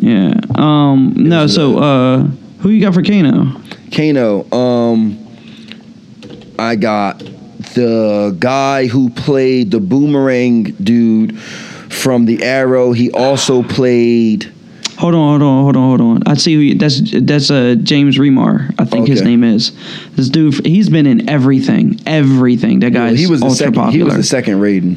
Yeah. 0.00 0.34
Um. 0.56 1.14
No. 1.16 1.42
was, 1.42 1.54
So, 1.54 1.78
uh, 1.78 2.22
who 2.60 2.70
you 2.70 2.80
got 2.80 2.94
for 2.94 3.02
Kano? 3.02 3.60
Kano. 3.92 4.50
Um, 4.52 5.18
I 6.58 6.76
got 6.76 7.22
the 7.74 8.36
guy 8.38 8.86
who 8.86 9.10
played 9.10 9.70
the 9.70 9.80
boomerang 9.80 10.64
dude 10.82 11.38
from 11.40 12.24
the 12.26 12.42
Arrow. 12.42 12.92
He 12.92 13.10
also 13.12 13.62
played. 13.62 14.52
Hold 14.98 15.14
on, 15.14 15.40
hold 15.40 15.42
on, 15.42 15.62
hold 15.64 15.76
on, 15.76 15.98
hold 15.98 16.00
on. 16.00 16.22
I 16.28 16.34
see 16.34 16.54
who 16.54 16.60
you, 16.60 16.74
that's. 16.76 17.00
That's 17.22 17.50
uh, 17.50 17.74
James 17.82 18.18
Remar. 18.18 18.72
I 18.78 18.84
think 18.84 19.08
his 19.08 19.22
name 19.22 19.42
is. 19.42 19.72
This 20.14 20.28
dude. 20.28 20.64
He's 20.64 20.88
been 20.88 21.06
in 21.06 21.28
everything. 21.28 21.98
Everything. 22.06 22.80
That 22.80 22.92
guy's 22.92 23.18
he 23.18 23.26
was 23.26 23.40
the 23.40 23.46
ultra 23.46 23.56
second. 23.58 23.74
popular. 23.74 23.92
He 23.98 24.02
was 24.04 24.14
the 24.16 24.22
second 24.22 24.60
rating. 24.60 24.96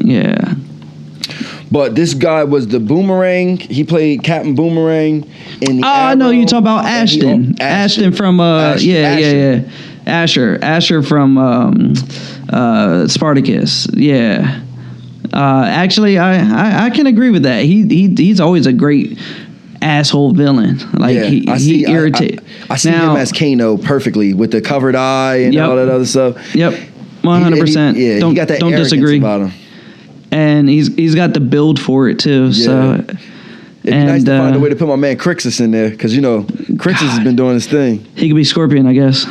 yeah. 0.00 0.54
But 1.72 1.94
this 1.94 2.14
guy 2.14 2.42
was 2.44 2.66
the 2.66 2.80
boomerang. 2.80 3.56
He 3.56 3.84
played 3.84 4.24
Captain 4.24 4.56
Boomerang 4.56 5.22
in 5.60 5.76
the. 5.76 5.82
Oh, 5.84 5.88
I 5.88 6.14
know 6.16 6.30
you 6.30 6.44
talk 6.44 6.58
about 6.60 6.84
and 6.84 7.08
he- 7.08 7.18
Ashton. 7.20 7.60
Ashton 7.60 8.12
from 8.12 8.40
uh 8.40 8.74
Ash- 8.74 8.82
yeah 8.82 9.02
Ashur. 9.02 9.20
yeah 9.20 9.32
yeah 9.54 9.70
Ashur 10.10 10.58
Ashur 10.62 11.02
from 11.02 11.38
um 11.38 11.94
uh 12.50 13.06
Spartacus 13.08 13.86
yeah. 13.94 14.62
Uh, 15.32 15.64
actually, 15.66 16.18
I, 16.18 16.38
I 16.40 16.86
I 16.86 16.90
can 16.90 17.06
agree 17.06 17.30
with 17.30 17.44
that. 17.44 17.62
He 17.64 17.86
he 17.86 18.14
he's 18.16 18.40
always 18.40 18.66
a 18.66 18.72
great 18.72 19.16
asshole 19.80 20.32
villain. 20.32 20.78
Like 20.92 21.14
Yeah, 21.14 21.24
he 21.24 21.48
I 21.48 21.58
see. 21.58 21.78
he 21.78 21.86
I- 21.86 21.90
irritate. 21.90 22.40
I, 22.68 22.74
I 22.74 22.76
see 22.76 22.90
now, 22.90 23.12
him 23.14 23.16
as 23.20 23.30
Kano 23.30 23.76
perfectly 23.76 24.34
with 24.34 24.50
the 24.50 24.60
covered 24.60 24.96
eye 24.96 25.36
and 25.44 25.54
Yep. 25.54 25.68
all 25.68 25.76
that 25.76 25.88
other 25.88 26.04
stuff. 26.06 26.54
Yep, 26.54 26.74
one 27.22 27.42
hundred 27.42 27.60
percent. 27.60 27.96
Yeah, 27.96 28.18
Don't 28.18 28.30
he 28.30 28.36
got 28.36 28.48
that 28.48 28.58
don't 28.60 28.72
disagree. 28.72 29.18
about 29.18 29.42
him. 29.42 29.52
And 30.32 30.68
he's 30.68 30.92
he's 30.94 31.14
got 31.14 31.32
the 31.34 31.40
build 31.40 31.78
for 31.80 32.08
it 32.08 32.18
too. 32.18 32.52
So 32.52 33.04
It'd 33.82 33.94
be 33.94 34.04
nice 34.04 34.16
And, 34.18 34.26
to 34.26 34.38
find 34.38 34.54
a 34.54 34.58
uh, 34.58 34.62
way 34.62 34.68
to 34.68 34.76
put 34.76 34.88
my 34.88 34.96
man 34.96 35.16
Crixus 35.16 35.60
in 35.60 35.70
there 35.70 35.88
because 35.90 36.14
you 36.14 36.20
know 36.20 36.42
Crixus 36.42 37.08
has 37.08 37.24
been 37.24 37.36
doing 37.36 37.54
his 37.54 37.66
thing. 37.66 38.04
he 38.14 38.28
could 38.28 38.36
be 38.36 38.44
Scorpion, 38.44 38.86
I 38.86 38.92
guess. 38.92 39.24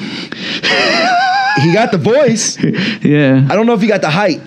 He 1.61 1.73
got 1.73 1.91
the 1.91 1.97
voice. 2.01 2.57
yeah. 3.03 3.45
I 3.49 3.55
don't 3.55 3.65
know 3.67 3.73
if 3.73 3.81
he 3.81 3.87
got 3.87 4.01
the 4.01 4.09
height. 4.09 4.41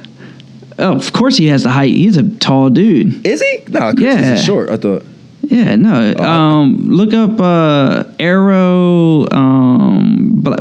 Oh, 0.79 0.97
of 0.97 1.13
course 1.13 1.37
he 1.37 1.47
has 1.49 1.63
the 1.63 1.69
height. 1.71 1.95
He's 1.95 2.17
a 2.17 2.29
tall 2.39 2.71
dude. 2.71 3.25
Is 3.27 3.43
he? 3.43 3.59
No, 3.69 3.93
Crixus 3.93 4.01
Yeah. 4.01 4.35
is 4.35 4.45
short. 4.45 4.71
I 4.71 4.77
thought. 4.77 5.05
Yeah, 5.43 5.77
no. 5.77 6.15
Oh, 6.19 6.25
Um, 6.25 6.89
look 6.91 7.13
up 7.13 7.39
uh, 7.41 8.05
Arrow. 8.19 9.27
Um, 9.31 10.31
but 10.43 10.61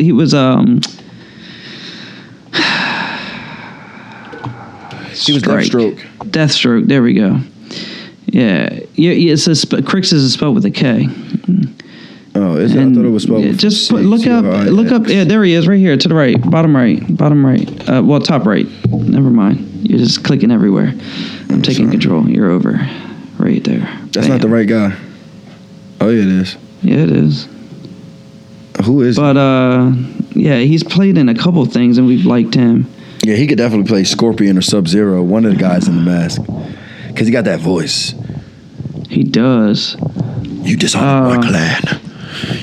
he 0.00 0.12
was 0.12 0.34
um. 0.34 0.80
He 5.14 5.32
was 5.32 5.42
Deathstroke. 5.42 5.98
Deathstroke. 6.30 6.86
There 6.88 7.02
we 7.02 7.12
go. 7.14 7.38
Yeah, 8.32 8.80
yeah. 8.94 9.12
yeah 9.12 9.32
it's 9.34 9.46
a 9.46 9.54
sp- 9.54 9.84
Crix 9.84 10.12
is 10.12 10.32
spelled 10.32 10.54
with 10.54 10.64
a 10.64 10.70
K. 10.70 11.06
Oh, 12.34 12.56
is 12.56 12.74
it? 12.74 12.80
I 12.80 12.94
thought 12.94 13.04
it 13.04 13.10
was 13.10 13.24
spelled. 13.24 13.42
yeah, 13.42 13.50
with 13.50 13.60
just 13.60 13.90
put, 13.90 14.02
look 14.02 14.26
up. 14.26 14.44
Look 14.70 14.90
up. 14.90 15.06
Yeah, 15.06 15.24
there 15.24 15.44
he 15.44 15.52
is, 15.52 15.68
right 15.68 15.78
here 15.78 15.96
to 15.96 16.08
the 16.08 16.14
right, 16.14 16.40
bottom 16.50 16.74
right, 16.74 16.98
bottom 17.14 17.44
right. 17.44 17.88
Uh, 17.88 18.02
well, 18.02 18.20
top 18.20 18.46
right. 18.46 18.66
Never 18.90 19.28
mind. 19.30 19.88
You're 19.88 19.98
just 19.98 20.24
clicking 20.24 20.50
everywhere. 20.50 20.94
I'm 21.50 21.60
taking 21.60 21.86
sorry. 21.86 21.90
control. 21.90 22.28
You're 22.28 22.50
over, 22.50 22.80
right 23.38 23.62
there. 23.62 23.86
That's 24.12 24.28
not 24.28 24.40
the 24.40 24.48
right 24.48 24.66
guy. 24.66 24.96
Oh, 26.00 26.08
yeah, 26.08 26.22
it 26.22 26.28
is. 26.28 26.56
Yeah, 26.80 26.96
it 26.96 27.10
is. 27.10 27.48
Who 28.84 29.02
is? 29.02 29.16
But 29.16 29.36
uh, 29.36 29.92
yeah, 30.30 30.60
he's 30.60 30.82
played 30.82 31.18
in 31.18 31.28
a 31.28 31.34
couple 31.34 31.64
things, 31.66 31.98
and 31.98 32.06
we've 32.06 32.24
liked 32.24 32.54
him. 32.54 32.90
yeah, 33.22 33.36
he 33.36 33.46
could 33.46 33.58
definitely 33.58 33.86
play 33.86 34.04
Scorpion 34.04 34.56
or 34.56 34.62
Sub 34.62 34.88
Zero. 34.88 35.22
One 35.22 35.44
of 35.44 35.52
the 35.52 35.58
guys 35.58 35.86
in 35.86 35.96
the 35.96 36.02
mask, 36.02 36.40
because 37.12 37.26
he 37.26 37.32
got 37.32 37.44
that 37.44 37.60
voice. 37.60 38.14
He 39.08 39.24
does. 39.24 39.96
You 40.42 40.76
dishonored 40.76 41.32
Uh, 41.32 41.36
my 41.40 41.46
clan. 41.46 42.00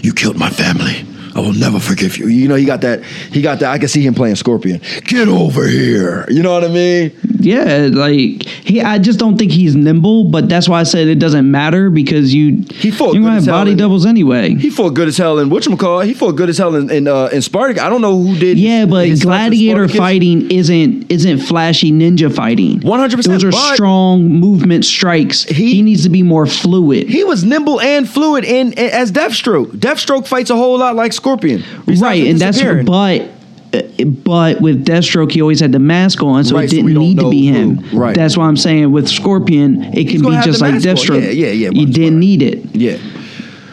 You 0.02 0.14
killed 0.14 0.38
my 0.38 0.50
family. 0.50 1.06
I 1.40 1.42
will 1.42 1.54
never 1.54 1.80
forgive 1.80 2.18
you. 2.18 2.28
You 2.28 2.50
know, 2.50 2.56
he 2.56 2.66
got 2.66 2.82
that. 2.82 3.02
He 3.06 3.42
got 3.42 3.60
that. 3.60 3.72
I 3.72 3.78
can 3.80 3.88
see 3.88 4.06
him 4.06 4.14
playing 4.14 4.36
Scorpion. 4.36 4.82
Get 5.06 5.30
over 5.30 5.66
here. 5.66 6.26
You 6.30 6.44
know 6.44 6.52
what 6.52 6.66
I 6.66 6.68
mean? 6.68 7.18
Yeah, 7.40 7.88
like 7.92 8.44
he. 8.44 8.82
I 8.82 9.00
just 9.00 9.20
don't 9.20 9.38
think 9.38 9.54
he's 9.54 9.74
nimble, 9.74 10.26
but 10.26 10.50
that's 10.50 10.68
why 10.68 10.82
I 10.82 10.84
said 10.84 11.08
it 11.08 11.16
doesn't 11.20 11.50
matter 11.50 11.90
because 11.90 12.34
you. 12.34 12.66
He 12.72 12.92
fought 12.92 13.14
good 13.14 13.24
have 13.24 13.46
body 13.46 13.72
in- 13.72 13.78
doubles 13.78 14.06
anyway. 14.06 14.54
He 14.56 14.70
fought 14.70 14.90
good 14.96 15.08
as 15.08 15.16
hell 15.18 15.40
in 15.40 15.50
whatchamacallit. 15.50 16.08
He 16.08 16.14
fought 16.14 16.34
good 16.34 16.50
as 16.50 16.58
hell 16.58 16.76
in 16.76 16.90
in, 16.92 17.08
uh, 17.08 17.28
in 17.32 17.42
Spartacus. 17.42 17.82
I 17.82 17.88
don't 17.90 18.02
know 18.02 18.22
who 18.22 18.38
did. 18.38 18.60
Yeah, 18.60 18.86
but 18.86 19.08
gladiator 19.22 19.88
fighting 19.88 20.52
isn't 20.52 21.10
isn't 21.10 21.38
flashy 21.40 21.94
ninja 21.94 22.34
fighting. 22.34 22.82
100%, 22.82 23.24
Those 23.24 23.44
are 23.46 23.52
but- 23.52 23.74
strong 23.76 24.28
movement 24.28 24.84
strikes. 24.84 25.44
He- 25.44 25.70
He, 25.76 25.82
needs 25.84 26.04
to 26.04 26.10
be 26.10 26.24
more 26.24 26.46
fluid. 26.46 27.08
He 27.08 27.24
was 27.24 27.46
nimble 27.46 27.80
and 27.80 28.10
fluid 28.10 28.44
in, 28.44 28.74
in 28.74 28.90
as 28.90 29.14
Deathstroke. 29.14 29.68
Deathstroke 29.78 30.28
fights 30.28 30.50
a 30.50 30.56
whole 30.58 30.78
lot 30.80 30.96
like 30.98 31.14
Scorpion. 31.14 31.29
Besides 31.38 32.02
right, 32.02 32.28
and 32.28 32.40
that's 32.40 32.58
disappearing. 32.58 32.86
but. 32.86 33.22
uh, 33.22 33.82
But 34.06 34.62
with 34.62 34.84
Deathstroke, 34.86 35.32
he 35.32 35.42
always 35.42 35.60
had 35.60 35.72
the 35.72 35.80
mask 35.80 36.24
on, 36.24 36.44
so 36.44 36.56
Right, 36.56 36.66
it 36.66 36.72
didn't 36.72 36.94
don't 36.94 37.04
need 37.04 37.18
to 37.18 37.24
know 37.24 37.30
be 37.30 37.48
who. 37.48 37.54
him. 37.54 37.84
Right. 37.94 38.16
That's 38.16 38.36
why 38.36 38.48
I'm 38.48 38.58
saying 38.58 38.92
with 38.92 39.08
Scorpion, 39.08 39.84
it 39.94 40.08
can 40.10 40.22
be 40.24 40.32
just 40.44 40.60
like 40.62 40.74
mask 40.74 40.88
on. 40.88 40.96
Deathstroke. 40.96 41.22
Yeah, 41.24 41.30
yeah, 41.30 41.52
yeah, 41.52 41.70
You 41.72 41.86
didn't 41.86 42.14
more. 42.16 42.20
need 42.20 42.42
it, 42.42 42.76
yeah. 42.76 42.98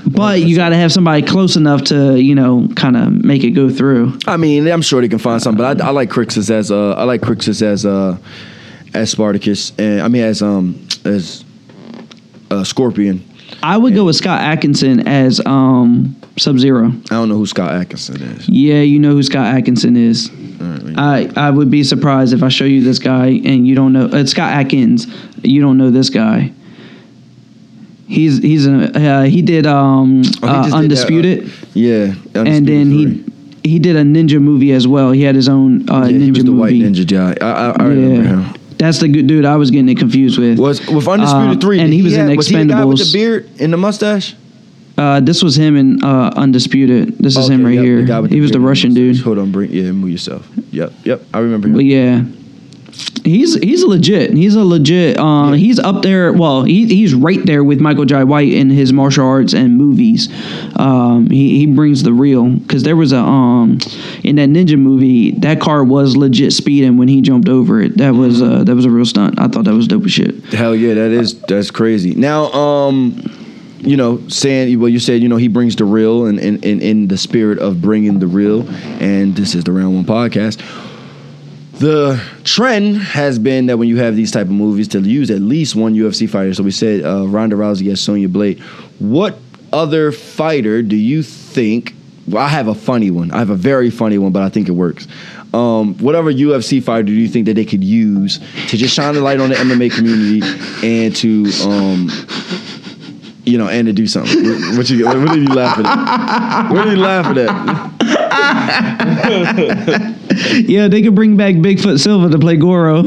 but 0.06 0.40
you 0.42 0.54
got 0.54 0.68
to 0.70 0.76
have 0.76 0.92
somebody 0.92 1.22
close 1.22 1.56
enough 1.56 1.84
to 1.84 2.20
you 2.20 2.34
know 2.34 2.68
kind 2.76 2.96
of 2.96 3.10
make 3.24 3.42
it 3.42 3.52
go 3.52 3.70
through. 3.70 4.18
I 4.26 4.36
mean, 4.36 4.66
I'm 4.68 4.82
sure 4.82 5.00
they 5.00 5.08
can 5.08 5.18
find 5.18 5.40
something, 5.42 5.58
but 5.64 5.80
I, 5.80 5.86
I 5.88 5.90
like 5.90 6.10
Crixus 6.10 6.50
as 6.50 6.70
uh, 6.70 6.92
I 6.92 7.04
like 7.04 7.22
Crixus 7.22 7.62
as 7.62 7.86
uh, 7.86 8.18
as 8.92 9.10
Spartacus, 9.10 9.72
and 9.78 10.02
I 10.02 10.08
mean 10.08 10.22
as 10.24 10.42
um 10.42 10.86
as 11.06 11.42
uh, 12.50 12.64
Scorpion. 12.64 13.24
I 13.62 13.76
would 13.76 13.94
go 13.94 14.04
with 14.04 14.16
Scott 14.16 14.40
Atkinson 14.40 15.06
as 15.06 15.40
um, 15.46 16.16
Sub 16.36 16.58
Zero. 16.58 16.86
I 16.86 17.14
don't 17.14 17.28
know 17.28 17.36
who 17.36 17.46
Scott 17.46 17.72
Atkinson 17.74 18.22
is. 18.22 18.48
Yeah, 18.48 18.80
you 18.80 18.98
know 18.98 19.12
who 19.12 19.22
Scott 19.22 19.54
Atkinson 19.54 19.96
is. 19.96 20.30
All 20.60 20.66
right, 20.66 20.82
wait. 20.82 20.98
I, 20.98 21.28
I 21.36 21.50
would 21.50 21.70
be 21.70 21.84
surprised 21.84 22.32
if 22.32 22.42
I 22.42 22.48
show 22.48 22.64
you 22.64 22.82
this 22.82 22.98
guy 22.98 23.26
and 23.26 23.66
you 23.66 23.74
don't 23.74 23.92
know 23.92 24.08
it's 24.12 24.32
Scott 24.32 24.52
Adkins. 24.52 25.06
You 25.42 25.60
don't 25.60 25.78
know 25.78 25.90
this 25.90 26.10
guy. 26.10 26.52
He's 28.08 28.38
he's 28.38 28.66
a 28.66 28.96
uh, 28.96 29.22
he 29.24 29.42
did 29.42 29.66
um 29.66 30.22
Oh, 30.22 30.22
he 30.22 30.26
just 30.26 30.42
did 30.42 30.44
uh, 30.44 30.60
that, 30.60 30.72
uh, 30.72 30.76
Undisputed 30.76 31.52
yeah, 31.74 32.14
and 32.34 32.66
then 32.66 32.90
he 32.90 33.24
he 33.64 33.78
did 33.78 33.96
a 33.96 34.02
ninja 34.02 34.40
movie 34.40 34.72
as 34.72 34.86
well. 34.86 35.10
He 35.10 35.22
had 35.22 35.34
his 35.34 35.48
own 35.48 35.88
uh, 35.90 36.04
yeah, 36.04 36.12
ninja 36.12 36.22
he 36.22 36.30
was 36.30 36.44
the 36.44 36.52
white 36.52 36.74
ninja 36.74 37.06
guy. 37.06 37.36
I, 37.44 37.50
I, 37.50 37.70
I 37.70 37.84
remember 37.84 38.22
yeah, 38.22 38.42
him. 38.42 38.55
That's 38.78 38.98
the 39.00 39.08
good 39.08 39.26
dude. 39.26 39.44
I 39.44 39.56
was 39.56 39.70
getting 39.70 39.88
it 39.88 39.98
confused 39.98 40.38
with. 40.38 40.58
Was 40.58 40.80
with 40.86 41.08
Undisputed 41.08 41.56
Uh, 41.56 41.60
Three, 41.60 41.80
and 41.80 41.90
did 41.90 41.96
he 41.96 42.02
was 42.02 42.12
in 42.14 42.28
have- 42.28 42.36
Was 42.36 42.48
he 42.48 42.56
the 42.56 42.64
guy 42.64 42.84
with 42.84 42.98
the 42.98 43.10
beard 43.12 43.48
and 43.58 43.72
the 43.72 43.76
mustache? 43.76 44.34
Uh, 44.98 45.20
this 45.20 45.42
was 45.42 45.56
him 45.56 45.76
in 45.76 46.02
uh, 46.02 46.32
Undisputed. 46.36 47.18
This 47.18 47.36
is 47.36 47.50
him 47.50 47.64
right 47.64 47.74
yep, 47.74 47.84
here. 47.84 48.26
he 48.28 48.40
was 48.40 48.50
the 48.50 48.60
Russian 48.60 48.94
dude. 48.94 49.18
Hold 49.20 49.38
on, 49.38 49.52
bring 49.52 49.70
yeah, 49.70 49.92
move 49.92 50.10
yourself. 50.10 50.48
Yep, 50.70 50.92
yep. 51.04 51.22
I 51.34 51.40
remember 51.40 51.68
him. 51.68 51.74
But 51.74 51.84
yeah, 51.84 52.24
he's 53.26 53.54
he's 53.62 53.84
legit. 53.84 54.32
He's 54.32 54.54
a 54.54 54.64
legit. 54.64 55.18
Uh, 55.18 55.52
He's 55.52 55.78
up 55.78 56.02
there. 56.02 56.32
Well, 56.32 56.64
he, 56.64 56.86
he's 56.86 57.14
right 57.14 57.44
there 57.44 57.62
with 57.64 57.80
Michael 57.80 58.04
Jai 58.04 58.24
White 58.24 58.52
in 58.52 58.70
his 58.70 58.92
martial 58.92 59.26
arts 59.26 59.52
and 59.52 59.76
movies. 59.76 60.28
Um, 60.76 61.28
he 61.30 61.58
he 61.58 61.66
brings 61.66 62.02
the 62.02 62.12
real 62.12 62.48
because 62.48 62.82
there 62.82 62.96
was 62.96 63.12
a 63.12 63.18
um 63.18 63.78
in 64.22 64.36
that 64.36 64.48
ninja 64.48 64.78
movie 64.78 65.32
that 65.32 65.60
car 65.60 65.84
was 65.84 66.16
legit 66.16 66.52
speeding 66.52 66.96
when 66.96 67.08
he 67.08 67.20
jumped 67.20 67.48
over 67.48 67.80
it. 67.80 67.96
That 67.98 68.14
was 68.14 68.40
uh 68.42 68.64
that 68.64 68.74
was 68.74 68.84
a 68.84 68.90
real 68.90 69.04
stunt. 69.04 69.38
I 69.38 69.48
thought 69.48 69.64
that 69.64 69.74
was 69.74 69.88
dope 69.88 70.04
as 70.04 70.12
shit. 70.12 70.42
Hell 70.46 70.74
yeah, 70.74 70.94
that 70.94 71.10
is 71.10 71.40
that's 71.42 71.70
crazy. 71.70 72.14
Now, 72.14 72.52
um, 72.52 73.20
you 73.78 73.96
know, 73.96 74.26
saying 74.28 74.78
well, 74.80 74.88
you 74.88 74.98
said 74.98 75.20
you 75.22 75.28
know 75.28 75.36
he 75.36 75.48
brings 75.48 75.76
the 75.76 75.84
real 75.84 76.26
and 76.26 76.38
in 76.38 76.62
in 76.62 76.80
in 76.80 77.08
the 77.08 77.18
spirit 77.18 77.58
of 77.58 77.80
bringing 77.80 78.18
the 78.18 78.26
real, 78.26 78.68
and 79.00 79.34
this 79.36 79.54
is 79.54 79.64
the 79.64 79.72
Round 79.72 79.94
One 79.94 80.04
podcast. 80.04 80.60
The 81.78 82.22
trend 82.44 82.96
has 82.96 83.38
been 83.38 83.66
that 83.66 83.76
when 83.76 83.88
you 83.88 83.98
have 83.98 84.16
these 84.16 84.30
type 84.30 84.46
of 84.46 84.52
movies 84.52 84.88
to 84.88 85.00
use 85.00 85.30
at 85.30 85.40
least 85.40 85.76
one 85.76 85.94
UFC 85.94 86.28
fighter. 86.28 86.54
So 86.54 86.62
we 86.62 86.70
said 86.70 87.04
uh, 87.04 87.26
Ronda 87.26 87.54
Rousey 87.54 87.92
as 87.92 88.00
Sonya 88.00 88.30
Blade. 88.30 88.60
What 88.98 89.38
other 89.74 90.10
fighter 90.10 90.80
do 90.80 90.96
you 90.96 91.22
think? 91.22 91.94
Well, 92.26 92.42
I 92.42 92.48
have 92.48 92.68
a 92.68 92.74
funny 92.74 93.10
one. 93.10 93.30
I 93.30 93.38
have 93.38 93.50
a 93.50 93.54
very 93.54 93.90
funny 93.90 94.16
one, 94.16 94.32
but 94.32 94.42
I 94.42 94.48
think 94.48 94.68
it 94.68 94.72
works. 94.72 95.06
Um, 95.52 95.98
whatever 95.98 96.32
UFC 96.32 96.82
fighter 96.82 97.04
do 97.04 97.12
you 97.12 97.28
think 97.28 97.44
that 97.46 97.54
they 97.54 97.64
could 97.66 97.84
use 97.84 98.38
to 98.68 98.76
just 98.76 98.94
shine 98.94 99.14
the 99.14 99.20
light 99.20 99.38
on 99.38 99.50
the 99.50 99.56
MMA 99.56 99.94
community 99.94 100.40
and 100.82 101.14
to, 101.16 101.44
um, 101.68 102.08
you 103.44 103.58
know, 103.58 103.68
and 103.68 103.86
to 103.86 103.92
do 103.92 104.06
something? 104.06 104.44
What 104.76 104.88
you? 104.88 105.04
What 105.04 105.16
are 105.16 105.36
you 105.36 105.46
laughing 105.46 105.84
at? 105.84 106.70
What 106.72 106.88
are 106.88 106.90
you 106.90 106.96
laughing 106.96 107.38
at? 107.38 108.15
Yeah, 110.68 110.88
they 110.88 111.02
could 111.02 111.14
bring 111.14 111.36
back 111.36 111.54
Bigfoot 111.54 111.98
Silva 111.98 112.28
to 112.30 112.38
play 112.38 112.56
Goro. 112.56 113.04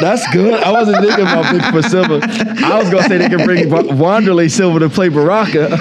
That's 0.00 0.26
good. 0.32 0.54
I 0.54 0.70
wasn't 0.72 0.98
thinking 1.04 1.20
about 1.26 1.44
Bigfoot 1.46 1.90
Silva. 1.90 2.20
I 2.64 2.78
was 2.78 2.90
gonna 2.90 3.02
say 3.04 3.18
they 3.18 3.28
can 3.28 3.44
bring 3.44 3.68
Wa- 3.70 3.82
Wanderlei 3.82 4.50
Silva 4.50 4.80
to 4.80 4.88
play 4.88 5.08
Baraka. 5.08 5.68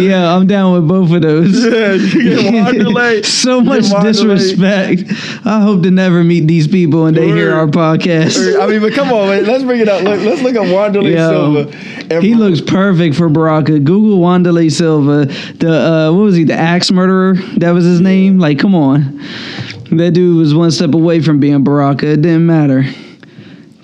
Yeah, 0.00 0.34
I'm 0.34 0.46
down 0.46 0.74
with 0.74 0.88
both 0.88 1.10
of 1.12 1.22
those. 1.22 1.64
yeah, 1.64 3.20
so 3.22 3.60
much 3.60 3.84
disrespect. 4.02 5.04
I 5.44 5.60
hope 5.60 5.82
to 5.82 5.90
never 5.90 6.24
meet 6.24 6.46
these 6.46 6.66
people 6.68 7.06
and 7.06 7.16
they 7.16 7.28
hear 7.28 7.52
our 7.54 7.66
podcast. 7.66 8.60
I 8.60 8.66
mean, 8.66 8.80
but 8.80 8.92
come 8.92 9.12
on, 9.12 9.28
man. 9.28 9.46
Let's 9.46 9.64
bring 9.64 9.80
it 9.80 9.88
up. 9.88 10.02
Look, 10.02 10.20
let's 10.20 10.42
look 10.42 10.56
at 10.56 10.66
Silva. 10.66 11.70
And 12.10 12.22
he 12.22 12.34
looks 12.34 12.60
perfect 12.60 13.14
for 13.16 13.28
Baraka. 13.28 13.78
Google 13.78 14.18
Wanderlei 14.18 14.70
Silva. 14.70 15.26
The 15.26 15.72
uh, 15.72 16.12
what 16.12 16.22
was 16.22 16.36
he? 16.36 16.44
The 16.44 16.54
axe 16.54 16.90
murderer. 16.90 17.34
That 17.58 17.70
was 17.72 17.84
his 17.84 18.00
name. 18.00 18.38
Like, 18.38 18.58
come 18.58 18.74
on. 18.74 19.20
That 19.90 20.12
dude 20.12 20.36
was 20.36 20.54
one 20.54 20.70
step 20.70 20.94
away 20.94 21.20
from 21.20 21.40
being 21.40 21.64
Baraka. 21.64 22.06
It 22.12 22.22
didn't 22.22 22.46
matter. 22.46 22.84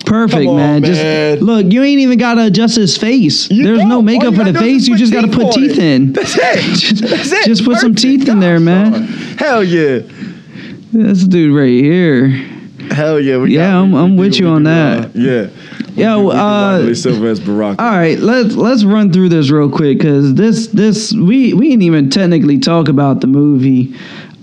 Perfect, 0.05 0.47
on, 0.47 0.55
man. 0.55 0.81
man. 0.81 0.93
Just 0.93 1.41
look. 1.41 1.65
You 1.65 1.83
ain't 1.83 1.99
even 1.99 2.17
gotta 2.17 2.45
adjust 2.45 2.77
his 2.77 2.97
face. 2.97 3.51
You 3.51 3.63
There's 3.65 3.79
don't. 3.79 3.89
no 3.89 4.01
makeup 4.01 4.35
for 4.35 4.45
the 4.45 4.53
face. 4.57 4.87
You 4.87 4.95
just 4.97 5.11
gotta 5.11 5.27
put 5.27 5.51
teeth 5.53 5.71
it. 5.71 5.79
in. 5.79 6.13
That's 6.13 6.33
it. 6.37 7.01
That's 7.09 7.31
it. 7.31 7.45
Just 7.45 7.65
put 7.65 7.77
some 7.79 7.93
teeth 7.93 8.27
in 8.29 8.39
there, 8.39 8.59
man. 8.59 8.93
Hell 9.37 9.63
yeah. 9.65 9.99
This 10.93 11.23
dude 11.25 11.53
right 11.53 11.67
here. 11.67 12.29
Hell 12.91 13.19
yeah. 13.19 13.37
We 13.37 13.55
Yeah, 13.55 13.75
I'm- 13.77 13.93
I'm 13.95 14.15
with 14.15 14.39
you 14.39 14.47
on 14.47 14.63
that. 14.63 15.07
uh, 15.07 15.09
yeah. 15.13 15.47
Yo, 15.95 16.25
We 16.27 16.31
uh, 16.31 16.79
as 16.87 17.39
Baraka. 17.41 17.83
All 17.83 17.89
right, 17.91 18.17
let's 18.19 18.53
let's 18.55 18.83
run 18.85 19.11
through 19.11 19.29
this 19.29 19.49
real 19.49 19.69
quick 19.69 19.97
because 19.97 20.35
this 20.35 20.67
this 20.67 21.11
we 21.11 21.53
we 21.53 21.69
didn't 21.71 21.81
even 21.81 22.09
technically 22.11 22.59
talk 22.59 22.87
about 22.87 23.19
the 23.19 23.27
movie. 23.27 23.93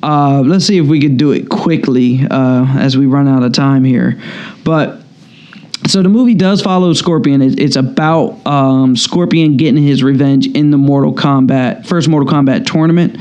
Uh, 0.05 0.43
let's 0.43 0.67
see 0.67 0.77
if 0.77 0.87
we 0.87 1.01
could 1.01 1.17
do 1.17 1.33
it 1.33 1.49
quickly 1.49 2.27
uh, 2.31 2.67
as 2.79 2.95
we 2.95 3.07
run 3.07 3.27
out 3.27 3.43
of 3.43 3.53
time 3.53 3.85
here. 3.85 4.21
But 4.63 5.01
so 5.87 6.03
the 6.03 6.09
movie 6.09 6.35
does 6.35 6.61
follow 6.63 6.93
Scorpion. 6.93 7.43
It, 7.43 7.59
it's 7.61 7.77
about 7.77 8.45
um, 8.47 8.97
Scorpion 8.97 9.57
getting 9.57 9.83
his 9.83 10.03
revenge 10.03 10.47
in 10.47 10.71
the 10.71 10.79
Mortal 10.79 11.15
Kombat 11.15 11.87
first 11.87 12.09
Mortal 12.09 12.33
Kombat 12.33 12.67
tournament. 12.67 13.19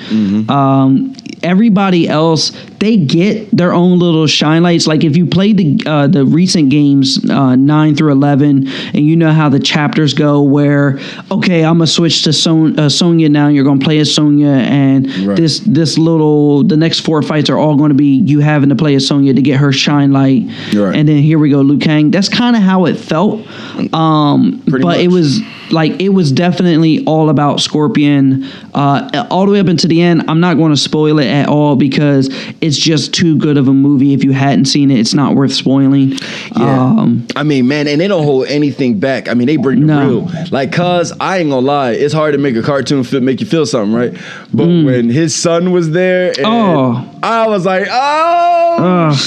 Um, 0.49 1.16
everybody 1.41 2.07
else 2.07 2.51
they 2.80 2.97
get 2.97 3.49
their 3.55 3.74
own 3.74 3.97
little 3.99 4.28
shine 4.28 4.61
lights. 4.61 4.88
Like 4.88 5.03
if 5.05 5.16
you 5.16 5.26
played 5.26 5.55
the 5.57 5.82
uh, 5.86 6.07
the 6.07 6.26
recent 6.26 6.70
games 6.70 7.30
uh, 7.30 7.55
nine 7.55 7.95
through 7.95 8.11
eleven, 8.11 8.68
and 8.68 8.95
you 9.05 9.16
know 9.16 9.32
how 9.32 9.47
the 9.49 9.59
chapters 9.59 10.14
go, 10.14 10.41
where 10.41 10.99
okay, 11.32 11.64
I'm 11.64 11.76
gonna 11.78 11.88
switch 11.88 12.24
to 12.24 12.34
Son- 12.34 12.78
uh, 12.78 12.89
Sonya 12.89 13.30
now. 13.30 13.47
You're 13.47 13.64
gonna 13.64 13.80
play 13.80 13.99
as 13.99 14.14
Sonya, 14.14 14.47
and 14.49 15.03
Right. 15.26 15.38
this 15.38 15.59
this 15.59 15.97
little 15.97 16.64
the 16.64 16.76
next 16.78 17.01
four 17.01 17.22
fights 17.22 17.49
are 17.49 17.57
all 17.57 17.76
going 17.78 17.89
to 17.89 17.95
be 17.95 18.16
you 18.26 18.39
having 18.39 18.70
to 18.70 18.76
play 18.76 18.95
as 18.95 19.07
Sonya 19.07 19.34
to 19.34 19.41
get 19.41 19.59
her 19.59 19.72
shine 19.72 20.11
light, 20.11 20.45
Right. 20.74 20.95
and 20.95 21.07
then 21.07 21.18
here 21.18 21.39
we 21.39 21.49
go, 21.49 21.61
Liu 21.61 21.78
Kang. 21.78 22.11
That's 22.11 22.28
kind 22.30 22.52
of 22.55 22.61
how 22.61 22.85
it 22.85 22.95
felt. 22.95 23.45
Um, 23.93 24.61
but 24.67 24.99
it 24.99 25.09
was 25.09 25.39
like 25.71 25.99
it 26.01 26.09
was 26.09 26.31
definitely 26.31 27.03
all 27.05 27.29
about 27.29 27.59
Scorpion, 27.59 28.43
uh, 28.73 29.25
all 29.31 29.45
the 29.45 29.51
way 29.53 29.59
up 29.59 29.67
into 29.67 29.87
the 29.87 30.01
end. 30.01 30.23
I'm 30.27 30.39
not 30.39 30.57
going 30.57 30.71
to 30.71 30.77
spoil 30.77 31.19
it 31.19 31.27
at 31.27 31.47
all 31.49 31.75
because 31.75 32.29
it's 32.61 32.77
just 32.77 33.13
too 33.13 33.37
good 33.37 33.57
of 33.57 33.67
a 33.67 33.73
movie. 33.73 34.13
If 34.13 34.23
you 34.23 34.31
hadn't 34.33 34.65
seen 34.65 34.91
it, 34.91 34.99
it's 34.99 35.13
not 35.13 35.35
worth 35.35 35.53
spoiling. 35.53 36.11
Yeah. 36.55 36.79
Um, 36.81 37.27
I 37.35 37.43
mean, 37.43 37.67
man, 37.67 37.87
and 37.87 37.99
they 37.99 38.07
don't 38.07 38.23
hold 38.23 38.47
anything 38.47 38.99
back. 38.99 39.27
I 39.27 39.33
mean, 39.33 39.47
they 39.47 39.57
bring 39.57 39.81
the 39.81 39.85
No. 39.87 40.07
real. 40.21 40.31
Like, 40.51 40.71
cause 40.71 41.11
I 41.19 41.37
ain't 41.39 41.49
gonna 41.49 41.65
lie, 41.65 41.91
it's 41.91 42.13
hard 42.13 42.33
to 42.33 42.37
make 42.37 42.55
a 42.55 42.61
cartoon 42.61 43.03
fit 43.03 43.23
make 43.23 43.39
you 43.39 43.47
feel 43.47 43.65
something, 43.65 43.93
right? 43.93 44.13
But 44.53 44.67
when 44.67 45.09
his 45.09 45.35
son 45.35 45.71
was 45.71 45.91
there, 45.91 46.33
Mm. 46.33 46.43
Oh. 46.45 47.09
I 47.23 47.47
was 47.47 47.65
like, 47.65 47.87
oh, 47.89 49.11
Ugh. 49.11 49.17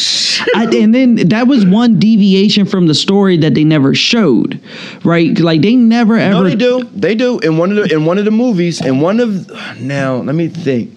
I, 0.54 0.64
and 0.76 0.94
then 0.94 1.14
that 1.28 1.46
was 1.48 1.64
one 1.64 1.98
deviation 1.98 2.66
from 2.66 2.86
the 2.86 2.94
story 2.94 3.15
that 3.24 3.54
they 3.54 3.64
never 3.64 3.94
showed, 3.94 4.60
right? 5.04 5.38
Like 5.38 5.62
they 5.62 5.74
never 5.76 6.16
ever. 6.16 6.34
no, 6.34 6.44
they 6.44 6.54
do, 6.56 6.84
they 6.94 7.14
do. 7.14 7.38
In 7.40 7.56
one 7.58 7.70
of 7.70 7.76
the 7.76 7.94
in 7.94 8.04
one 8.04 8.18
of 8.18 8.24
the 8.24 8.30
movies, 8.30 8.80
in 8.84 9.00
one 9.00 9.20
of 9.20 9.50
now, 9.80 10.16
let 10.16 10.34
me 10.34 10.48
think. 10.48 10.92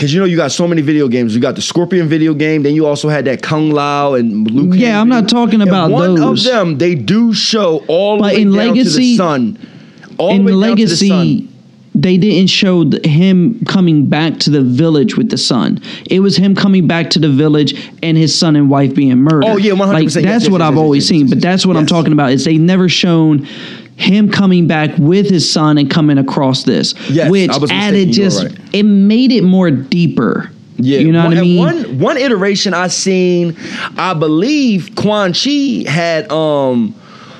Cause 0.00 0.12
you 0.12 0.18
know 0.18 0.24
you 0.26 0.36
got 0.36 0.50
so 0.50 0.66
many 0.66 0.80
video 0.82 1.06
games. 1.08 1.34
You 1.34 1.40
got 1.40 1.54
the 1.54 1.62
Scorpion 1.62 2.08
video 2.08 2.34
game. 2.34 2.62
Then 2.62 2.74
you 2.74 2.86
also 2.86 3.08
had 3.08 3.26
that 3.26 3.42
Kung 3.42 3.70
Lao 3.70 4.14
and 4.14 4.48
Kang 4.48 4.72
Yeah, 4.72 5.00
I'm 5.00 5.08
not 5.08 5.28
talking 5.28 5.60
In 5.60 5.68
about 5.68 5.90
one 5.90 6.14
those. 6.16 6.46
of 6.46 6.52
them, 6.52 6.78
they 6.78 6.94
do 6.94 7.32
show 7.34 7.84
all 7.86 8.16
the 8.16 8.22
But 8.22 8.34
way 8.34 8.40
in 8.42 8.48
down 8.50 8.54
to 8.60 8.68
Legacy- 8.70 8.98
the 9.12 9.16
sun. 9.16 9.58
All 10.16 10.30
in 10.30 10.44
the 10.46 10.56
way 10.56 10.68
down 10.68 10.76
to 10.78 10.86
the 10.86 10.96
sun. 10.96 11.48
They 12.00 12.16
didn't 12.16 12.48
show 12.48 12.88
him 13.04 13.64
coming 13.64 14.06
back 14.08 14.38
to 14.40 14.50
the 14.50 14.62
village 14.62 15.16
with 15.16 15.30
the 15.30 15.38
son. 15.38 15.82
It 16.08 16.20
was 16.20 16.36
him 16.36 16.54
coming 16.54 16.86
back 16.86 17.10
to 17.10 17.18
the 17.18 17.28
village 17.28 17.90
and 18.02 18.16
his 18.16 18.38
son 18.38 18.54
and 18.54 18.70
wife 18.70 18.94
being 18.94 19.18
murdered. 19.18 19.44
Oh, 19.44 19.56
yeah, 19.56 19.72
100%. 19.72 19.92
Like 19.92 20.04
that's 20.04 20.14
yes, 20.16 20.48
what 20.48 20.60
yes, 20.60 20.68
I've 20.68 20.74
yes, 20.74 20.80
always 20.80 21.08
seen. 21.08 21.28
But 21.28 21.40
that's 21.40 21.66
what 21.66 21.76
I'm 21.76 21.86
talking 21.86 22.12
about. 22.12 22.30
Is 22.30 22.44
they 22.44 22.56
never 22.56 22.88
shown 22.88 23.48
him 23.96 24.30
coming 24.30 24.68
back 24.68 24.96
with 24.96 25.28
his 25.28 25.50
son 25.50 25.76
and 25.76 25.90
coming 25.90 26.18
across 26.18 26.62
this, 26.62 26.94
Yes, 27.10 27.30
which 27.30 27.50
added 27.50 27.66
mistaken. 27.70 27.98
You 27.98 28.06
were 28.06 28.12
just 28.12 28.44
right. 28.44 28.74
it 28.74 28.82
made 28.84 29.32
it 29.32 29.42
more 29.42 29.70
deeper. 29.70 30.52
Yeah, 30.76 31.00
you 31.00 31.10
know 31.10 31.24
one, 31.24 31.30
what 31.30 31.38
I 31.38 31.40
mean. 31.40 31.58
One 31.58 31.98
one 31.98 32.16
iteration 32.16 32.74
I 32.74 32.86
seen, 32.86 33.56
I 33.96 34.14
believe 34.14 34.94
Quan 34.94 35.32
Chi 35.32 35.82
had 35.90 36.30
um 36.30 36.94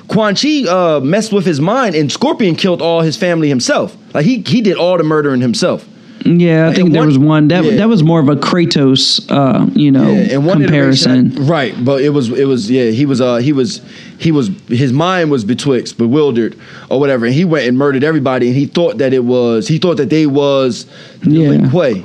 Quan 0.08 0.34
Chi 0.34 0.64
uh 0.68 1.00
messed 1.00 1.32
with 1.32 1.44
his 1.46 1.60
mind 1.60 1.94
and 1.94 2.10
Scorpion 2.10 2.56
killed 2.56 2.80
all 2.82 3.02
his 3.02 3.16
family 3.16 3.48
himself. 3.48 3.96
Like 4.14 4.24
he 4.24 4.40
he 4.40 4.60
did 4.62 4.76
all 4.76 4.96
the 4.98 5.04
murdering 5.04 5.40
himself. 5.40 5.86
yeah, 6.24 6.68
I 6.68 6.74
think 6.74 6.90
there 6.92 7.02
one- 7.02 7.08
was 7.08 7.18
one 7.18 7.48
that 7.48 7.64
yeah. 7.64 7.76
that 7.76 7.88
was 7.88 8.02
more 8.02 8.18
of 8.20 8.28
a 8.28 8.34
Kratos, 8.36 9.20
uh, 9.30 9.66
you 9.74 9.92
know, 9.92 10.40
one 10.40 10.60
comparison. 10.62 11.46
Right? 11.46 11.72
But 11.84 12.02
it 12.02 12.08
was 12.10 12.28
it 12.30 12.46
was 12.46 12.70
yeah 12.70 12.90
he 12.90 13.06
was 13.06 13.20
uh 13.20 13.36
he 13.36 13.52
was 13.52 13.80
he 14.18 14.32
was 14.32 14.48
his 14.68 14.92
mind 14.92 15.30
was 15.30 15.44
betwixt 15.44 15.96
bewildered 15.96 16.58
or 16.90 16.98
whatever 16.98 17.24
and 17.26 17.34
he 17.34 17.44
went 17.44 17.68
and 17.68 17.78
murdered 17.78 18.02
everybody 18.02 18.48
and 18.48 18.56
he 18.56 18.66
thought 18.66 18.98
that 18.98 19.12
it 19.12 19.24
was 19.24 19.68
he 19.68 19.78
thought 19.78 19.96
that 19.98 20.10
they 20.10 20.26
was 20.26 20.86
Yeah. 21.22 21.50
Lin 21.50 21.70
Kuei. 21.70 22.02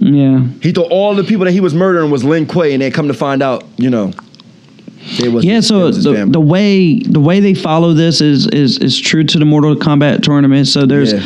yeah. 0.00 0.46
He 0.62 0.72
thought 0.72 0.90
all 0.90 1.14
the 1.14 1.24
people 1.24 1.44
that 1.44 1.52
he 1.52 1.60
was 1.60 1.74
murdering 1.74 2.10
was 2.10 2.24
Lin 2.24 2.46
Kuei 2.46 2.72
and 2.72 2.80
they 2.80 2.90
come 2.90 3.08
to 3.08 3.14
find 3.14 3.42
out 3.42 3.64
you 3.76 3.90
know. 3.90 4.12
It 5.20 5.32
was 5.32 5.44
yeah 5.44 5.60
so 5.60 5.90
the, 5.90 6.26
the 6.26 6.40
way 6.40 7.00
the 7.00 7.20
way 7.20 7.40
they 7.40 7.54
follow 7.54 7.92
this 7.92 8.20
is 8.20 8.46
is 8.48 8.78
is 8.78 8.98
true 9.00 9.24
to 9.24 9.38
the 9.38 9.44
mortal 9.44 9.74
kombat 9.74 10.22
tournament 10.22 10.68
so 10.68 10.86
there's 10.86 11.12
Yeah. 11.12 11.20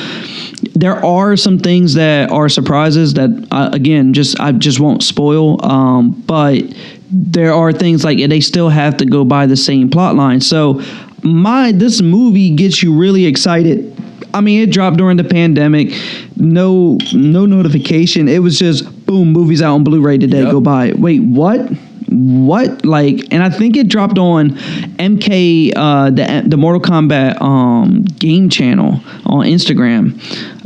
there 0.74 1.04
are 1.04 1.36
some 1.36 1.58
things 1.58 1.94
that 1.94 2.30
are 2.30 2.48
surprises 2.48 3.14
that 3.14 3.30
uh, 3.50 3.70
again 3.72 4.14
just 4.14 4.40
i 4.40 4.52
just 4.52 4.80
won't 4.80 5.02
spoil 5.02 5.62
um 5.64 6.12
but 6.26 6.62
there 7.10 7.52
are 7.52 7.72
things 7.72 8.02
like 8.02 8.18
they 8.18 8.40
still 8.40 8.70
have 8.70 8.96
to 8.96 9.04
go 9.04 9.24
by 9.24 9.46
the 9.46 9.56
same 9.56 9.90
plot 9.90 10.14
line 10.16 10.40
so 10.40 10.82
my 11.22 11.70
this 11.72 12.00
movie 12.00 12.54
gets 12.56 12.82
you 12.82 12.96
really 12.96 13.26
excited 13.26 13.92
I 14.34 14.42
mean, 14.42 14.60
it 14.60 14.70
dropped 14.70 14.98
during 14.98 15.16
the 15.16 15.24
pandemic. 15.24 15.94
No, 16.36 16.98
no 17.14 17.46
notification. 17.46 18.28
It 18.28 18.40
was 18.40 18.58
just 18.58 19.06
boom, 19.06 19.32
movies 19.32 19.62
out 19.62 19.74
on 19.76 19.84
Blu-ray 19.84 20.18
today. 20.18 20.42
Yep. 20.42 20.52
Go 20.52 20.60
buy 20.60 20.86
it. 20.88 20.98
Wait, 20.98 21.22
what? 21.22 21.70
What? 22.18 22.84
Like, 22.86 23.26
and 23.30 23.42
I 23.42 23.50
think 23.50 23.76
it 23.76 23.88
dropped 23.88 24.18
on 24.18 24.50
MK, 24.98 25.72
uh, 25.76 26.10
the 26.10 26.44
the 26.46 26.56
Mortal 26.56 26.80
Kombat 26.80 27.40
um, 27.42 28.02
game 28.18 28.48
channel 28.48 29.00
on 29.26 29.44
Instagram. 29.46 30.18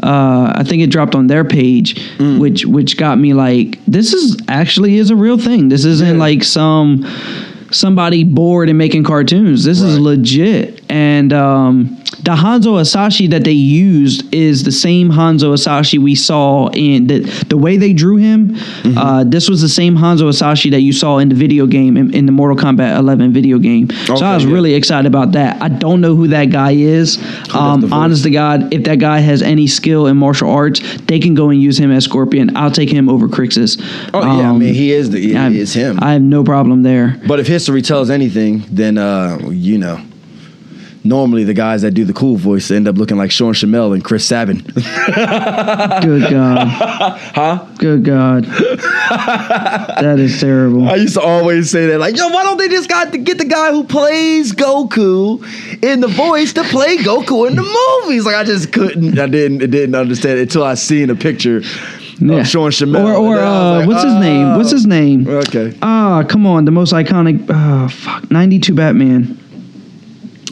Uh, 0.02 0.52
I 0.54 0.62
think 0.64 0.82
it 0.82 0.88
dropped 0.90 1.14
on 1.14 1.26
their 1.26 1.44
page, 1.44 1.96
Mm. 2.18 2.38
which 2.38 2.64
which 2.66 2.96
got 2.96 3.18
me 3.18 3.32
like, 3.34 3.78
this 3.86 4.12
is 4.12 4.36
actually 4.48 4.96
is 4.98 5.10
a 5.10 5.16
real 5.16 5.38
thing. 5.38 5.68
This 5.68 5.84
isn't 5.84 6.14
Yeah. 6.14 6.18
like 6.26 6.44
some 6.44 7.04
somebody 7.72 8.24
bored 8.24 8.68
and 8.68 8.78
making 8.78 9.04
cartoons. 9.04 9.64
This 9.64 9.80
is 9.80 9.98
legit. 9.98 10.79
And 10.90 11.32
um, 11.32 11.96
the 12.24 12.32
Hanzo 12.32 12.76
Hasashi 12.78 13.28
that 13.28 13.44
they 13.44 13.52
used 13.52 14.34
is 14.34 14.64
the 14.64 14.72
same 14.72 15.08
Hanzo 15.10 15.50
Hasashi 15.52 15.98
we 15.98 16.14
saw 16.16 16.68
in 16.70 17.06
the 17.06 17.20
the 17.48 17.56
way 17.56 17.76
they 17.76 17.92
drew 17.92 18.16
him. 18.16 18.48
Mm-hmm. 18.56 18.98
Uh, 18.98 19.24
this 19.24 19.48
was 19.48 19.60
the 19.62 19.68
same 19.68 19.94
Hanzo 19.96 20.26
Hasashi 20.26 20.70
that 20.70 20.80
you 20.80 20.92
saw 20.92 21.18
in 21.18 21.28
the 21.28 21.34
video 21.36 21.66
game 21.66 21.96
in, 21.96 22.12
in 22.12 22.26
the 22.26 22.32
Mortal 22.32 22.56
Kombat 22.56 22.98
11 22.98 23.32
video 23.32 23.58
game. 23.58 23.88
so 24.06 24.16
I 24.16 24.34
was 24.34 24.44
yeah. 24.44 24.52
really 24.52 24.74
excited 24.74 25.06
about 25.06 25.32
that. 25.32 25.62
I 25.62 25.68
don't 25.68 26.00
know 26.00 26.16
who 26.16 26.26
that 26.28 26.46
guy 26.46 26.72
is. 26.72 27.18
Um, 27.54 27.92
honest 27.92 28.24
to 28.24 28.30
God, 28.30 28.74
if 28.74 28.82
that 28.84 28.98
guy 28.98 29.20
has 29.20 29.42
any 29.42 29.66
skill 29.68 30.06
in 30.08 30.16
martial 30.16 30.50
arts, 30.50 30.80
they 31.06 31.20
can 31.20 31.34
go 31.34 31.50
and 31.50 31.62
use 31.62 31.78
him 31.78 31.90
as 31.92 32.04
Scorpion. 32.04 32.56
I'll 32.56 32.70
take 32.72 32.90
him 32.90 33.08
over 33.08 33.28
Crixus. 33.28 33.78
Oh 34.12 34.20
yeah, 34.22 34.28
I 34.28 34.44
Um, 34.46 34.58
mean 34.58 34.74
he 34.74 34.90
is 34.92 35.10
the 35.10 35.20
he 35.20 35.36
I- 35.36 35.50
is 35.50 35.72
him. 35.72 35.98
I 36.02 36.12
have 36.14 36.22
no 36.22 36.42
problem 36.42 36.82
there. 36.82 37.16
but 37.28 37.38
if 37.38 37.46
history 37.46 37.82
tells 37.82 38.10
anything, 38.10 38.64
then 38.70 38.98
uh, 38.98 39.38
you 39.50 39.78
know, 39.78 40.00
normally 41.04 41.44
the 41.44 41.54
guys 41.54 41.82
that 41.82 41.92
do 41.92 42.04
the 42.04 42.12
cool 42.12 42.36
voice 42.36 42.70
end 42.70 42.86
up 42.86 42.96
looking 42.96 43.16
like 43.16 43.30
Sean 43.30 43.52
Schemmel 43.54 43.94
and 43.94 44.04
Chris 44.04 44.24
Sabat. 44.26 44.56
Good 46.02 46.30
God. 46.30 46.66
huh? 47.34 47.66
Good 47.78 48.04
God. 48.04 48.44
that 48.44 50.16
is 50.18 50.38
terrible. 50.40 50.88
I 50.88 50.96
used 50.96 51.14
to 51.14 51.20
always 51.20 51.70
say 51.70 51.86
that, 51.86 51.98
like, 51.98 52.16
yo, 52.16 52.28
why 52.28 52.42
don't 52.42 52.58
they 52.58 52.68
just 52.68 52.88
got 52.88 53.12
to 53.12 53.18
get 53.18 53.38
the 53.38 53.44
guy 53.44 53.70
who 53.70 53.84
plays 53.84 54.52
Goku 54.52 55.42
in 55.82 56.00
the 56.00 56.08
voice 56.08 56.52
to 56.54 56.62
play 56.64 56.96
Goku 56.98 57.48
in 57.48 57.56
the 57.56 57.62
movies? 58.02 58.24
Like, 58.26 58.36
I 58.36 58.44
just 58.44 58.72
couldn't, 58.72 59.18
I 59.18 59.26
didn't, 59.26 59.62
I 59.62 59.66
didn't 59.66 59.94
understand 59.94 60.38
it 60.38 60.42
until 60.42 60.64
I 60.64 60.74
seen 60.74 61.10
a 61.10 61.14
picture 61.14 61.60
Yeah. 62.18 62.42
Sean 62.42 62.70
Schemmel. 62.70 63.04
Or, 63.04 63.14
or 63.14 63.38
And 63.38 63.38
then 63.38 63.46
I 63.46 63.50
was 63.50 63.64
uh, 63.64 63.78
like, 63.78 63.88
what's 63.88 64.04
his 64.04 64.14
name? 64.14 64.56
What's 64.56 64.70
his 64.70 64.86
name? 64.86 65.26
oh, 65.28 65.38
Okay. 65.38 65.76
Ah, 65.82 66.22
come 66.28 66.46
on, 66.46 66.66
the 66.66 66.70
most 66.70 66.92
iconic. 66.92 67.44
Oh, 67.48 67.88
fuck, 67.88 68.30
ninety-two 68.30 68.74
Batman. 68.74 69.38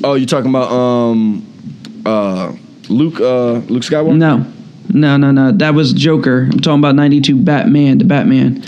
Oh, 0.04 0.14
you 0.14 0.26
talking 0.26 0.50
about 0.50 0.70
um, 0.70 2.02
uh, 2.06 2.52
Luke? 2.88 3.20
Uh, 3.20 3.54
Luke 3.68 3.82
Skywalker. 3.82 4.16
No, 4.16 4.46
no, 4.88 5.16
no, 5.16 5.30
no. 5.30 5.52
That 5.52 5.74
was 5.74 5.92
Joker. 5.92 6.42
I'm 6.44 6.60
talking 6.60 6.78
about 6.80 6.94
ninety-two 6.94 7.36
Batman. 7.42 7.98
The 7.98 8.04
Batman. 8.04 8.62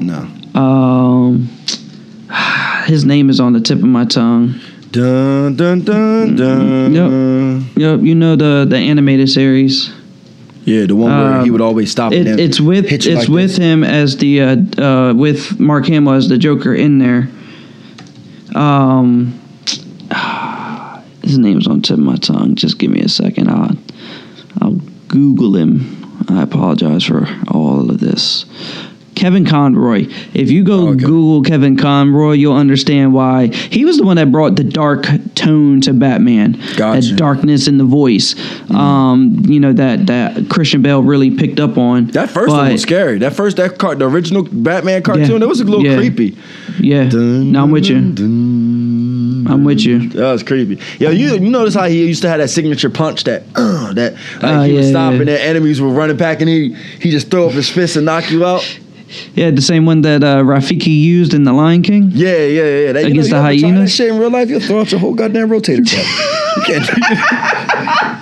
No. 0.00 0.28
Um, 0.60 1.48
his 2.86 3.04
name 3.04 3.30
is 3.30 3.38
on 3.40 3.52
the 3.52 3.60
tip 3.60 3.78
of 3.78 3.84
my 3.84 4.04
tongue. 4.04 4.54
Dun 4.90 5.56
dun 5.56 5.80
dun 5.82 6.36
dun. 6.36 6.94
Yep. 6.94 7.76
Yep, 7.76 8.00
you 8.02 8.14
know 8.14 8.36
the 8.36 8.66
the 8.68 8.76
animated 8.76 9.28
series. 9.30 9.90
Yeah, 10.64 10.86
the 10.86 10.94
one 10.94 11.10
where 11.10 11.32
Um, 11.38 11.44
he 11.44 11.50
would 11.50 11.60
always 11.60 11.90
stop. 11.90 12.12
It, 12.12 12.26
and 12.26 12.38
it's 12.38 12.60
with 12.60 12.84
it's 12.92 13.06
like 13.06 13.28
with 13.28 13.50
this. 13.50 13.56
him 13.56 13.82
as 13.84 14.16
the 14.18 14.40
uh, 14.42 14.56
uh, 14.80 15.14
with 15.14 15.58
Mark 15.58 15.86
Hamill 15.86 16.12
as 16.12 16.28
the 16.28 16.38
Joker 16.38 16.74
in 16.74 16.98
there. 16.98 17.28
Um, 18.54 19.40
his 21.22 21.38
name's 21.38 21.66
on 21.66 21.82
tip 21.82 21.98
of 21.98 22.04
my 22.04 22.16
tongue. 22.16 22.54
Just 22.54 22.78
give 22.78 22.90
me 22.90 23.00
a 23.00 23.08
second. 23.08 23.48
I'll 23.48 23.76
I'll 24.60 24.74
Google 25.08 25.56
him. 25.56 25.98
I 26.28 26.42
apologize 26.42 27.04
for 27.04 27.26
all 27.48 27.90
of 27.90 28.00
this. 28.00 28.44
Kevin 29.14 29.44
Conroy. 29.44 30.06
If 30.32 30.50
you 30.50 30.64
go 30.64 30.88
Okay. 30.88 31.04
Google 31.04 31.42
Kevin 31.42 31.76
Conroy, 31.76 32.32
you'll 32.32 32.56
understand 32.56 33.12
why 33.12 33.48
he 33.48 33.84
was 33.84 33.98
the 33.98 34.04
one 34.04 34.16
that 34.16 34.32
brought 34.32 34.56
the 34.56 34.64
dark 34.64 35.06
tone 35.34 35.80
to 35.82 35.92
Batman. 35.92 36.52
Gotcha. 36.76 37.08
That 37.08 37.16
darkness 37.16 37.68
in 37.68 37.76
the 37.76 37.84
voice. 37.84 38.34
Um, 38.70 39.42
you 39.46 39.60
know 39.60 39.74
that 39.74 40.06
that 40.06 40.48
Christian 40.48 40.80
Bale 40.82 41.02
really 41.02 41.30
picked 41.36 41.60
up 41.60 41.76
on. 41.76 42.06
That 42.08 42.30
first 42.30 42.48
one 42.48 42.72
was 42.72 42.82
scary. 42.82 43.18
That 43.18 43.34
first 43.34 43.58
that 43.58 43.78
car, 43.78 43.94
the 43.94 44.08
original 44.08 44.44
Batman 44.50 45.02
cartoon, 45.02 45.40
that 45.40 45.48
was 45.48 45.60
a 45.60 45.64
little 45.64 45.84
Yeah. 45.84 45.96
creepy. 45.98 46.36
Yeah. 46.80 47.04
No, 47.12 47.64
I'm 47.64 47.70
with 47.70 47.84
you. 47.86 48.00
Dun, 48.00 48.14
I'm 49.48 49.64
with 49.64 49.80
you. 49.80 50.08
That 50.10 50.32
was 50.32 50.42
creepy. 50.42 50.80
Yo, 50.98 51.10
you 51.10 51.34
you 51.34 51.40
notice 51.50 51.74
how 51.74 51.86
he 51.86 52.06
used 52.06 52.22
to 52.22 52.28
have 52.28 52.38
that 52.38 52.48
signature 52.48 52.90
punch 52.90 53.24
that 53.24 53.42
uh, 53.54 53.92
that 53.94 54.14
like 54.14 54.42
Oh, 54.42 54.62
he 54.62 54.76
yeah, 54.80 54.90
stop 54.90 55.12
yeah. 55.12 55.18
and 55.20 55.28
their 55.28 55.40
enemies 55.40 55.80
were 55.80 55.88
running 55.88 56.16
back 56.16 56.40
and 56.40 56.48
he 56.48 56.74
he 57.00 57.10
just 57.10 57.30
throw 57.30 57.46
up 57.46 57.52
his 57.52 57.68
fist 57.70 57.96
and 57.96 58.06
knock 58.06 58.30
you 58.30 58.44
out. 58.44 58.62
Yeah, 59.34 59.50
the 59.50 59.60
same 59.60 59.84
one 59.84 60.00
that 60.02 60.24
uh, 60.24 60.38
Rafiki 60.42 60.86
used 60.98 61.34
in 61.34 61.44
The 61.44 61.52
Lion 61.52 61.82
King. 61.82 62.10
Yeah, 62.14 62.28
yeah, 62.46 62.62
yeah. 62.86 62.92
That, 62.92 63.04
Against 63.04 63.28
you 63.28 63.34
the 63.34 63.42
know, 63.42 63.48
you 63.50 63.60
try 63.60 63.68
hyenas? 63.68 63.90
That 63.90 63.94
shit 64.04 64.08
in 64.10 64.18
real 64.18 64.30
life, 64.30 64.48
you'll 64.48 64.60
throw 64.60 64.80
out 64.80 64.90
your 64.90 65.00
whole 65.00 65.14
goddamn 65.14 65.50
rotator 65.50 65.84
cuff. 65.84 66.56
you 66.56 66.62
can't. 66.64 68.18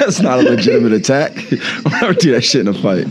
That's 0.00 0.20
not 0.20 0.40
a 0.40 0.42
legitimate 0.42 0.92
attack. 0.92 1.32
I'll 1.86 2.00
never 2.00 2.14
do 2.14 2.32
that 2.32 2.42
shit 2.42 2.62
in 2.62 2.68
a 2.68 2.74
fight. 2.74 3.06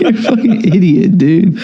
You're 0.00 0.10
a 0.10 0.22
fucking 0.22 0.64
idiot, 0.74 1.18
dude. 1.18 1.54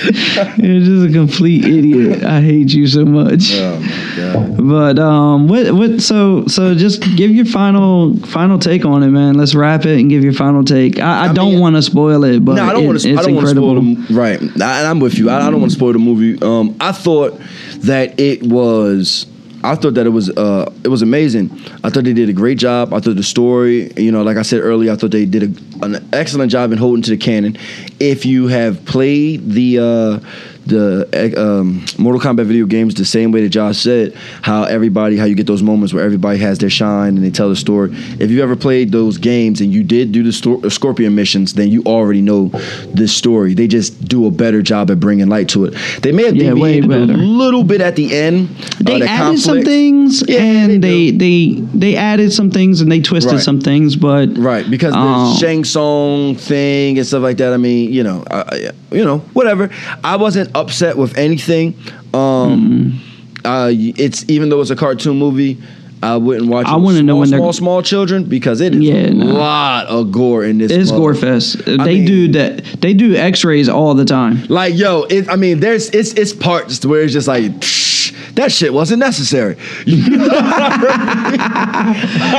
You're 0.59 0.81
just 0.81 1.09
a 1.09 1.13
complete 1.13 1.65
idiot. 1.65 2.23
I 2.23 2.41
hate 2.41 2.73
you 2.73 2.87
so 2.87 3.05
much. 3.05 3.51
Oh 3.55 3.81
my 3.81 4.17
god. 4.17 4.69
But 4.69 4.99
um, 4.99 5.49
what 5.49 5.73
what? 5.73 6.01
So 6.03 6.47
so 6.47 6.75
just 6.75 7.01
give 7.17 7.31
your 7.31 7.47
final 7.47 8.17
final 8.19 8.59
take 8.59 8.85
on 8.85 9.03
it, 9.03 9.09
man. 9.09 9.35
Let's 9.35 9.55
wrap 9.55 9.87
it 9.87 9.99
and 9.99 10.09
give 10.11 10.23
your 10.23 10.33
final 10.35 10.63
take. 10.63 10.99
I, 11.01 11.27
I, 11.27 11.31
I 11.31 11.33
don't 11.33 11.53
mean- 11.53 11.61
want 11.61 11.77
to 11.77 11.83
spoil 11.83 12.23
it, 12.25 12.45
but 12.45 12.55
No, 12.55 12.65
I 12.65 12.73
don't 12.73 12.85
it- 12.85 12.87
want 12.87 13.01
to. 13.01 13.09
I 13.09 13.13
it's 13.15 13.27
don't 13.27 13.35
want 13.35 13.47
to 13.49 13.55
spoil 13.55 13.79
incredible. 13.79 14.07
the 14.09 14.15
right. 14.15 14.63
I, 14.63 14.85
I'm 14.91 15.01
with 15.01 15.19
you. 15.19 15.31
I, 15.31 15.39
I 15.47 15.51
don't 15.51 15.61
want 15.61 15.73
to 15.73 15.77
spoil 15.79 15.93
the 15.95 15.99
movie. 15.99 16.41
Um, 16.43 16.77
I 16.81 16.93
thought 16.93 17.41
that 17.81 18.21
it 18.21 18.43
was. 18.43 19.27
I 19.65 19.75
thought 19.77 19.95
that 19.95 20.07
it 20.07 20.11
was. 20.11 20.29
Uh, 20.31 20.71
it 20.85 20.89
was 20.89 21.01
amazing. 21.01 21.51
I 21.83 21.91
thought 21.91 22.05
they 22.05 22.13
did 22.13 22.29
a 22.29 22.35
great 22.35 22.59
job. 22.59 22.93
I 22.93 23.01
thought 23.01 23.17
the 23.17 23.23
story. 23.23 23.91
You 23.97 24.13
know, 24.13 24.23
like 24.23 24.37
I 24.37 24.43
said 24.43 24.61
earlier, 24.61 24.93
I 24.93 24.97
thought 24.97 25.11
they 25.11 25.25
did 25.25 25.43
a, 25.43 25.85
an 25.85 26.09
excellent 26.13 26.53
job 26.53 26.71
in 26.73 26.79
holding 26.79 27.03
to 27.03 27.11
the 27.11 27.17
canon. 27.17 27.57
If 27.99 28.27
you 28.27 28.49
have 28.49 28.85
played 28.85 29.51
the. 29.51 29.79
Uh, 29.79 30.29
the 30.67 31.35
um, 31.37 31.85
Mortal 31.99 32.21
Kombat 32.21 32.47
video 32.47 32.67
games 32.67 32.95
the 32.95 33.05
same 33.05 33.33
way 33.33 33.43
that 33.43 33.51
Josh 33.51 33.79
said, 33.79 34.15
how 34.43 34.65
everybody, 34.65 35.17
how 35.17 35.25
you 35.25 35.35
get 35.35 35.47
those 35.47 35.63
moments 35.63 35.93
where 35.93 36.05
everybody 36.05 36.39
has 36.39 36.59
their 36.59 36.71
shine 36.71 37.17
and 37.17 37.25
they 37.25 37.31
tell 37.31 37.49
the 37.49 37.57
story. 37.57 37.91
If 38.19 38.31
you 38.31 38.43
ever 38.43 38.57
played 38.57 38.91
those 38.93 39.19
games 39.19 39.61
and 39.61 39.73
you 39.73 39.83
did 39.85 40.13
do 40.13 40.23
the 40.23 40.33
sto- 40.33 40.61
uh, 40.63 40.71
Scorpion 40.71 41.15
missions, 41.15 41.55
then 41.55 41.69
you 41.69 41.83
already 41.85 42.23
know 42.23 42.49
this 42.95 43.15
story. 43.15 43.55
They 43.55 43.67
just 43.69 44.07
do 44.09 44.27
a 44.27 44.31
better 44.31 44.63
job 44.63 44.91
at 44.91 45.01
bringing 45.01 45.29
light 45.29 45.49
to 45.51 45.67
it. 45.67 45.75
They 46.03 46.13
may 46.13 46.25
have 46.25 46.37
Yeah, 46.37 46.51
deviated 46.55 46.91
a 46.91 46.97
little 47.17 47.65
bit 47.65 47.81
at 47.81 47.97
the 47.97 48.15
end. 48.17 48.49
uh, 48.51 48.65
They 48.81 48.99
the 49.01 49.09
added 49.09 49.39
some 49.41 49.63
things, 49.63 50.23
Yeah, 50.27 50.39
and 50.43 50.83
they 50.83 51.11
they, 51.11 51.11
they 51.11 51.61
they 51.75 51.97
added 51.97 52.33
some 52.33 52.51
things, 52.51 52.81
and 52.81 52.91
they 52.91 53.01
twisted 53.01 53.35
Right. 53.35 53.43
some 53.43 53.61
things, 53.61 53.97
but 53.97 54.37
Right, 54.39 54.69
because 54.69 54.95
Um, 54.95 55.05
the 55.05 55.35
Shang 55.37 55.65
Tsung 55.65 56.35
thing 56.37 56.99
and 56.99 57.07
stuff 57.07 57.23
like 57.23 57.37
that. 57.39 57.53
I 57.53 57.57
mean, 57.57 57.93
you 57.93 58.03
know, 58.03 58.25
I- 58.31 58.71
you 58.93 59.05
know, 59.05 59.19
whatever. 59.33 59.71
I 60.05 60.17
wasn't 60.17 60.54
upset 60.55 60.97
with 60.97 61.17
anything. 61.19 61.75
Um, 62.13 63.01
uh, 63.45 63.71
it's 63.73 64.25
even 64.29 64.49
though 64.49 64.61
it's 64.61 64.71
a 64.71 64.77
cartoon 64.77 65.19
movie, 65.19 65.59
I 66.03 66.17
wouldn't 66.17 66.49
watch. 66.51 66.67
I 66.67 66.73
it 66.73 66.77
with 66.77 66.85
wanna 66.85 67.03
know 67.03 67.13
small, 67.15 67.21
when 67.21 67.31
they're- 67.31 67.39
small, 67.39 67.53
small 67.53 67.83
children 67.83 68.25
because 68.25 68.61
it 68.61 68.75
is 68.75 68.81
Yeah, 68.81 68.95
a 68.95 69.11
no. 69.15 69.27
lot 69.27 69.87
of 69.87 70.13
gore 70.13 70.45
in 70.45 70.59
this. 70.59 70.71
it's 70.71 70.91
gore 70.91 71.15
fest. 71.15 71.65
They 71.65 71.77
mean- 71.79 72.05
do 72.05 72.29
that. 72.33 72.63
They 72.81 72.93
do 72.95 73.15
X-rays 73.17 73.69
all 73.69 73.95
the 73.95 74.05
time. 74.05 74.41
Like 74.49 74.77
yo, 74.77 75.03
it, 75.09 75.29
I 75.29 75.37
mean, 75.37 75.61
there's 75.61 75.89
it's 75.91 76.13
it's 76.13 76.33
parts 76.33 76.85
where 76.85 77.03
it's 77.03 77.13
just 77.13 77.29
like. 77.29 77.51
"Psh, 77.61 77.94
That 78.35 78.51
shit 78.51 78.73
wasn't 78.73 79.01
necessary. 79.01 79.57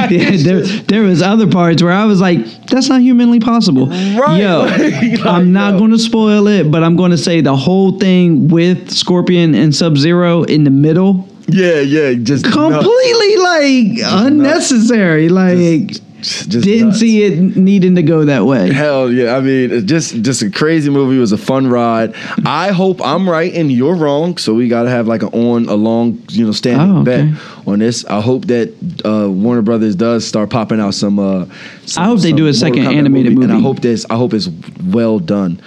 Yeah, 0.09 0.31
there, 0.37 0.61
there 0.61 1.01
was 1.03 1.21
other 1.21 1.47
parts 1.47 1.81
where 1.81 1.91
I 1.91 2.05
was 2.05 2.19
like, 2.21 2.39
"That's 2.67 2.89
not 2.89 3.01
humanly 3.01 3.39
possible." 3.39 3.87
Right. 3.87 4.37
Yo, 4.39 4.61
Like, 4.65 5.25
I'm 5.25 5.51
not 5.51 5.79
yo. 5.79 5.87
to 5.87 5.97
spoil 5.99 6.47
it, 6.47 6.69
but 6.71 6.83
I'm 6.83 6.95
going 6.95 7.11
to 7.11 7.17
say 7.17 7.41
the 7.41 7.55
whole 7.55 7.97
thing 7.99 8.47
with 8.47 8.91
Scorpion 8.91 9.55
and 9.55 9.73
Sub 9.75 9.97
Zero 9.97 10.43
in 10.43 10.63
the 10.63 10.69
middle, 10.71 11.27
yeah, 11.47 11.79
yeah, 11.79 12.13
just 12.13 12.45
nuts. 12.45 12.55
completely 12.55 13.35
like 13.37 13.99
unnecessary. 14.25 15.29
Like, 15.29 15.57
Just 15.87 16.03
didn't 16.49 16.87
nuts. 16.87 16.99
see 16.99 17.23
it 17.23 17.55
needing 17.57 17.95
to 17.95 18.03
go 18.03 18.25
that 18.25 18.45
way. 18.45 18.71
Hell 18.73 19.11
yeah! 19.11 19.35
I 19.35 19.41
mean, 19.41 19.85
just 19.87 20.21
just 20.21 20.41
a 20.41 20.49
crazy 20.49 20.89
movie. 20.89 21.17
It 21.17 21.19
was 21.19 21.31
a 21.31 21.37
fun 21.37 21.67
ride. 21.67 22.15
I 22.45 22.71
hope 22.71 22.99
I'm 23.01 23.29
right 23.29 23.53
and 23.53 23.71
you're 23.71 23.95
wrong. 23.95 24.37
So 24.37 24.53
we 24.53 24.67
got 24.67 24.83
to 24.83 24.89
have 24.89 25.07
like 25.07 25.21
an 25.23 25.29
on 25.29 25.65
a 25.69 25.75
long 25.75 26.21
you 26.29 26.45
know 26.45 26.51
standing 26.51 26.97
Oh, 26.97 27.01
okay. 27.01 27.31
bet 27.31 27.67
on 27.67 27.79
this. 27.79 28.05
I 28.05 28.21
hope 28.21 28.45
that 28.45 28.69
uh, 29.05 29.29
Warner 29.29 29.61
Brothers 29.61 29.95
does 29.95 30.25
start 30.25 30.49
popping 30.49 30.79
out 30.79 30.93
some. 30.93 31.19
Uh, 31.19 31.45
some 31.85 32.03
I 32.03 32.07
hope 32.07 32.19
they 32.19 32.31
do 32.33 32.47
a 32.47 32.53
second 32.53 32.85
animated 32.87 33.33
and 33.37 33.51
I 33.51 33.59
hope 33.59 33.81
this. 33.81 34.05
I 34.09 34.15
hope 34.15 34.33
it's 34.33 34.49
well 34.83 35.19
done. 35.19 35.61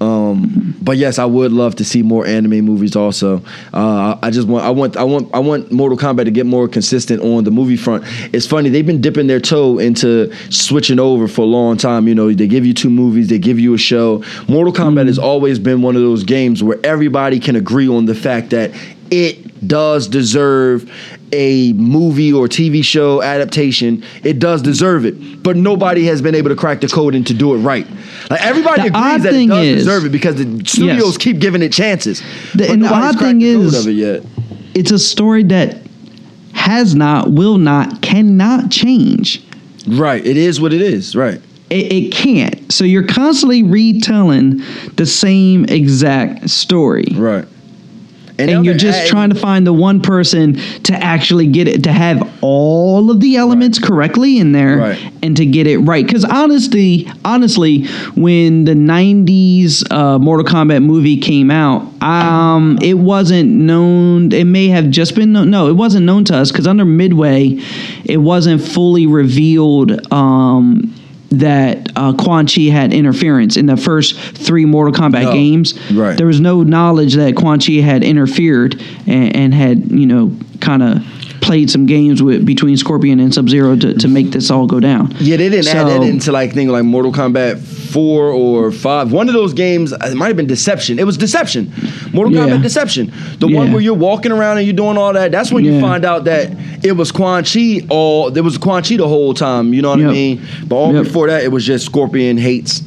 Um, 0.00 0.74
but 0.80 0.96
yes, 0.96 1.18
I 1.18 1.26
would 1.26 1.52
love 1.52 1.76
to 1.76 1.84
see 1.84 2.02
more 2.02 2.26
anime 2.26 2.64
movies. 2.64 2.96
Also, 2.96 3.42
uh, 3.74 4.18
I 4.22 4.30
just 4.30 4.48
want, 4.48 4.64
I 4.64 4.70
want, 4.70 4.96
I 4.96 5.04
want, 5.04 5.34
I 5.34 5.38
want 5.38 5.70
Mortal 5.70 5.98
Kombat 5.98 6.24
to 6.24 6.30
get 6.30 6.46
more 6.46 6.68
consistent 6.68 7.22
on 7.22 7.44
the 7.44 7.50
movie 7.50 7.76
front. 7.76 8.04
It's 8.32 8.46
funny 8.46 8.70
they've 8.70 8.86
been 8.86 9.00
dipping 9.00 9.26
their 9.26 9.40
toe 9.40 9.78
into 9.78 10.34
switching 10.50 10.98
over 10.98 11.28
for 11.28 11.42
a 11.42 11.46
long 11.46 11.76
time. 11.76 12.08
You 12.08 12.14
know, 12.14 12.32
they 12.32 12.46
give 12.46 12.64
you 12.64 12.72
two 12.72 12.90
movies, 12.90 13.28
they 13.28 13.38
give 13.38 13.58
you 13.58 13.74
a 13.74 13.78
show. 13.78 14.24
Mortal 14.48 14.72
Kombat 14.72 15.06
has 15.06 15.18
always 15.18 15.58
been 15.58 15.82
one 15.82 15.96
of 15.96 16.02
those 16.02 16.24
games 16.24 16.62
where 16.62 16.78
everybody 16.82 17.38
can 17.38 17.56
agree 17.56 17.88
on 17.88 18.06
the 18.06 18.14
fact 18.14 18.50
that 18.50 18.70
it 19.10 19.66
does 19.66 20.08
deserve 20.08 20.90
a 21.32 21.72
movie 21.74 22.32
or 22.32 22.46
TV 22.48 22.82
show 22.84 23.22
adaptation. 23.22 24.04
It 24.24 24.38
does 24.38 24.62
deserve 24.62 25.04
it, 25.04 25.42
but 25.42 25.56
nobody 25.56 26.04
has 26.06 26.20
been 26.22 26.34
able 26.34 26.50
to 26.50 26.56
crack 26.56 26.80
the 26.80 26.88
code 26.88 27.14
and 27.14 27.26
to 27.26 27.34
do 27.34 27.54
it 27.54 27.58
right. 27.58 27.86
Like 28.30 28.42
everybody 28.42 28.82
The 28.82 28.98
agrees 28.98 29.22
that 29.22 29.34
it 29.34 29.46
does 29.48 29.66
is- 29.66 29.84
deserve 29.84 30.04
it 30.06 30.12
because 30.12 30.36
the 30.36 30.64
studios 30.66 31.16
keep 31.18 31.38
giving 31.38 31.62
it 31.62 31.72
chances. 31.72 32.20
The- 32.54 32.58
but 32.66 32.70
and 32.70 32.82
the 32.82 32.88
odd 32.92 33.18
thing 33.18 33.38
the 33.38 33.46
is- 33.46 33.86
it. 33.86 34.24
It's 34.74 34.90
a 34.92 34.98
story 34.98 35.42
that 35.44 35.78
has 36.52 36.94
not, 36.94 37.30
will 37.32 37.58
not, 37.58 38.02
cannot 38.02 38.70
change. 38.70 39.42
Right, 39.88 40.24
it 40.24 40.36
is 40.36 40.60
what 40.60 40.72
it 40.72 40.80
is. 40.82 41.16
Right. 41.16 41.40
It, 41.70 41.92
it 41.92 42.12
can't. 42.12 42.70
So 42.72 42.84
you're 42.84 43.06
constantly 43.06 43.62
retelling 43.62 44.62
the 44.96 45.06
same 45.06 45.64
exact 45.66 46.50
story. 46.50 47.06
Right. 47.14 47.46
And 48.48 48.64
you're 48.64 48.74
just 48.76 49.06
trying 49.08 49.30
to 49.30 49.34
find 49.36 49.66
the 49.66 49.72
one 49.72 50.00
person 50.00 50.54
to 50.84 50.94
actually 50.94 51.46
get 51.46 51.68
it 51.68 51.84
to 51.84 51.92
have 51.92 52.22
all 52.42 53.10
of 53.10 53.20
the 53.20 53.36
elements 53.36 53.78
correctly 53.78 54.38
in 54.38 54.52
there 54.52 54.78
Right. 54.78 55.12
and 55.22 55.36
to 55.36 55.44
get 55.46 55.66
it 55.66 55.78
right. 55.78 56.04
Because 56.06 56.24
honestly 56.24 57.08
honestly 57.24 57.86
when 58.16 58.64
the 58.64 58.74
90s 58.74 59.90
uh, 59.90 60.18
mortal 60.18 60.46
kombat 60.46 60.82
movie 60.82 61.16
came 61.18 61.50
out 61.50 61.82
um, 62.02 62.78
it 62.80 62.94
wasn't 62.94 63.50
known 63.50 64.32
it 64.32 64.44
may 64.44 64.68
have 64.68 64.90
just 64.90 65.14
been 65.14 65.32
known 65.32 65.50
no 65.50 65.68
it 65.68 65.74
wasn't 65.74 66.04
known 66.04 66.24
to 66.24 66.36
us 66.36 66.50
because 66.50 66.66
under 66.66 66.84
midway 66.84 67.58
it 68.04 68.16
wasn't 68.18 68.60
fully 68.62 69.06
revealed 69.06 70.10
um, 70.12 70.94
that 71.30 71.90
uh, 71.96 72.12
Quan 72.14 72.46
Chi 72.46 72.62
had 72.62 72.92
interference 72.92 73.56
in 73.56 73.66
the 73.66 73.76
first 73.76 74.18
three 74.18 74.64
Mortal 74.64 74.92
Kombat 74.92 75.22
No. 75.24 75.32
games. 75.32 75.78
Right. 75.92 76.16
There 76.16 76.26
was 76.26 76.40
no 76.40 76.62
knowledge 76.62 77.14
that 77.14 77.36
Quan 77.36 77.60
Chi 77.60 77.74
had 77.74 78.02
interfered 78.02 78.80
and, 79.06 79.36
and 79.36 79.54
had, 79.54 79.90
you 79.92 80.06
know, 80.06 80.36
kind 80.60 80.82
of 80.82 81.06
played 81.40 81.70
some 81.70 81.86
games 81.86 82.22
with 82.22 82.44
between 82.44 82.76
Scorpion 82.76 83.18
and 83.20 83.32
Sub 83.34 83.48
Zero 83.48 83.74
to, 83.76 83.94
to 83.94 84.08
make 84.08 84.30
this 84.30 84.50
all 84.50 84.66
go 84.66 84.78
down. 84.80 85.10
Yeah, 85.18 85.36
they 85.36 85.48
didn't 85.48 85.68
add 85.74 85.86
that 85.88 86.02
into 86.02 86.32
like 86.32 86.52
thing 86.52 86.68
like 86.68 86.84
Mortal 86.84 87.12
Kombat 87.12 87.58
four 87.58 88.30
or 88.30 88.70
five. 88.70 89.10
One 89.12 89.26
of 89.28 89.34
those 89.34 89.52
games, 89.54 89.92
it 89.92 90.14
might 90.14 90.28
have 90.28 90.36
been 90.36 90.46
Deception. 90.46 90.98
It 90.98 91.04
was 91.04 91.16
Deception, 91.16 91.72
Mortal 92.12 92.34
Yeah. 92.34 92.46
Kombat 92.46 92.62
Deception. 92.62 93.12
The 93.38 93.48
one 93.48 93.72
where 93.72 93.80
you're 93.80 93.94
walking 93.94 94.32
around 94.32 94.58
and 94.58 94.66
you're 94.66 94.76
doing 94.76 94.96
all 94.98 95.12
that. 95.14 95.32
That's 95.32 95.50
when 95.50 95.64
you 95.64 95.80
find 95.80 96.04
out 96.04 96.24
that 96.24 96.50
it 96.84 96.92
was 96.92 97.10
Quan 97.10 97.44
Chi. 97.44 97.80
All 97.88 98.30
there 98.30 98.42
was 98.42 98.58
Quan 98.58 98.82
Chi 98.82 98.96
the 98.96 99.08
whole 99.08 99.34
time. 99.34 99.72
You 99.74 99.82
know 99.82 99.90
what 99.90 100.00
I 100.00 100.10
mean? 100.12 100.46
But 100.66 100.76
all 100.76 100.94
Yep. 100.94 101.04
before 101.04 101.26
that, 101.28 101.42
it 101.42 101.48
was 101.52 101.64
just 101.64 101.86
Scorpion 101.86 102.36
hates 102.38 102.82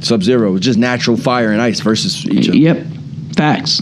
Sub 0.00 0.22
Zero. 0.22 0.50
It 0.50 0.52
was 0.52 0.60
just 0.62 0.78
natural 0.78 1.16
fire 1.16 1.50
and 1.52 1.60
ice 1.60 1.80
versus 1.80 2.26
each 2.26 2.48
other. 2.48 2.58
Yep. 2.58 2.86
Facts. 3.36 3.80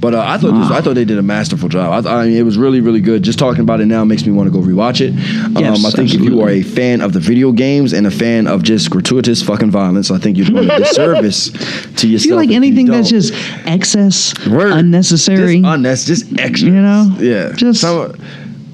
But 0.00 0.14
uh, 0.14 0.22
I 0.24 0.38
thought 0.38 0.52
this, 0.52 0.70
I 0.70 0.80
thought 0.80 0.94
they 0.94 1.04
did 1.04 1.18
a 1.18 1.22
masterful 1.22 1.68
job. 1.68 1.92
I, 1.92 2.00
th- 2.00 2.12
I 2.12 2.26
mean, 2.26 2.36
it 2.36 2.42
was 2.44 2.56
really 2.56 2.80
really 2.80 3.00
good. 3.00 3.22
Just 3.22 3.38
talking 3.38 3.62
about 3.62 3.80
it 3.80 3.86
now 3.86 4.04
makes 4.04 4.24
me 4.24 4.32
want 4.32 4.46
to 4.46 4.52
go 4.52 4.64
rewatch 4.64 5.00
it. 5.00 5.12
Yes, 5.60 5.78
um, 5.78 5.86
I 5.86 5.90
think 5.90 6.14
if 6.14 6.20
you 6.20 6.40
are 6.40 6.48
a 6.50 6.62
fan 6.62 7.00
of 7.00 7.12
the 7.12 7.20
video 7.20 7.50
games 7.52 7.92
and 7.92 8.06
a 8.06 8.10
fan 8.10 8.46
of 8.46 8.62
just 8.62 8.90
gratuitous 8.90 9.42
fucking 9.42 9.70
violence, 9.72 10.10
I 10.10 10.18
think 10.18 10.36
you're 10.36 10.46
doing 10.46 10.70
a 10.70 10.78
disservice 10.78 11.50
to 11.96 12.08
yourself. 12.08 12.26
I 12.26 12.28
feel 12.28 12.36
like 12.36 12.44
if 12.46 12.50
you 12.52 12.56
anything 12.56 12.86
that's 12.86 13.10
just 13.10 13.32
excess, 13.66 14.34
Word. 14.46 14.72
unnecessary. 14.72 15.60
just 15.60 15.74
unnecessary, 15.74 16.16
just 16.30 16.40
extra. 16.40 16.68
You 16.68 16.74
know? 16.82 17.16
yeah. 17.18 17.52
Just 17.56 17.80
Some, 17.80 18.14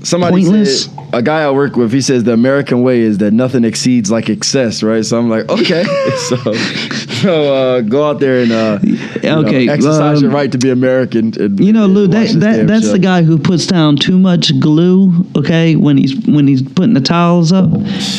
somebody 0.03 0.43
pointless. 0.43 0.85
said 0.87 0.94
a 1.15 1.23
guy 1.23 1.43
I 1.43 1.51
work 1.51 1.77
with. 1.77 1.93
He 1.93 2.01
says 2.01 2.25
the 2.25 2.33
American 2.33 2.83
way 2.83 3.01
is 3.01 3.19
that 3.19 3.33
nothing 3.33 3.65
exceeds 3.65 4.11
like 4.11 4.29
excess, 4.29 4.83
right? 4.83 5.05
So 5.05 5.19
I'm 5.19 5.29
like, 5.31 5.49
okay, 5.49 5.85
so 6.29 6.37
so 6.55 7.55
uh, 7.55 7.81
go 7.81 8.09
out 8.11 8.21
there 8.21 8.41
and 8.41 8.53
uh, 8.53 8.79
you 8.83 8.97
know, 9.23 9.41
Okay, 9.45 9.69
exercise 9.69 10.19
um, 10.19 10.25
your 10.25 10.33
right 10.33 10.51
to 10.53 10.59
be 10.59 10.71
American. 10.71 11.33
And, 11.41 11.59
You 11.59 11.73
know, 11.73 11.87
Lou, 11.87 12.07
that, 12.09 12.29
that 12.41 12.67
that's 12.67 12.87
show. 12.87 12.93
the 12.93 12.99
guy 12.99 13.23
who 13.23 13.39
puts 13.39 13.67
down 13.67 13.97
too 13.97 14.19
much 14.19 14.59
glue, 14.61 15.27
okay, 15.37 15.77
when 15.77 15.97
he's 15.97 16.15
when 16.27 16.47
he's 16.47 16.63
putting 16.63 16.95
the 16.95 17.01
towels 17.01 17.53
up 17.53 17.71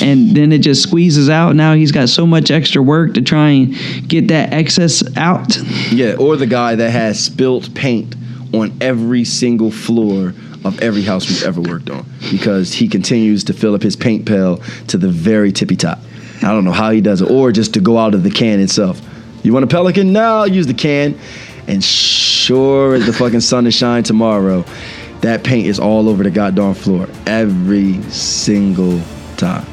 and 0.02 0.36
then 0.36 0.52
it 0.52 0.60
just 0.60 0.84
squeezes 0.84 1.30
out. 1.30 1.56
Now 1.56 1.74
he's 1.74 1.92
got 1.92 2.10
so 2.10 2.26
much 2.26 2.52
extra 2.52 2.82
work 2.82 3.14
to 3.16 3.22
try 3.22 3.50
and 3.50 4.08
get 4.08 4.28
that 4.30 4.54
excess 4.54 5.04
out. 5.18 5.58
Yeah, 5.92 6.16
or 6.20 6.36
the 6.38 6.48
guy 6.48 6.76
that 6.76 6.90
has 6.92 7.20
spilt 7.24 7.74
paint 7.76 8.16
on 8.54 8.72
every 8.82 9.26
single 9.26 9.72
floor 9.72 10.34
of 10.66 10.82
every 10.82 11.04
house 11.04 11.30
we've 11.30 11.44
ever 11.44 11.62
worked 11.62 11.90
on 11.90 12.06
because 12.32 12.74
he 12.74 12.88
continues 12.88 13.44
to 13.46 13.54
fill 13.54 13.76
up 13.76 13.84
his 13.84 13.96
paint 13.96 14.26
pail 14.26 14.58
to 14.88 14.98
the 14.98 15.08
very 15.10 15.52
tippy 15.52 15.76
top. 15.76 16.00
I 16.38 16.48
don't 16.52 16.66
know 16.66 16.72
how 16.72 16.92
he 16.92 17.02
does 17.02 17.22
it, 17.22 17.30
or 17.32 17.52
just 17.52 17.74
to 17.76 17.80
go 17.80 17.98
out 17.98 18.14
of 18.14 18.24
the 18.24 18.32
can 18.32 18.60
itself. 18.60 19.02
You 19.44 19.54
want 19.54 19.64
a 19.64 19.68
pelican? 19.68 20.12
No, 20.12 20.38
I'll 20.40 20.48
use 20.48 20.68
the 20.68 20.74
can. 20.74 21.18
And 21.68 21.84
sure 21.84 22.96
as 22.96 23.06
the 23.06 23.14
fucking 23.14 23.40
sun 23.42 23.66
is 23.68 23.74
shine 23.74 24.04
tomorrow, 24.04 24.66
that 25.22 25.44
paint 25.44 25.68
is 25.68 25.80
all 25.80 26.10
over 26.10 26.24
the 26.24 26.30
goddamn 26.32 26.74
floor 26.74 27.08
every 27.26 28.02
single 28.04 29.00
time. 29.38 29.66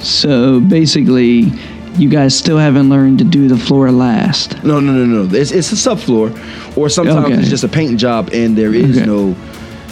So 0.00 0.60
basically, 0.60 1.50
you 1.96 2.08
guys 2.08 2.36
still 2.36 2.58
haven't 2.58 2.88
learned 2.88 3.18
to 3.18 3.24
do 3.24 3.48
the 3.48 3.56
floor 3.56 3.90
last. 3.90 4.62
No, 4.64 4.78
no, 4.80 4.92
no, 4.92 5.24
no. 5.24 5.34
It's 5.36 5.50
it's 5.52 5.72
a 5.72 5.76
subfloor, 5.76 6.76
or 6.76 6.88
sometimes 6.88 7.26
Okay. 7.26 7.34
it's 7.40 7.48
just 7.48 7.64
a 7.64 7.68
paint 7.68 7.98
job, 7.98 8.30
and 8.32 8.56
there 8.58 8.74
is 8.74 8.96
Okay. 8.98 9.06
no. 9.06 9.34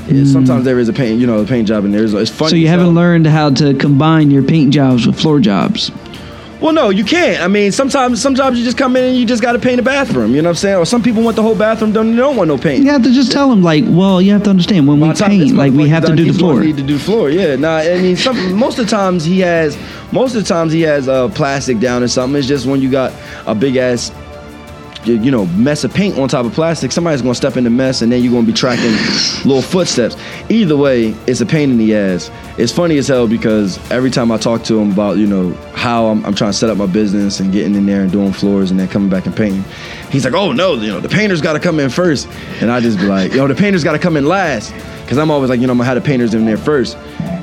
Yeah, 0.08 0.24
sometimes 0.24 0.64
there 0.64 0.78
is 0.78 0.88
a 0.88 0.92
paint, 0.92 1.20
you 1.20 1.26
know, 1.26 1.40
a 1.40 1.46
paint 1.46 1.68
job, 1.68 1.84
and 1.84 1.92
there's. 1.94 2.14
It's 2.14 2.30
funny. 2.30 2.50
So 2.50 2.56
you 2.56 2.68
haven't 2.68 2.94
learned 2.94 3.26
how 3.26 3.50
to 3.50 3.74
combine 3.74 4.30
your 4.30 4.42
paint 4.42 4.72
jobs 4.72 5.06
with 5.06 5.20
floor 5.20 5.40
jobs. 5.40 5.90
Well, 6.62 6.72
no, 6.72 6.90
you 6.90 7.04
can't. 7.04 7.42
I 7.42 7.48
mean, 7.48 7.72
sometimes 7.72 8.22
some 8.22 8.36
jobs 8.36 8.56
you 8.56 8.64
just 8.64 8.78
come 8.78 8.94
in 8.94 9.02
and 9.02 9.16
you 9.16 9.26
just 9.26 9.42
got 9.42 9.52
to 9.52 9.58
paint 9.58 9.80
a 9.80 9.82
bathroom. 9.82 10.32
You 10.32 10.42
know 10.42 10.50
what 10.50 10.58
I'm 10.58 10.58
saying? 10.58 10.76
Or 10.76 10.86
some 10.86 11.02
people 11.02 11.24
want 11.24 11.34
the 11.34 11.42
whole 11.42 11.56
bathroom 11.56 11.92
done. 11.92 12.12
They 12.12 12.18
don't 12.18 12.36
want 12.36 12.46
no 12.46 12.56
paint. 12.56 12.84
You 12.84 12.90
have 12.90 13.02
to 13.02 13.12
just 13.12 13.32
tell 13.32 13.50
them 13.50 13.64
like, 13.64 13.82
well, 13.88 14.22
you 14.22 14.30
have 14.32 14.44
to 14.44 14.50
understand 14.50 14.86
when 14.86 15.00
we 15.00 15.08
By 15.08 15.12
the 15.12 15.18
time 15.18 15.30
paint, 15.30 15.56
like 15.56 15.72
we 15.72 15.88
have 15.88 16.04
to 16.04 16.14
do 16.14 16.30
the 16.30 16.38
floor. 16.38 16.60
Need 16.60 16.76
to 16.76 16.84
do 16.84 16.98
the 16.98 17.02
floor. 17.02 17.30
Yeah. 17.30 17.56
Nah. 17.56 17.78
I 17.78 18.00
mean, 18.00 18.16
some 18.16 18.54
most 18.54 18.78
of 18.78 18.84
the 18.86 18.90
times 18.90 19.24
he 19.24 19.40
has. 19.40 19.76
Most 20.12 20.36
of 20.36 20.42
the 20.42 20.48
times 20.48 20.72
he 20.72 20.82
has 20.82 21.08
uh, 21.08 21.30
plastic 21.30 21.80
down 21.80 22.04
or 22.04 22.08
something. 22.08 22.38
It's 22.38 22.46
just 22.46 22.64
when 22.66 22.80
you 22.80 22.92
got 22.92 23.12
a 23.46 23.56
big 23.56 23.74
ass. 23.74 24.12
You 25.04 25.30
know, 25.30 25.46
mess 25.46 25.82
of 25.82 25.92
paint 25.92 26.16
on 26.16 26.28
top 26.28 26.46
of 26.46 26.52
plastic. 26.52 26.92
Somebody's 26.92 27.22
gonna 27.22 27.34
step 27.34 27.56
in 27.56 27.64
the 27.64 27.70
mess, 27.70 28.02
and 28.02 28.12
then 28.12 28.22
you're 28.22 28.32
gonna 28.32 28.46
be 28.46 28.52
tracking 28.52 28.92
little 29.44 29.62
footsteps. 29.62 30.16
Either 30.48 30.76
way, 30.76 31.08
it's 31.26 31.40
a 31.40 31.46
pain 31.46 31.70
in 31.70 31.78
the 31.78 31.96
ass. 31.96 32.30
It's 32.56 32.72
funny 32.72 32.98
as 32.98 33.08
hell 33.08 33.26
because 33.26 33.78
every 33.90 34.10
time 34.10 34.30
I 34.30 34.38
talk 34.38 34.62
to 34.64 34.78
him 34.78 34.92
about 34.92 35.16
you 35.16 35.26
know 35.26 35.52
how 35.74 36.06
I'm, 36.06 36.24
I'm 36.24 36.34
trying 36.34 36.52
to 36.52 36.56
set 36.56 36.70
up 36.70 36.76
my 36.78 36.86
business 36.86 37.40
and 37.40 37.52
getting 37.52 37.74
in 37.74 37.86
there 37.86 38.02
and 38.02 38.12
doing 38.12 38.32
floors 38.32 38.70
and 38.70 38.78
then 38.78 38.86
coming 38.88 39.08
back 39.08 39.26
and 39.26 39.34
painting, 39.34 39.64
he's 40.10 40.24
like, 40.24 40.34
"Oh 40.34 40.52
no, 40.52 40.74
you 40.74 40.88
know 40.88 41.00
the 41.00 41.08
painters 41.08 41.40
got 41.40 41.54
to 41.54 41.60
come 41.60 41.80
in 41.80 41.90
first. 41.90 42.28
and 42.60 42.70
I 42.70 42.80
just 42.80 42.98
be 42.98 43.06
like, 43.06 43.32
"Yo, 43.32 43.46
the 43.48 43.54
painters 43.54 43.82
got 43.82 43.92
to 43.92 43.98
come 43.98 44.16
in 44.16 44.26
last," 44.26 44.72
because 45.02 45.18
I'm 45.18 45.30
always 45.30 45.50
like, 45.50 45.60
you 45.60 45.66
know, 45.66 45.72
I'm 45.72 45.78
gonna 45.78 45.88
have 45.88 45.96
the 46.02 46.06
painters 46.06 46.32
in 46.32 46.44
there 46.44 46.56
first. 46.56 46.96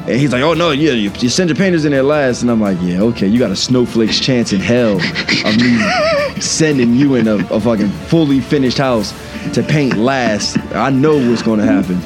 And 0.09 0.19
he's 0.19 0.31
like, 0.31 0.41
"Oh 0.41 0.55
no, 0.55 0.71
yeah, 0.71 0.93
you, 0.93 1.11
you 1.19 1.29
send 1.29 1.51
your 1.51 1.55
painters 1.55 1.85
in 1.85 1.91
there 1.91 2.01
last," 2.01 2.41
and 2.41 2.49
I'm 2.49 2.59
like, 2.59 2.79
"Yeah, 2.81 3.01
okay, 3.01 3.27
you 3.27 3.37
got 3.37 3.51
a 3.51 3.55
snowflake's 3.55 4.19
chance 4.19 4.51
in 4.51 4.59
hell 4.59 4.95
of 4.95 5.57
me 5.57 6.41
sending 6.41 6.95
you 6.95 7.13
in 7.13 7.27
a, 7.27 7.35
a 7.53 7.61
fucking 7.61 7.89
fully 8.07 8.39
finished 8.39 8.79
house 8.79 9.13
to 9.53 9.61
paint 9.61 9.97
last. 9.97 10.57
I 10.73 10.89
know 10.89 11.15
what's 11.29 11.43
gonna 11.43 11.63
happen. 11.63 12.01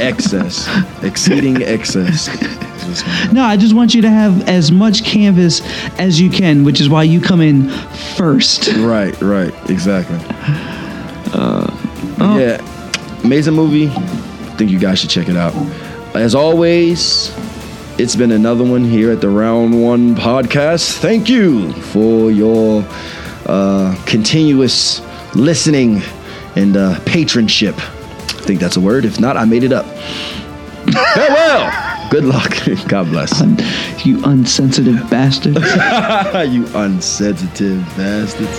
excess, 0.00 0.68
exceeding 1.04 1.62
excess. 1.62 2.28
No, 3.32 3.44
I 3.44 3.56
just 3.56 3.74
want 3.74 3.94
you 3.94 4.02
to 4.02 4.10
have 4.10 4.48
as 4.48 4.72
much 4.72 5.04
canvas 5.04 5.60
as 6.00 6.20
you 6.20 6.28
can, 6.28 6.64
which 6.64 6.80
is 6.80 6.88
why 6.88 7.04
you 7.04 7.20
come 7.20 7.40
in 7.40 7.68
first. 8.16 8.66
Right, 8.78 9.14
right, 9.22 9.54
exactly. 9.70 10.18
Uh, 11.32 11.70
oh. 12.18 12.36
Yeah, 12.36 13.20
amazing 13.22 13.54
movie. 13.54 13.90
I 13.90 14.56
think 14.56 14.72
you 14.72 14.80
guys 14.80 14.98
should 14.98 15.10
check 15.10 15.28
it 15.28 15.36
out. 15.36 15.54
As 16.14 16.34
always, 16.34 17.32
it's 17.96 18.16
been 18.16 18.32
another 18.32 18.64
one 18.64 18.84
here 18.84 19.12
at 19.12 19.20
the 19.20 19.28
Round 19.28 19.80
One 19.80 20.16
podcast. 20.16 20.98
Thank 20.98 21.28
you 21.28 21.72
for 21.72 22.32
your 22.32 22.84
uh, 23.46 23.96
continuous 24.06 25.00
listening 25.36 26.02
and 26.56 26.76
uh, 26.76 26.98
patronship. 27.04 27.74
I 27.74 28.42
think 28.42 28.58
that's 28.58 28.76
a 28.76 28.80
word. 28.80 29.04
If 29.04 29.20
not, 29.20 29.36
I 29.36 29.44
made 29.44 29.62
it 29.62 29.72
up. 29.72 29.86
Farewell. 31.14 32.08
Good 32.10 32.24
luck. 32.24 32.56
God 32.88 33.06
bless. 33.06 33.40
You 34.04 34.20
unsensitive 34.24 35.08
bastards. 35.08 35.58
you 36.52 36.66
unsensitive 36.74 37.84
bastards. 37.96 38.58